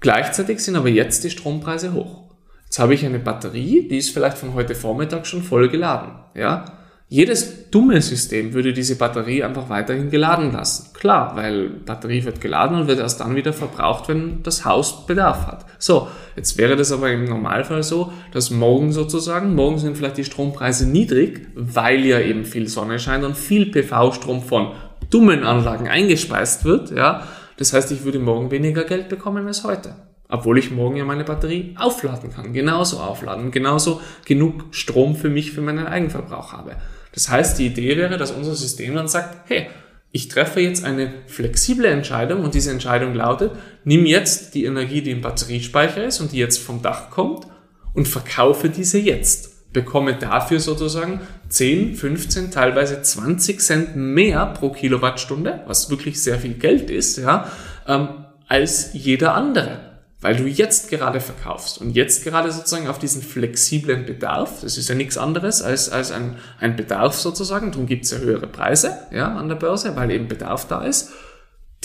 gleichzeitig 0.00 0.60
sind 0.60 0.76
aber 0.76 0.90
jetzt 0.90 1.24
die 1.24 1.30
Strompreise 1.30 1.94
hoch. 1.94 2.34
Jetzt 2.66 2.78
habe 2.78 2.92
ich 2.92 3.06
eine 3.06 3.18
Batterie, 3.18 3.88
die 3.88 3.96
ist 3.96 4.10
vielleicht 4.10 4.36
von 4.36 4.52
heute 4.52 4.74
Vormittag 4.74 5.26
schon 5.26 5.42
voll 5.42 5.70
geladen. 5.70 6.18
Ja, 6.34 6.85
jedes 7.08 7.70
dumme 7.70 8.02
System 8.02 8.52
würde 8.52 8.72
diese 8.72 8.96
Batterie 8.96 9.44
einfach 9.44 9.68
weiterhin 9.68 10.10
geladen 10.10 10.50
lassen. 10.50 10.92
Klar, 10.92 11.36
weil 11.36 11.68
Batterie 11.68 12.24
wird 12.24 12.40
geladen 12.40 12.80
und 12.80 12.88
wird 12.88 12.98
erst 12.98 13.20
dann 13.20 13.36
wieder 13.36 13.52
verbraucht, 13.52 14.08
wenn 14.08 14.42
das 14.42 14.64
Haus 14.64 15.06
Bedarf 15.06 15.46
hat. 15.46 15.66
So, 15.78 16.08
jetzt 16.34 16.58
wäre 16.58 16.74
das 16.74 16.90
aber 16.90 17.12
im 17.12 17.24
Normalfall 17.24 17.84
so, 17.84 18.12
dass 18.32 18.50
morgen 18.50 18.90
sozusagen, 18.90 19.54
morgen 19.54 19.78
sind 19.78 19.96
vielleicht 19.96 20.16
die 20.16 20.24
Strompreise 20.24 20.88
niedrig, 20.88 21.46
weil 21.54 22.04
ja 22.04 22.18
eben 22.18 22.44
viel 22.44 22.66
Sonne 22.66 22.98
scheint 22.98 23.24
und 23.24 23.36
viel 23.36 23.66
PV-Strom 23.66 24.42
von 24.42 24.72
dummen 25.08 25.44
Anlagen 25.44 25.86
eingespeist 25.86 26.64
wird, 26.64 26.90
ja. 26.90 27.22
Das 27.56 27.72
heißt, 27.72 27.92
ich 27.92 28.04
würde 28.04 28.18
morgen 28.18 28.50
weniger 28.50 28.84
Geld 28.84 29.08
bekommen 29.08 29.46
als 29.46 29.62
heute. 29.62 29.94
Obwohl 30.28 30.58
ich 30.58 30.72
morgen 30.72 30.96
ja 30.96 31.04
meine 31.04 31.22
Batterie 31.22 31.76
aufladen 31.78 32.32
kann, 32.32 32.52
genauso 32.52 32.98
aufladen, 32.98 33.52
genauso 33.52 34.00
genug 34.24 34.64
Strom 34.72 35.14
für 35.14 35.30
mich, 35.30 35.52
für 35.52 35.60
meinen 35.60 35.86
Eigenverbrauch 35.86 36.52
habe. 36.52 36.72
Das 37.16 37.30
heißt, 37.30 37.58
die 37.58 37.68
Idee 37.68 37.96
wäre, 37.96 38.18
dass 38.18 38.30
unser 38.30 38.54
System 38.54 38.94
dann 38.94 39.08
sagt, 39.08 39.48
hey, 39.48 39.68
ich 40.12 40.28
treffe 40.28 40.60
jetzt 40.60 40.84
eine 40.84 41.14
flexible 41.26 41.86
Entscheidung 41.86 42.44
und 42.44 42.54
diese 42.54 42.70
Entscheidung 42.70 43.14
lautet, 43.14 43.52
nimm 43.84 44.04
jetzt 44.04 44.54
die 44.54 44.66
Energie, 44.66 45.00
die 45.00 45.12
im 45.12 45.22
Batteriespeicher 45.22 46.04
ist 46.04 46.20
und 46.20 46.32
die 46.32 46.36
jetzt 46.36 46.58
vom 46.58 46.82
Dach 46.82 47.10
kommt 47.10 47.46
und 47.94 48.06
verkaufe 48.06 48.68
diese 48.68 48.98
jetzt. 48.98 49.72
Bekomme 49.72 50.14
dafür 50.14 50.60
sozusagen 50.60 51.20
10, 51.48 51.96
15, 51.96 52.50
teilweise 52.50 53.00
20 53.00 53.60
Cent 53.60 53.96
mehr 53.96 54.44
pro 54.44 54.70
Kilowattstunde, 54.70 55.62
was 55.66 55.88
wirklich 55.88 56.22
sehr 56.22 56.38
viel 56.38 56.54
Geld 56.54 56.90
ist, 56.90 57.16
ja, 57.16 57.50
ähm, 57.86 58.26
als 58.46 58.90
jeder 58.92 59.34
andere 59.34 59.95
weil 60.20 60.36
du 60.36 60.46
jetzt 60.46 60.88
gerade 60.88 61.20
verkaufst 61.20 61.78
und 61.78 61.90
jetzt 61.90 62.24
gerade 62.24 62.50
sozusagen 62.50 62.88
auf 62.88 62.98
diesen 62.98 63.22
flexiblen 63.22 64.06
Bedarf, 64.06 64.62
das 64.62 64.78
ist 64.78 64.88
ja 64.88 64.94
nichts 64.94 65.18
anderes 65.18 65.62
als, 65.62 65.90
als 65.90 66.10
ein, 66.10 66.36
ein 66.58 66.74
Bedarf 66.74 67.14
sozusagen, 67.14 67.70
darum 67.70 67.86
gibt 67.86 68.04
es 68.04 68.12
ja 68.12 68.18
höhere 68.18 68.46
Preise 68.46 68.96
ja, 69.12 69.34
an 69.34 69.48
der 69.48 69.56
Börse, 69.56 69.94
weil 69.94 70.10
eben 70.10 70.28
Bedarf 70.28 70.66
da 70.68 70.82
ist, 70.82 71.10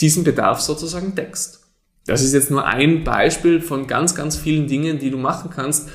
diesen 0.00 0.24
Bedarf 0.24 0.60
sozusagen 0.60 1.14
deckst. 1.14 1.60
Das 2.06 2.22
ist 2.22 2.32
jetzt 2.32 2.50
nur 2.50 2.66
ein 2.66 3.04
Beispiel 3.04 3.60
von 3.60 3.86
ganz, 3.86 4.14
ganz 4.14 4.36
vielen 4.36 4.66
Dingen, 4.66 4.98
die 4.98 5.10
du 5.10 5.18
machen 5.18 5.50
kannst, 5.50 5.90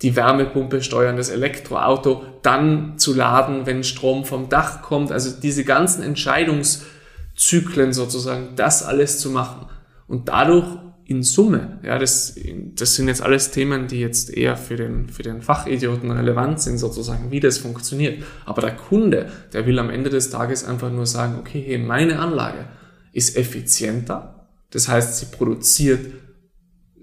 die 0.00 0.16
Wärmepumpe 0.16 0.82
steuern, 0.82 1.16
das 1.16 1.28
Elektroauto 1.28 2.24
dann 2.42 2.98
zu 2.98 3.14
laden, 3.14 3.66
wenn 3.66 3.84
Strom 3.84 4.24
vom 4.24 4.48
Dach 4.48 4.82
kommt, 4.82 5.12
also 5.12 5.30
diese 5.40 5.64
ganzen 5.64 6.02
Entscheidungszyklen 6.02 7.92
sozusagen, 7.92 8.56
das 8.56 8.82
alles 8.82 9.20
zu 9.20 9.30
machen. 9.30 9.66
Und 10.08 10.28
dadurch 10.28 10.66
in 11.12 11.22
Summe, 11.22 11.78
ja, 11.82 11.98
das, 11.98 12.34
das 12.74 12.96
sind 12.96 13.06
jetzt 13.06 13.22
alles 13.22 13.50
Themen, 13.50 13.86
die 13.86 14.00
jetzt 14.00 14.34
eher 14.34 14.56
für 14.56 14.76
den, 14.76 15.08
für 15.08 15.22
den 15.22 15.42
Fachidioten 15.42 16.10
relevant 16.10 16.60
sind, 16.60 16.78
sozusagen, 16.78 17.30
wie 17.30 17.38
das 17.38 17.58
funktioniert. 17.58 18.24
Aber 18.46 18.62
der 18.62 18.74
Kunde, 18.74 19.30
der 19.52 19.66
will 19.66 19.78
am 19.78 19.90
Ende 19.90 20.08
des 20.08 20.30
Tages 20.30 20.64
einfach 20.64 20.90
nur 20.90 21.06
sagen, 21.06 21.36
okay, 21.38 21.62
hey, 21.64 21.78
meine 21.78 22.18
Anlage 22.18 22.64
ist 23.12 23.36
effizienter. 23.36 24.48
Das 24.70 24.88
heißt, 24.88 25.18
sie 25.18 25.26
produziert 25.26 26.00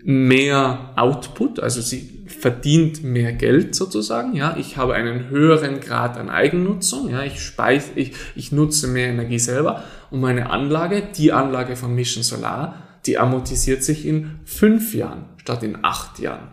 mehr 0.03 0.93
Output, 0.95 1.59
also 1.59 1.81
sie 1.81 2.25
verdient 2.27 3.03
mehr 3.03 3.33
Geld 3.33 3.75
sozusagen, 3.75 4.35
ja, 4.35 4.55
ich 4.57 4.77
habe 4.77 4.95
einen 4.95 5.29
höheren 5.29 5.81
Grad 5.81 6.17
an 6.17 6.29
Eigennutzung, 6.29 7.09
ja, 7.09 7.23
ich 7.23 7.41
speise, 7.41 7.91
ich, 7.95 8.13
ich 8.35 8.51
nutze 8.51 8.87
mehr 8.87 9.07
Energie 9.07 9.39
selber 9.39 9.83
und 10.09 10.21
meine 10.21 10.49
Anlage, 10.49 11.03
die 11.15 11.31
Anlage 11.31 11.75
von 11.75 11.93
Mission 11.93 12.23
Solar, 12.23 12.88
die 13.09 13.17
amortisiert 13.17 13.83
sich 13.83 14.05
in 14.05 14.39
fünf 14.45 14.93
Jahren 14.93 15.25
statt 15.37 15.63
in 15.63 15.83
acht 15.83 16.19
Jahren. 16.19 16.49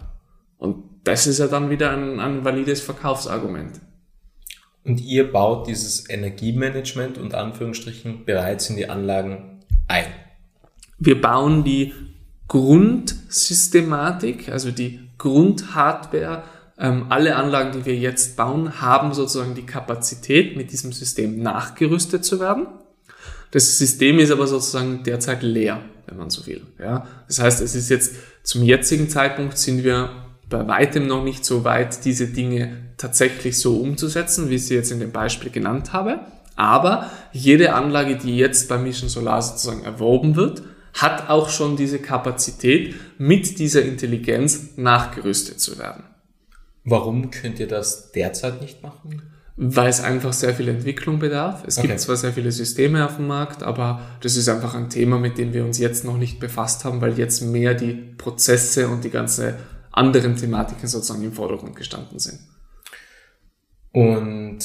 Und 0.57 0.85
das 1.05 1.27
ist 1.27 1.39
ja 1.39 1.49
dann 1.49 1.69
wieder 1.69 1.91
ein, 1.91 2.19
ein 2.19 2.47
valides 2.47 2.81
Verkaufsargument. 2.81 3.79
Und 4.83 5.03
ihr 5.03 5.31
baut 5.31 5.67
dieses 5.67 6.09
Energiemanagement 6.09 7.19
und 7.19 7.35
Anführungsstrichen 7.35 8.25
bereits 8.25 8.71
in 8.71 8.77
die 8.77 8.89
Anlagen 8.89 9.61
ein. 9.87 10.07
Wir 10.99 11.21
bauen 11.21 11.63
die 11.63 11.93
Grundsystematik, 12.49 14.49
also 14.49 14.71
die 14.71 15.01
Grundhardware. 15.19 16.45
Ähm, 16.79 17.07
alle 17.11 17.37
Anlagen, 17.37 17.73
die 17.73 17.85
wir 17.85 17.97
jetzt 17.97 18.39
bauen, 18.39 18.81
haben 18.81 19.13
sozusagen 19.13 19.55
die 19.55 19.67
Kapazität, 19.67 20.57
mit 20.57 20.73
diesem 20.73 20.93
System 20.93 21.43
nachgerüstet 21.43 22.25
zu 22.25 22.41
werden. 22.41 22.67
Das 23.51 23.79
System 23.79 24.19
ist 24.19 24.31
aber 24.31 24.47
sozusagen 24.47 25.03
derzeit 25.05 25.43
leer 25.43 25.81
wenn 26.07 26.17
man 26.17 26.31
so 26.31 26.47
will. 26.47 26.63
Ja? 26.79 27.07
Das 27.27 27.41
heißt, 27.41 27.61
es 27.61 27.75
ist 27.75 27.91
jetzt 27.91 28.15
zum 28.43 28.63
jetzigen 28.63 29.09
Zeitpunkt 29.09 29.59
sind 29.59 29.85
wir 29.85 30.11
bei 30.49 30.67
weitem 30.69 31.07
noch 31.07 31.25
nicht 31.25 31.45
so 31.45 31.65
weit, 31.65 32.05
diese 32.05 32.29
Dinge 32.29 32.77
tatsächlich 32.97 33.59
so 33.59 33.81
umzusetzen, 33.81 34.49
wie 34.49 34.55
ich 34.55 34.67
sie 34.67 34.75
jetzt 34.75 34.93
in 34.93 35.01
dem 35.01 35.11
Beispiel 35.11 35.51
genannt 35.51 35.93
habe. 35.93 36.21
Aber 36.55 37.11
jede 37.33 37.75
Anlage, 37.75 38.17
die 38.17 38.37
jetzt 38.37 38.69
bei 38.69 38.79
Mission 38.79 39.09
Solar 39.09 39.43
sozusagen 39.43 39.85
erworben 39.85 40.37
wird, 40.37 40.63
hat 40.95 41.29
auch 41.29 41.51
schon 41.51 41.77
diese 41.77 41.99
Kapazität, 41.99 42.95
mit 43.19 43.59
dieser 43.59 43.83
Intelligenz 43.83 44.77
nachgerüstet 44.77 45.61
zu 45.61 45.79
werden. 45.79 46.05
Warum 46.85 47.31
könnt 47.31 47.59
ihr 47.59 47.67
das 47.67 48.13
derzeit 48.13 48.63
nicht 48.63 48.83
machen? 48.83 49.23
Weil 49.57 49.89
es 49.89 50.01
einfach 50.01 50.35
sehr 50.35 50.55
viel 50.55 50.69
Entwicklung 50.69 51.19
bedarf. 51.19 51.65
Es 51.67 51.79
okay. 51.79 51.89
gibt 51.89 52.01
zwar 52.01 52.17
sehr 52.17 52.33
viele 52.33 52.53
Systeme 52.53 53.07
auf 53.07 53.17
dem 53.17 53.27
Markt, 53.27 53.63
aber 53.63 54.03
das 54.21 54.37
ist 54.37 54.49
einfach 54.49 54.75
ein 54.75 54.91
Thema, 54.91 55.19
mit 55.19 55.39
dem 55.39 55.55
wir 55.55 55.65
uns 55.65 55.79
jetzt 55.79 56.05
noch 56.05 56.19
nicht 56.19 56.39
befasst 56.39 56.85
haben, 56.85 57.01
weil 57.01 57.19
jetzt 57.19 57.41
mehr 57.41 57.75
die 57.75 57.95
Prozesse 57.95 58.89
und 58.89 59.03
die 59.05 59.11
ganzen 59.11 59.55
anderen 59.93 60.37
Thematiken 60.37 60.89
sozusagen 60.89 61.25
im 61.25 61.33
Vordergrund 61.33 61.75
gestanden 61.75 62.19
sind. 62.19 62.41
Und 63.93 64.59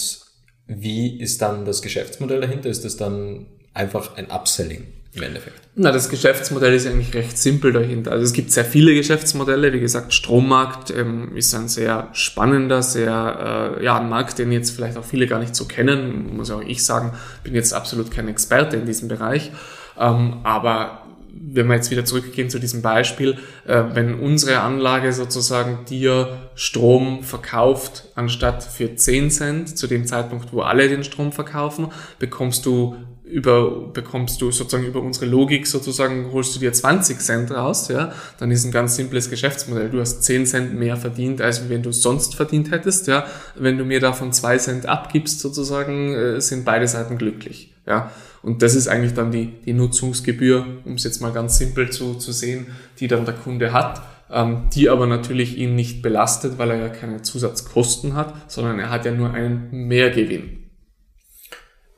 wie 0.68 1.22
ist 1.22 1.42
dann 1.42 1.64
das 1.64 1.82
Geschäftsmodell 1.82 2.42
dahinter? 2.42 2.70
Ist 2.70 2.84
das 2.84 2.98
dann 2.98 3.48
einfach 3.74 4.18
ein 4.18 4.30
Upselling? 4.30 4.88
Im 5.14 5.24
Endeffekt? 5.24 5.62
Na, 5.76 5.92
das 5.92 6.10
Geschäftsmodell 6.10 6.74
ist 6.74 6.88
eigentlich 6.88 7.14
recht 7.14 7.38
simpel 7.38 7.74
dahinter. 7.74 8.12
Also 8.12 8.24
es 8.24 8.34
gibt 8.34 8.52
sehr 8.52 8.66
viele 8.66 8.94
Geschäftsmodelle. 8.94 9.74
Wie 9.74 9.80
gesagt, 9.80 10.14
Strommarkt 10.14 10.92
ähm, 10.92 11.36
ist 11.36 11.54
ein 11.54 11.68
sehr 11.68 12.10
spannender, 12.14 12.82
sehr, 12.82 13.78
äh, 13.80 13.84
ja, 13.84 14.00
ein 14.00 14.10
Markt, 14.10 14.40
den 14.40 14.52
jetzt 14.52 14.72
vielleicht 14.72 14.98
auch 14.98 15.06
viele 15.06 15.28
gar 15.28 15.40
nicht 15.40 15.56
so 15.56 15.66
kennen. 15.66 16.36
Muss 16.36 16.52
auch 16.52 16.62
ich 16.62 16.86
sagen, 16.86 17.14
bin 17.44 17.56
jetzt 17.56 17.74
absolut 17.74 18.12
kein 18.12 18.28
Experte 18.28 18.78
in 18.78 18.86
diesem 18.86 19.08
Bereich. 19.08 19.52
Ähm, 20.00 20.40
aber 20.44 21.02
wenn 21.34 21.68
wir 21.68 21.76
jetzt 21.76 21.92
wieder 21.92 22.06
zurückgehen 22.06 22.50
zu 22.50 22.60
diesem 22.60 22.82
Beispiel, 22.82 23.38
äh, 23.66 23.84
wenn 23.94 24.20
unsere 24.20 24.60
Anlage 24.60 25.12
sozusagen 25.14 25.86
dir 25.86 26.50
Strom 26.56 27.24
verkauft, 27.24 28.06
anstatt 28.16 28.64
für 28.64 28.96
10 28.96 29.32
Cent, 29.32 29.78
zu 29.78 29.88
dem 29.88 30.06
Zeitpunkt, 30.06 30.54
wo 30.54 30.62
alle 30.62 30.88
den 30.88 31.04
Strom 31.04 31.32
verkaufen, 31.32 31.88
bekommst 32.20 32.66
du 32.66 32.96
über, 33.32 33.88
bekommst 33.94 34.42
du 34.42 34.52
sozusagen 34.52 34.86
über 34.86 35.02
unsere 35.02 35.26
Logik 35.26 35.66
sozusagen, 35.66 36.32
holst 36.32 36.56
du 36.56 36.60
dir 36.60 36.74
20 36.74 37.20
Cent 37.20 37.52
raus, 37.52 37.88
ja, 37.88 38.12
dann 38.40 38.52
ist 38.52 38.66
ein 38.66 38.72
ganz 38.72 38.96
simples 38.96 39.30
Geschäftsmodell. 39.30 39.90
Du 39.90 40.00
hast 40.00 40.24
10 40.24 40.46
Cent 40.46 40.74
mehr 40.78 40.98
verdient, 40.98 41.42
als 41.42 41.70
wenn 41.70 41.82
du 41.82 41.92
sonst 41.92 42.36
verdient 42.36 42.72
hättest, 42.72 43.08
ja. 43.08 43.26
Wenn 43.56 43.78
du 43.78 43.86
mir 43.86 44.00
davon 44.00 44.34
2 44.34 44.58
Cent 44.58 44.86
abgibst 44.86 45.40
sozusagen, 45.40 46.14
äh, 46.14 46.42
sind 46.42 46.66
beide 46.66 46.88
Seiten 46.88 47.18
glücklich, 47.18 47.74
ja. 47.88 48.12
Und 48.44 48.62
das 48.62 48.76
ist 48.76 48.88
eigentlich 48.88 49.14
dann 49.14 49.32
die, 49.32 49.62
die 49.66 49.74
Nutzungsgebühr, 49.74 50.66
um 50.84 50.96
es 50.96 51.04
jetzt 51.04 51.22
mal 51.22 51.32
ganz 51.32 51.58
simpel 51.58 51.90
zu, 51.92 52.16
zu 52.16 52.32
sehen, 52.32 52.68
die 53.00 53.08
dann 53.08 53.24
der 53.26 53.36
Kunde 53.36 53.72
hat, 53.72 54.02
ähm, 54.30 54.70
die 54.74 54.90
aber 54.90 55.08
natürlich 55.08 55.58
ihn 55.58 55.76
nicht 55.76 56.02
belastet, 56.02 56.58
weil 56.58 56.72
er 56.72 56.78
ja 56.78 56.90
keine 56.90 57.22
Zusatzkosten 57.22 58.16
hat, 58.16 58.34
sondern 58.52 58.80
er 58.80 58.90
hat 58.90 59.06
ja 59.06 59.12
nur 59.12 59.32
einen 59.32 59.70
Mehrgewinn. 59.72 60.70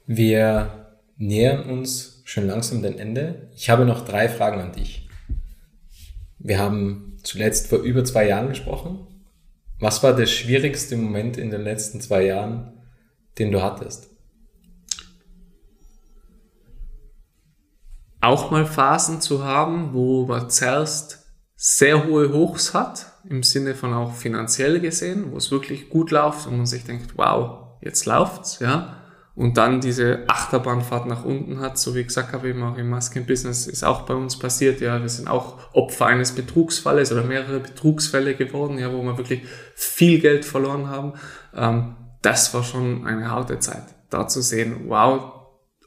Wir 0.06 0.83
nähern 1.28 1.70
uns 1.70 2.22
schon 2.26 2.48
langsam 2.48 2.82
dem 2.82 2.98
Ende. 2.98 3.50
Ich 3.56 3.70
habe 3.70 3.86
noch 3.86 4.06
drei 4.06 4.30
Fragen 4.30 4.62
an 4.62 4.74
dich. 4.74 5.10
Wir 6.40 6.60
haben 6.60 7.18
zuletzt 7.24 7.68
vor 7.68 7.80
über 7.80 8.04
zwei 8.04 8.28
Jahren 8.28 8.50
gesprochen. 8.50 9.08
Was 9.80 10.04
war 10.04 10.16
der 10.16 10.26
schwierigste 10.26 10.98
Moment 10.98 11.38
in 11.38 11.50
den 11.50 11.62
letzten 11.62 12.02
zwei 12.02 12.26
Jahren, 12.26 12.74
den 13.38 13.52
du 13.52 13.62
hattest? 13.62 14.10
Auch 18.22 18.52
mal 18.52 18.66
Phasen 18.66 19.20
zu 19.20 19.44
haben, 19.44 19.94
wo 19.94 20.26
man 20.26 20.50
zuerst 20.50 21.26
sehr 21.56 22.06
hohe 22.06 22.32
Hochs 22.32 22.74
hat, 22.74 23.08
im 23.30 23.44
Sinne 23.44 23.76
von 23.76 23.94
auch 23.94 24.14
finanziell 24.14 24.80
gesehen, 24.80 25.32
wo 25.32 25.38
es 25.38 25.52
wirklich 25.52 25.90
gut 25.90 26.12
läuft 26.12 26.48
und 26.48 26.58
man 26.58 26.66
sich 26.66 26.84
denkt, 26.84 27.18
wow, 27.18 27.78
jetzt 27.82 28.06
läuft's, 28.06 28.60
ja 28.60 29.03
und 29.36 29.58
dann 29.58 29.82
diese 29.82 30.24
Achterbahnfahrt 30.28 31.08
nach 31.08 31.26
unten 31.26 31.60
hat, 31.60 31.78
so 31.80 31.96
wie 31.96 32.04
gesagt 32.04 32.34
habe, 32.34 32.50
eben 32.50 32.62
auch 32.62 32.78
im 32.78 32.90
Masken-Business 32.90 33.66
ist 33.68 33.84
auch 33.84 34.04
bei 34.04 34.14
uns 34.14 34.38
passiert, 34.38 34.80
ja, 34.80 35.02
wir 35.02 35.10
sind 35.10 35.28
auch 35.28 35.58
Opfer 35.74 36.06
eines 36.06 36.34
Betrugsfalles 36.34 37.12
oder 37.12 37.24
mehrere 37.24 37.60
Betrugsfälle 37.60 38.36
geworden, 38.36 38.78
ja, 38.78 38.94
wo 38.94 39.02
wir 39.02 39.18
wirklich 39.18 39.42
viel 39.74 40.20
Geld 40.20 40.46
verloren 40.46 40.88
haben. 40.88 41.14
Ähm, 41.56 41.96
das 42.22 42.54
war 42.54 42.64
schon 42.64 43.08
eine 43.08 43.32
harte 43.32 43.60
Zeit, 43.60 43.84
da 44.10 44.28
zu 44.28 44.42
sehen, 44.42 44.86
wow, 44.88 45.34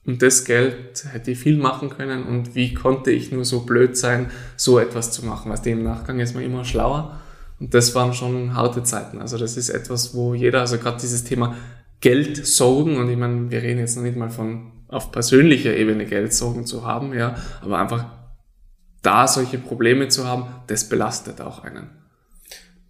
und 0.05 0.23
das 0.23 0.45
Geld 0.45 1.05
hätte 1.11 1.33
ich 1.33 1.39
viel 1.39 1.57
machen 1.57 1.91
können 1.91 2.25
und 2.25 2.55
wie 2.55 2.75
konnte 2.75 3.11
ich 3.11 3.33
nur 3.33 3.45
so 3.45 3.61
blöd 3.61 3.97
sein, 3.97 4.31
so 4.57 4.79
etwas 4.79 5.11
zu 5.11 5.27
machen, 5.27 5.51
was 5.51 5.63
dem 5.63 5.83
Nachgang 5.83 6.21
ist 6.21 6.35
man 6.35 6.45
immer 6.45 6.65
schlauer. 6.65 7.21
Und 7.59 7.75
das 7.75 7.95
waren 7.95 8.13
schon 8.13 8.55
harte 8.55 8.85
Zeiten. 8.85 9.21
Also 9.21 9.37
das 9.37 9.57
ist 9.57 9.69
etwas, 9.69 10.15
wo 10.15 10.35
jeder, 10.35 10.61
also 10.61 10.79
gerade 10.79 11.01
dieses 11.01 11.25
Thema 11.25 11.57
Geldsorgen, 12.07 12.99
und 12.99 13.11
ich 13.11 13.17
meine, 13.17 13.51
wir 13.51 13.65
reden 13.65 13.81
jetzt 13.81 13.97
noch 13.97 14.05
nicht 14.05 14.17
mal 14.17 14.31
von 14.31 14.71
auf 14.87 15.11
persönlicher 15.11 15.77
Ebene 15.77 16.07
Geldsorgen 16.07 16.65
zu 16.65 16.87
haben, 16.87 17.13
ja, 17.13 17.35
aber 17.61 17.81
einfach 17.81 18.05
da 19.03 19.27
solche 19.27 19.59
Probleme 19.59 20.07
zu 20.07 20.25
haben, 20.25 20.47
das 20.69 20.89
belastet 20.89 21.41
auch 21.41 21.65
einen. 21.65 21.91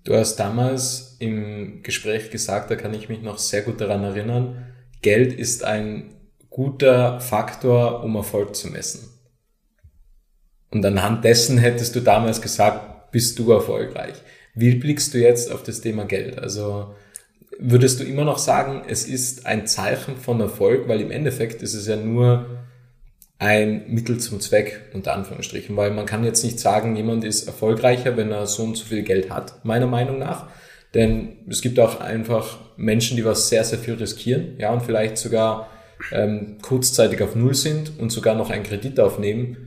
Du 0.04 0.14
hast 0.14 0.36
damals 0.36 1.16
im 1.18 1.82
Gespräch 1.82 2.30
gesagt, 2.30 2.70
da 2.70 2.76
kann 2.76 2.92
ich 2.92 3.08
mich 3.08 3.22
noch 3.22 3.38
sehr 3.38 3.62
gut 3.62 3.80
daran 3.80 4.04
erinnern, 4.04 4.66
Geld 5.00 5.32
ist 5.32 5.64
ein 5.64 6.12
guter 6.50 7.18
Faktor, 7.18 8.04
um 8.04 8.16
Erfolg 8.16 8.54
zu 8.54 8.68
messen. 8.68 9.08
Und 10.70 10.84
anhand 10.84 11.24
dessen 11.24 11.56
hättest 11.56 11.96
du 11.96 12.00
damals 12.00 12.42
gesagt, 12.42 13.12
bist 13.12 13.38
du 13.38 13.50
erfolgreich. 13.50 14.16
Wie 14.54 14.74
blickst 14.74 15.14
du 15.14 15.18
jetzt 15.18 15.50
auf 15.50 15.62
das 15.62 15.80
Thema 15.80 16.04
Geld? 16.04 16.38
Also 16.38 16.94
würdest 17.58 18.00
du 18.00 18.04
immer 18.04 18.24
noch 18.24 18.38
sagen, 18.38 18.82
es 18.88 19.06
ist 19.06 19.46
ein 19.46 19.66
Zeichen 19.66 20.16
von 20.16 20.40
Erfolg, 20.40 20.88
weil 20.88 21.00
im 21.00 21.10
Endeffekt 21.10 21.62
ist 21.62 21.74
es 21.74 21.86
ja 21.86 21.96
nur 21.96 22.46
ein 23.38 23.84
Mittel 23.88 24.18
zum 24.18 24.40
Zweck, 24.40 24.90
unter 24.94 25.14
Anführungsstrichen, 25.14 25.76
weil 25.76 25.90
man 25.90 26.06
kann 26.06 26.24
jetzt 26.24 26.42
nicht 26.42 26.58
sagen, 26.58 26.96
jemand 26.96 27.24
ist 27.24 27.46
erfolgreicher, 27.46 28.16
wenn 28.16 28.32
er 28.32 28.46
so 28.46 28.64
und 28.64 28.76
so 28.76 28.84
viel 28.86 29.02
Geld 29.02 29.30
hat, 29.30 29.64
meiner 29.64 29.86
Meinung 29.86 30.18
nach. 30.18 30.48
Denn 30.94 31.38
es 31.48 31.60
gibt 31.60 31.78
auch 31.78 32.00
einfach 32.00 32.58
Menschen, 32.76 33.16
die 33.16 33.24
was 33.24 33.48
sehr, 33.48 33.64
sehr 33.64 33.78
viel 33.78 33.94
riskieren, 33.94 34.54
ja, 34.58 34.72
und 34.72 34.82
vielleicht 34.82 35.18
sogar 35.18 35.68
ähm, 36.12 36.56
kurzzeitig 36.62 37.22
auf 37.22 37.34
Null 37.34 37.54
sind 37.54 37.98
und 37.98 38.10
sogar 38.10 38.34
noch 38.34 38.50
einen 38.50 38.62
Kredit 38.62 38.98
aufnehmen 39.00 39.65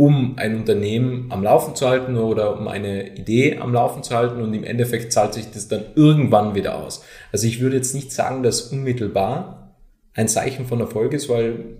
um 0.00 0.38
ein 0.38 0.56
Unternehmen 0.56 1.26
am 1.28 1.42
Laufen 1.42 1.74
zu 1.74 1.86
halten 1.86 2.16
oder 2.16 2.58
um 2.58 2.68
eine 2.68 3.18
Idee 3.18 3.58
am 3.58 3.74
Laufen 3.74 4.02
zu 4.02 4.16
halten 4.16 4.40
und 4.40 4.54
im 4.54 4.64
Endeffekt 4.64 5.12
zahlt 5.12 5.34
sich 5.34 5.50
das 5.50 5.68
dann 5.68 5.84
irgendwann 5.94 6.54
wieder 6.54 6.82
aus. 6.82 7.04
Also 7.32 7.46
ich 7.46 7.60
würde 7.60 7.76
jetzt 7.76 7.94
nicht 7.94 8.10
sagen, 8.10 8.42
dass 8.42 8.62
unmittelbar 8.62 9.76
ein 10.14 10.26
Zeichen 10.26 10.64
von 10.64 10.80
Erfolg 10.80 11.12
ist, 11.12 11.28
weil 11.28 11.76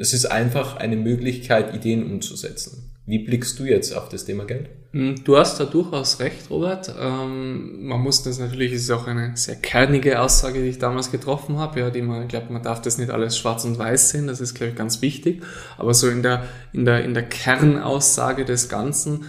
es 0.00 0.14
ist 0.14 0.24
einfach 0.24 0.78
eine 0.78 0.96
Möglichkeit, 0.96 1.74
Ideen 1.74 2.10
umzusetzen. 2.10 2.89
Wie 3.10 3.18
blickst 3.18 3.58
du 3.58 3.64
jetzt 3.64 3.92
auf 3.92 4.08
das 4.08 4.24
Thema 4.24 4.44
Geld? 4.44 4.68
Hm, 4.92 5.24
du 5.24 5.36
hast 5.36 5.58
da 5.58 5.64
durchaus 5.64 6.20
recht, 6.20 6.48
Robert. 6.48 6.94
Ähm, 6.96 7.84
man 7.88 8.00
muss 8.00 8.22
das 8.22 8.38
natürlich, 8.38 8.72
es 8.72 8.82
ist 8.82 8.90
auch 8.92 9.08
eine 9.08 9.32
sehr 9.34 9.56
kernige 9.56 10.20
Aussage, 10.20 10.60
die 10.62 10.68
ich 10.68 10.78
damals 10.78 11.10
getroffen 11.10 11.58
habe, 11.58 11.80
ja, 11.80 11.90
die 11.90 12.02
man, 12.02 12.22
ich 12.22 12.28
glaube, 12.28 12.52
man 12.52 12.62
darf 12.62 12.80
das 12.82 12.98
nicht 12.98 13.10
alles 13.10 13.36
schwarz 13.36 13.64
und 13.64 13.76
weiß 13.76 14.10
sehen, 14.10 14.28
das 14.28 14.40
ist, 14.40 14.54
glaube 14.54 14.70
ich, 14.70 14.76
ganz 14.76 15.02
wichtig. 15.02 15.42
Aber 15.76 15.92
so 15.92 16.08
in 16.08 16.22
der, 16.22 16.44
in 16.72 16.84
der, 16.84 17.04
in 17.04 17.14
der 17.14 17.24
Kernaussage 17.24 18.44
des 18.44 18.68
Ganzen 18.68 19.24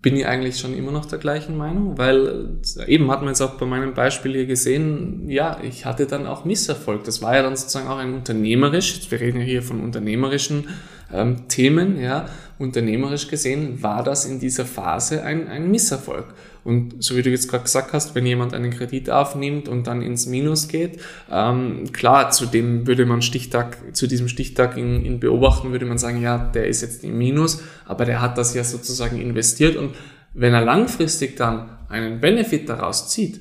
bin 0.00 0.16
ich 0.16 0.26
eigentlich 0.26 0.58
schon 0.58 0.74
immer 0.74 0.92
noch 0.92 1.04
der 1.04 1.18
gleichen 1.18 1.58
Meinung, 1.58 1.98
weil 1.98 2.60
eben 2.86 3.10
hat 3.10 3.20
man 3.20 3.28
jetzt 3.28 3.42
auch 3.42 3.58
bei 3.58 3.66
meinem 3.66 3.92
Beispiel 3.92 4.32
hier 4.32 4.46
gesehen, 4.46 5.28
ja, 5.28 5.58
ich 5.62 5.84
hatte 5.84 6.06
dann 6.06 6.26
auch 6.26 6.46
Misserfolg. 6.46 7.04
Das 7.04 7.20
war 7.20 7.36
ja 7.36 7.42
dann 7.42 7.56
sozusagen 7.56 7.88
auch 7.88 7.98
ein 7.98 8.14
unternehmerisch, 8.14 9.10
wir 9.10 9.20
reden 9.20 9.40
ja 9.40 9.44
hier 9.44 9.62
von 9.62 9.80
unternehmerischen 9.80 10.68
ähm, 11.12 11.48
Themen, 11.48 12.00
ja, 12.00 12.26
unternehmerisch 12.58 13.28
gesehen 13.28 13.82
war 13.82 14.02
das 14.02 14.24
in 14.24 14.40
dieser 14.40 14.64
Phase 14.64 15.22
ein, 15.22 15.48
ein 15.48 15.70
Misserfolg. 15.70 16.34
Und 16.64 17.02
so 17.02 17.16
wie 17.16 17.22
du 17.22 17.30
jetzt 17.30 17.48
gerade 17.48 17.62
gesagt 17.62 17.92
hast, 17.92 18.14
wenn 18.14 18.26
jemand 18.26 18.52
einen 18.54 18.72
Kredit 18.72 19.08
aufnimmt 19.08 19.68
und 19.68 19.86
dann 19.86 20.02
ins 20.02 20.26
Minus 20.26 20.66
geht, 20.66 21.00
ähm, 21.30 21.92
klar, 21.92 22.30
zu 22.30 22.46
dem 22.46 22.86
würde 22.86 23.06
man 23.06 23.22
Stichtag, 23.22 23.94
zu 23.94 24.06
diesem 24.06 24.26
Stichtag 24.26 24.76
in, 24.76 25.04
in 25.04 25.20
beobachten, 25.20 25.70
würde 25.70 25.86
man 25.86 25.98
sagen, 25.98 26.20
ja, 26.20 26.38
der 26.38 26.66
ist 26.66 26.82
jetzt 26.82 27.04
im 27.04 27.18
Minus, 27.18 27.62
aber 27.84 28.04
der 28.04 28.20
hat 28.20 28.36
das 28.36 28.54
ja 28.54 28.64
sozusagen 28.64 29.20
investiert 29.20 29.76
und 29.76 29.94
wenn 30.34 30.54
er 30.54 30.64
langfristig 30.64 31.36
dann 31.36 31.70
einen 31.88 32.20
Benefit 32.20 32.68
daraus 32.68 33.08
zieht, 33.10 33.40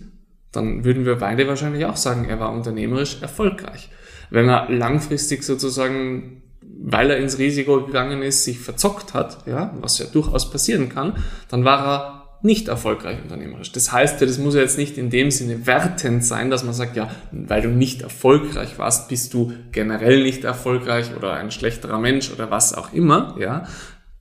dann 0.52 0.86
würden 0.86 1.06
wir 1.06 1.16
beide 1.16 1.48
wahrscheinlich 1.48 1.86
auch 1.86 1.98
sagen, 1.98 2.26
er 2.26 2.40
war 2.40 2.54
unternehmerisch 2.54 3.22
erfolgreich. 3.22 3.90
Wenn 4.30 4.48
er 4.48 4.70
langfristig 4.70 5.44
sozusagen 5.44 6.44
weil 6.88 7.10
er 7.10 7.18
ins 7.18 7.40
Risiko 7.40 7.84
gegangen 7.84 8.22
ist, 8.22 8.44
sich 8.44 8.60
verzockt 8.60 9.16
hat, 9.16 9.40
ja, 9.48 9.74
was 9.82 9.98
ja 9.98 10.06
durchaus 10.06 10.52
passieren 10.52 10.90
kann, 10.90 11.14
dann 11.50 11.66
war 11.66 11.88
er 11.88 12.26
nicht 12.44 12.68
erfolgreich 12.68 13.18
unternehmerisch. 13.24 13.72
Das 13.72 13.92
heißt 13.92 14.22
ja, 14.22 14.28
das 14.28 14.38
muss 14.38 14.54
ja 14.54 14.62
jetzt 14.62 14.78
nicht 14.78 15.00
in 15.00 15.10
dem 15.10 15.32
Sinne 15.32 15.66
wertend 15.66 16.24
sein, 16.24 16.52
dass 16.52 16.64
man 16.64 16.76
sagt, 16.76 16.96
ja, 16.96 17.10
weil 17.32 17.64
du 17.64 17.70
nicht 17.70 18.04
erfolgreich 18.04 18.78
warst, 18.78 19.10
bist 19.10 19.34
du 19.34 19.52
generell 19.72 20.22
nicht 20.22 20.44
erfolgreich 20.44 21.16
oder 21.18 21.34
ein 21.34 21.50
schlechterer 21.50 21.98
Mensch 21.98 22.32
oder 22.32 22.52
was 22.52 22.76
auch 22.76 22.94
immer, 22.94 23.36
ja. 23.40 23.64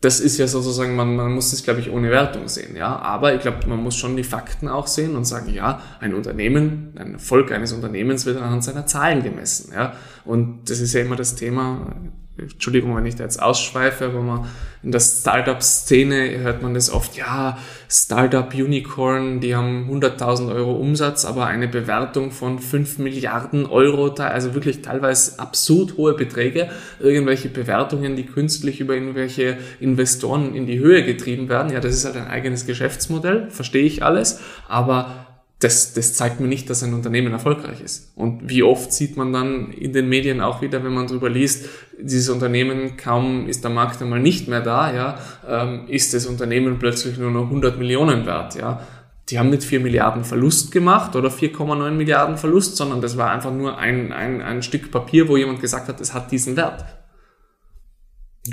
Das 0.01 0.21
ist 0.21 0.37
ja 0.37 0.47
sozusagen, 0.47 0.97
man, 0.97 1.17
man 1.17 1.33
muss 1.33 1.51
das, 1.51 1.65
glaube 1.65 1.81
ich, 1.81 1.91
ohne 1.91 2.11
Wertung 2.11 2.49
sehen, 2.49 2.77
ja. 2.77 2.97
Aber 2.97 3.35
ich 3.35 3.43
glaube, 3.43 3.67
man 3.67 3.83
muss 3.83 3.97
schon 3.97 4.17
die 4.17 4.25
Fakten 4.25 4.69
auch 4.69 4.87
sehen 4.87 5.17
und 5.17 5.27
sagen, 5.27 5.53
ja, 5.53 5.83
ein 6.01 6.15
Unternehmen, 6.15 6.95
ein 6.97 7.15
Erfolg 7.15 7.53
eines 7.53 7.75
Unternehmens 7.75 8.25
wird 8.25 8.39
anhand 8.39 8.65
seiner 8.65 8.87
Zahlen 8.87 9.23
gemessen, 9.23 9.73
ja. 9.75 9.93
Und 10.25 10.71
das 10.71 10.81
ist 10.81 10.95
ja 10.95 11.03
immer 11.03 11.17
das 11.17 11.35
Thema, 11.35 11.95
Entschuldigung, 12.37 12.97
wenn 12.97 13.07
ich 13.07 13.15
da 13.15 13.23
jetzt 13.23 13.41
ausschweife, 13.41 14.07
aber 14.07 14.21
man 14.21 14.47
in 14.83 14.91
der 14.91 15.01
Startup-Szene 15.01 16.39
hört 16.41 16.63
man 16.63 16.75
das 16.75 16.91
oft, 16.91 17.17
ja, 17.17 17.57
Startup 17.89 18.53
Unicorn, 18.53 19.41
die 19.41 19.55
haben 19.55 19.89
100.000 19.89 20.53
Euro 20.53 20.73
Umsatz, 20.73 21.25
aber 21.25 21.47
eine 21.47 21.69
Bewertung 21.69 22.33
von 22.33 22.59
5 22.59 22.99
Milliarden 22.99 23.67
Euro, 23.67 24.09
also 24.09 24.55
wirklich 24.55 24.83
teilweise 24.83 25.39
absurd 25.39 25.97
hohe 25.97 26.15
Beträge, 26.15 26.69
irgendwelche 26.99 27.49
Bewertungen, 27.49 28.17
die 28.17 28.27
künstlich 28.27 28.81
über 28.81 28.95
irgendwelche 28.95 29.57
Investoren 29.79 30.55
in 30.55 30.67
die 30.67 30.81
Höhe 30.81 31.05
getrieben 31.05 31.49
werden. 31.49 31.73
Ja, 31.73 31.81
das 31.81 31.95
ist 31.95 32.05
halt 32.05 32.17
ein 32.17 32.27
eigenes 32.27 32.67
Geschäftsmodell, 32.67 33.49
verstehe 33.51 33.85
ich 33.85 34.03
alles, 34.03 34.41
aber 34.69 35.34
das, 35.65 35.95
das 35.95 36.13
zeigt 36.13 36.41
mir 36.41 36.47
nicht, 36.47 36.69
dass 36.69 36.83
ein 36.83 36.93
Unternehmen 36.93 37.33
erfolgreich 37.33 37.81
ist. 37.81 38.13
Und 38.17 38.51
wie 38.51 38.63
oft 38.63 38.93
sieht 38.93 39.17
man 39.17 39.33
dann 39.33 39.73
in 39.73 39.95
den 39.95 40.11
Medien 40.11 40.43
auch 40.43 40.61
wieder, 40.61 40.85
wenn 40.85 40.93
man 40.93 41.07
darüber 41.07 41.31
liest, 41.31 41.71
dieses 41.99 42.29
Unternehmen, 42.29 42.99
kaum 42.99 43.49
ist 43.49 43.65
der 43.65 43.71
Markt 43.71 44.03
einmal 44.03 44.21
nicht 44.21 44.47
mehr 44.47 44.61
da, 44.61 44.93
ja, 44.95 45.19
ähm, 45.49 45.89
ist 45.89 46.13
das 46.13 46.27
Unternehmen 46.27 46.79
plötzlich 46.79 47.17
nur 47.17 47.31
noch 47.31 47.45
100 47.45 47.79
Millionen 47.79 48.27
wert, 48.27 48.57
ja. 48.57 48.87
Die 49.31 49.39
haben 49.39 49.49
nicht 49.49 49.65
4 49.65 49.81
Milliarden 49.81 50.23
Verlust 50.23 50.71
gemacht 50.71 51.17
oder 51.17 51.31
4,9 51.31 51.93
Milliarden 51.93 52.37
Verlust, 52.37 52.77
sondern 52.77 53.01
das 53.01 53.17
war 53.17 53.31
einfach 53.31 53.53
nur 53.53 53.79
ein, 53.79 54.13
ein, 54.13 54.43
ein 54.43 54.63
Stück 54.63 54.91
Papier, 54.91 55.29
wo 55.29 55.39
jemand 55.39 55.63
gesagt 55.63 55.89
hat, 55.89 55.99
es 56.03 56.13
hat 56.13 56.31
diesen 56.31 56.57
Wert. 56.59 56.85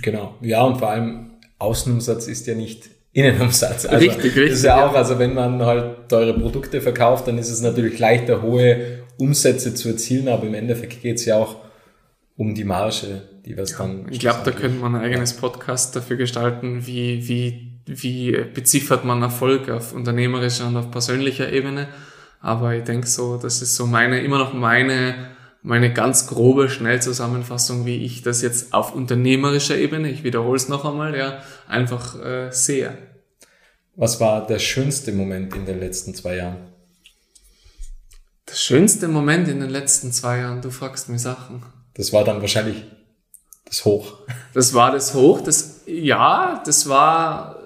Genau. 0.01 0.35
Ja, 0.39 0.63
und 0.63 0.77
vor 0.77 0.91
allem 0.91 1.31
Außenumsatz 1.59 2.27
ist 2.27 2.47
ja 2.47 2.55
nicht 2.55 2.89
Innenumsatz. 3.13 3.85
Also 3.85 3.97
richtig, 3.97 4.23
richtig. 4.23 4.49
Das 4.49 4.57
ist 4.59 4.63
ja 4.63 4.85
auch, 4.85 4.93
also 4.93 5.19
wenn 5.19 5.33
man 5.33 5.61
halt 5.63 6.09
teure 6.09 6.33
Produkte 6.33 6.81
verkauft, 6.81 7.27
dann 7.27 7.37
ist 7.37 7.49
es 7.49 7.61
natürlich 7.61 7.99
leichter, 7.99 8.41
hohe 8.41 8.99
Umsätze 9.17 9.73
zu 9.73 9.89
erzielen, 9.89 10.29
aber 10.29 10.47
im 10.47 10.53
Endeffekt 10.53 11.01
geht 11.01 11.17
es 11.17 11.25
ja 11.25 11.35
auch 11.35 11.57
um 12.37 12.55
die 12.55 12.63
Marge, 12.63 13.21
die 13.45 13.55
wir 13.55 13.63
es 13.63 13.77
dann. 13.77 14.07
Ich 14.09 14.19
glaube, 14.19 14.39
da 14.45 14.51
könnte 14.51 14.79
man 14.79 14.95
ein 14.95 15.01
eigenes 15.01 15.33
Podcast 15.33 15.95
dafür 15.95 16.15
gestalten, 16.15 16.87
wie, 16.87 17.27
wie, 17.27 17.73
wie 17.85 18.31
beziffert 18.53 19.03
man 19.03 19.21
Erfolg 19.21 19.69
auf 19.69 19.93
unternehmerischer 19.93 20.67
und 20.67 20.77
auf 20.77 20.89
persönlicher 20.89 21.51
Ebene. 21.51 21.87
Aber 22.39 22.73
ich 22.73 22.83
denke 22.83 23.07
so, 23.07 23.37
das 23.37 23.61
ist 23.61 23.75
so 23.75 23.85
meine, 23.85 24.21
immer 24.21 24.39
noch 24.39 24.53
meine, 24.53 25.13
meine 25.61 25.93
ganz 25.93 26.27
grobe 26.27 26.69
Schnellzusammenfassung, 26.69 27.85
wie 27.85 28.03
ich 28.03 28.21
das 28.21 28.41
jetzt 28.41 28.73
auf 28.73 28.95
unternehmerischer 28.95 29.77
Ebene, 29.77 30.09
ich 30.09 30.23
wiederhole 30.23 30.57
es 30.57 30.69
noch 30.69 30.85
einmal, 30.85 31.15
ja, 31.15 31.43
einfach 31.67 32.19
äh, 32.19 32.51
sehe. 32.51 32.97
Was 33.95 34.19
war 34.19 34.47
der 34.47 34.59
schönste 34.59 35.11
Moment 35.11 35.55
in 35.55 35.65
den 35.65 35.79
letzten 35.79 36.15
zwei 36.15 36.37
Jahren? 36.37 36.57
Der 38.49 38.55
schönste 38.55 39.07
Moment 39.07 39.47
in 39.47 39.59
den 39.59 39.69
letzten 39.69 40.11
zwei 40.11 40.39
Jahren, 40.39 40.61
du 40.61 40.71
fragst 40.71 41.09
mir 41.09 41.19
Sachen. 41.19 41.63
Das 41.93 42.11
war 42.11 42.23
dann 42.23 42.41
wahrscheinlich 42.41 42.83
das 43.65 43.85
Hoch. 43.85 44.17
Das 44.53 44.73
war 44.73 44.91
das 44.91 45.13
Hoch, 45.13 45.41
das, 45.41 45.81
ja, 45.85 46.61
das 46.65 46.89
war 46.89 47.60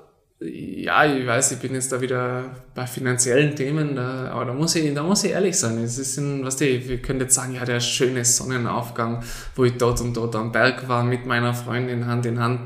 ja, 0.51 1.05
ich 1.05 1.25
weiß, 1.25 1.53
ich 1.53 1.59
bin 1.59 1.73
jetzt 1.73 1.91
da 1.91 2.01
wieder 2.01 2.45
bei 2.73 2.85
finanziellen 2.85 3.55
Themen, 3.55 3.95
da, 3.95 4.29
aber 4.29 4.45
da 4.45 4.53
muss 4.53 4.75
ich, 4.75 4.93
da 4.93 5.03
muss 5.03 5.23
ich 5.23 5.31
ehrlich 5.31 5.57
sein. 5.57 5.77
Es 5.79 5.97
ist 5.97 6.17
ein, 6.17 6.43
was 6.43 6.57
die, 6.57 6.87
wir 6.87 6.97
können 6.97 7.19
jetzt 7.19 7.35
sagen, 7.35 7.55
ja, 7.55 7.65
der 7.65 7.79
schöne 7.79 8.23
Sonnenaufgang, 8.25 9.23
wo 9.55 9.65
ich 9.65 9.77
dort 9.77 10.01
und 10.01 10.15
dort 10.15 10.35
am 10.35 10.51
Berg 10.51 10.87
war 10.87 11.03
mit 11.03 11.25
meiner 11.25 11.53
Freundin 11.53 12.05
Hand 12.05 12.25
in 12.25 12.39
Hand. 12.39 12.61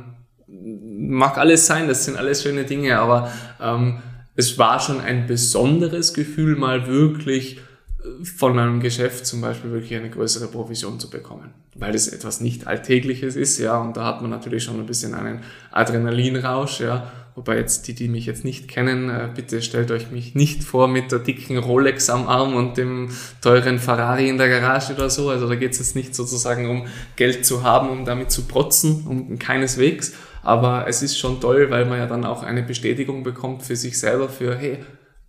Mag 0.47 1.37
alles 1.37 1.65
sein, 1.65 1.87
das 1.87 2.05
sind 2.05 2.17
alles 2.17 2.43
schöne 2.43 2.65
Dinge, 2.65 2.99
aber 2.99 3.31
ähm, 3.61 3.99
es 4.35 4.57
war 4.57 4.79
schon 4.79 5.01
ein 5.01 5.27
besonderes 5.27 6.13
Gefühl, 6.13 6.55
mal 6.55 6.87
wirklich 6.87 7.57
äh, 7.57 8.25
von 8.25 8.57
einem 8.57 8.79
Geschäft 8.79 9.25
zum 9.25 9.41
Beispiel 9.41 9.71
wirklich 9.71 9.97
eine 9.99 10.09
größere 10.09 10.47
Provision 10.47 10.99
zu 10.99 11.09
bekommen, 11.09 11.53
weil 11.75 11.93
es 11.93 12.07
etwas 12.07 12.41
nicht 12.41 12.67
Alltägliches 12.67 13.35
ist, 13.35 13.57
ja, 13.59 13.77
und 13.77 13.97
da 13.97 14.05
hat 14.05 14.21
man 14.21 14.31
natürlich 14.31 14.63
schon 14.63 14.79
ein 14.79 14.85
bisschen 14.85 15.13
einen 15.13 15.41
Adrenalinrausch, 15.71 16.79
ja, 16.79 17.11
Wobei 17.35 17.57
jetzt 17.57 17.87
die, 17.87 17.93
die 17.93 18.07
mich 18.07 18.25
jetzt 18.25 18.43
nicht 18.43 18.67
kennen, 18.67 19.09
äh, 19.09 19.29
bitte 19.33 19.61
stellt 19.61 19.91
euch 19.91 20.11
mich 20.11 20.35
nicht 20.35 20.63
vor 20.63 20.87
mit 20.87 21.11
der 21.11 21.19
dicken 21.19 21.57
Rolex 21.57 22.09
am 22.09 22.27
Arm 22.27 22.55
und 22.55 22.77
dem 22.77 23.09
teuren 23.41 23.79
Ferrari 23.79 24.27
in 24.27 24.37
der 24.37 24.49
Garage 24.49 24.93
oder 24.93 25.09
so. 25.09 25.29
Also 25.29 25.47
da 25.47 25.55
geht 25.55 25.71
es 25.71 25.79
jetzt 25.79 25.95
nicht 25.95 26.15
sozusagen 26.15 26.69
um 26.69 26.87
Geld 27.15 27.45
zu 27.45 27.63
haben, 27.63 27.89
um 27.89 28.05
damit 28.05 28.31
zu 28.31 28.43
protzen, 28.43 29.05
um 29.07 29.39
keineswegs. 29.39 30.13
Aber 30.41 30.87
es 30.87 31.01
ist 31.01 31.17
schon 31.17 31.41
toll, 31.41 31.69
weil 31.69 31.85
man 31.85 31.99
ja 31.99 32.07
dann 32.07 32.25
auch 32.25 32.43
eine 32.43 32.63
Bestätigung 32.63 33.23
bekommt 33.23 33.63
für 33.63 33.75
sich 33.75 33.99
selber 33.99 34.29
für, 34.29 34.57
hey, 34.57 34.79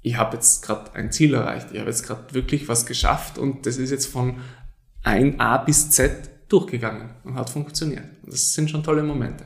ich 0.02 0.16
habe 0.16 0.36
jetzt 0.36 0.62
gerade 0.62 0.94
ein 0.94 1.12
Ziel 1.12 1.34
erreicht, 1.34 1.68
ich 1.72 1.78
habe 1.78 1.90
jetzt 1.90 2.06
gerade 2.06 2.32
wirklich 2.32 2.68
was 2.68 2.86
geschafft 2.86 3.38
und 3.38 3.66
das 3.66 3.76
ist 3.76 3.90
jetzt 3.90 4.06
von 4.06 4.38
ein 5.02 5.40
A 5.40 5.58
bis 5.58 5.90
Z 5.90 6.30
durchgegangen 6.48 7.10
und 7.24 7.34
hat 7.34 7.50
funktioniert. 7.50 8.04
Das 8.24 8.52
sind 8.54 8.70
schon 8.70 8.82
tolle 8.82 9.02
Momente. 9.02 9.44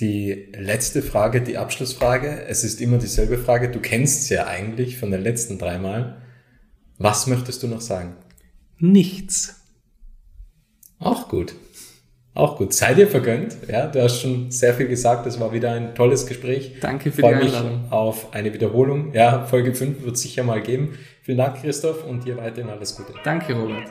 Die 0.00 0.52
letzte 0.56 1.02
Frage, 1.02 1.40
die 1.40 1.56
Abschlussfrage. 1.56 2.44
Es 2.46 2.62
ist 2.62 2.80
immer 2.80 2.98
dieselbe 2.98 3.36
Frage. 3.36 3.68
Du 3.68 3.80
kennst 3.80 4.24
sie 4.24 4.34
ja 4.34 4.46
eigentlich 4.46 4.96
von 4.96 5.10
den 5.10 5.22
letzten 5.22 5.58
drei 5.58 5.78
Mal. 5.78 6.22
Was 6.98 7.26
möchtest 7.26 7.62
du 7.62 7.66
noch 7.68 7.80
sagen? 7.80 8.16
Nichts. 8.78 9.60
Auch 11.00 11.28
gut. 11.28 11.54
Auch 12.34 12.56
gut. 12.56 12.72
Sei 12.72 12.94
dir 12.94 13.08
vergönnt. 13.08 13.56
Ja, 13.68 13.88
du 13.88 14.00
hast 14.00 14.20
schon 14.20 14.52
sehr 14.52 14.74
viel 14.74 14.86
gesagt. 14.86 15.26
Das 15.26 15.40
war 15.40 15.52
wieder 15.52 15.72
ein 15.72 15.96
tolles 15.96 16.26
Gespräch. 16.26 16.76
Danke 16.80 17.10
für 17.10 17.22
Freue 17.22 17.40
die 17.40 17.46
Einladung. 17.46 17.82
mich 17.82 17.92
auf 17.92 18.32
eine 18.32 18.54
Wiederholung. 18.54 19.12
Ja, 19.14 19.44
Folge 19.46 19.74
5 19.74 20.04
wird 20.04 20.14
es 20.14 20.22
sicher 20.22 20.44
mal 20.44 20.62
geben. 20.62 20.96
Vielen 21.22 21.38
Dank, 21.38 21.60
Christoph, 21.60 22.04
und 22.04 22.24
dir 22.24 22.36
weiterhin 22.36 22.70
alles 22.70 22.94
Gute. 22.94 23.12
Danke, 23.24 23.54
Robert. 23.54 23.90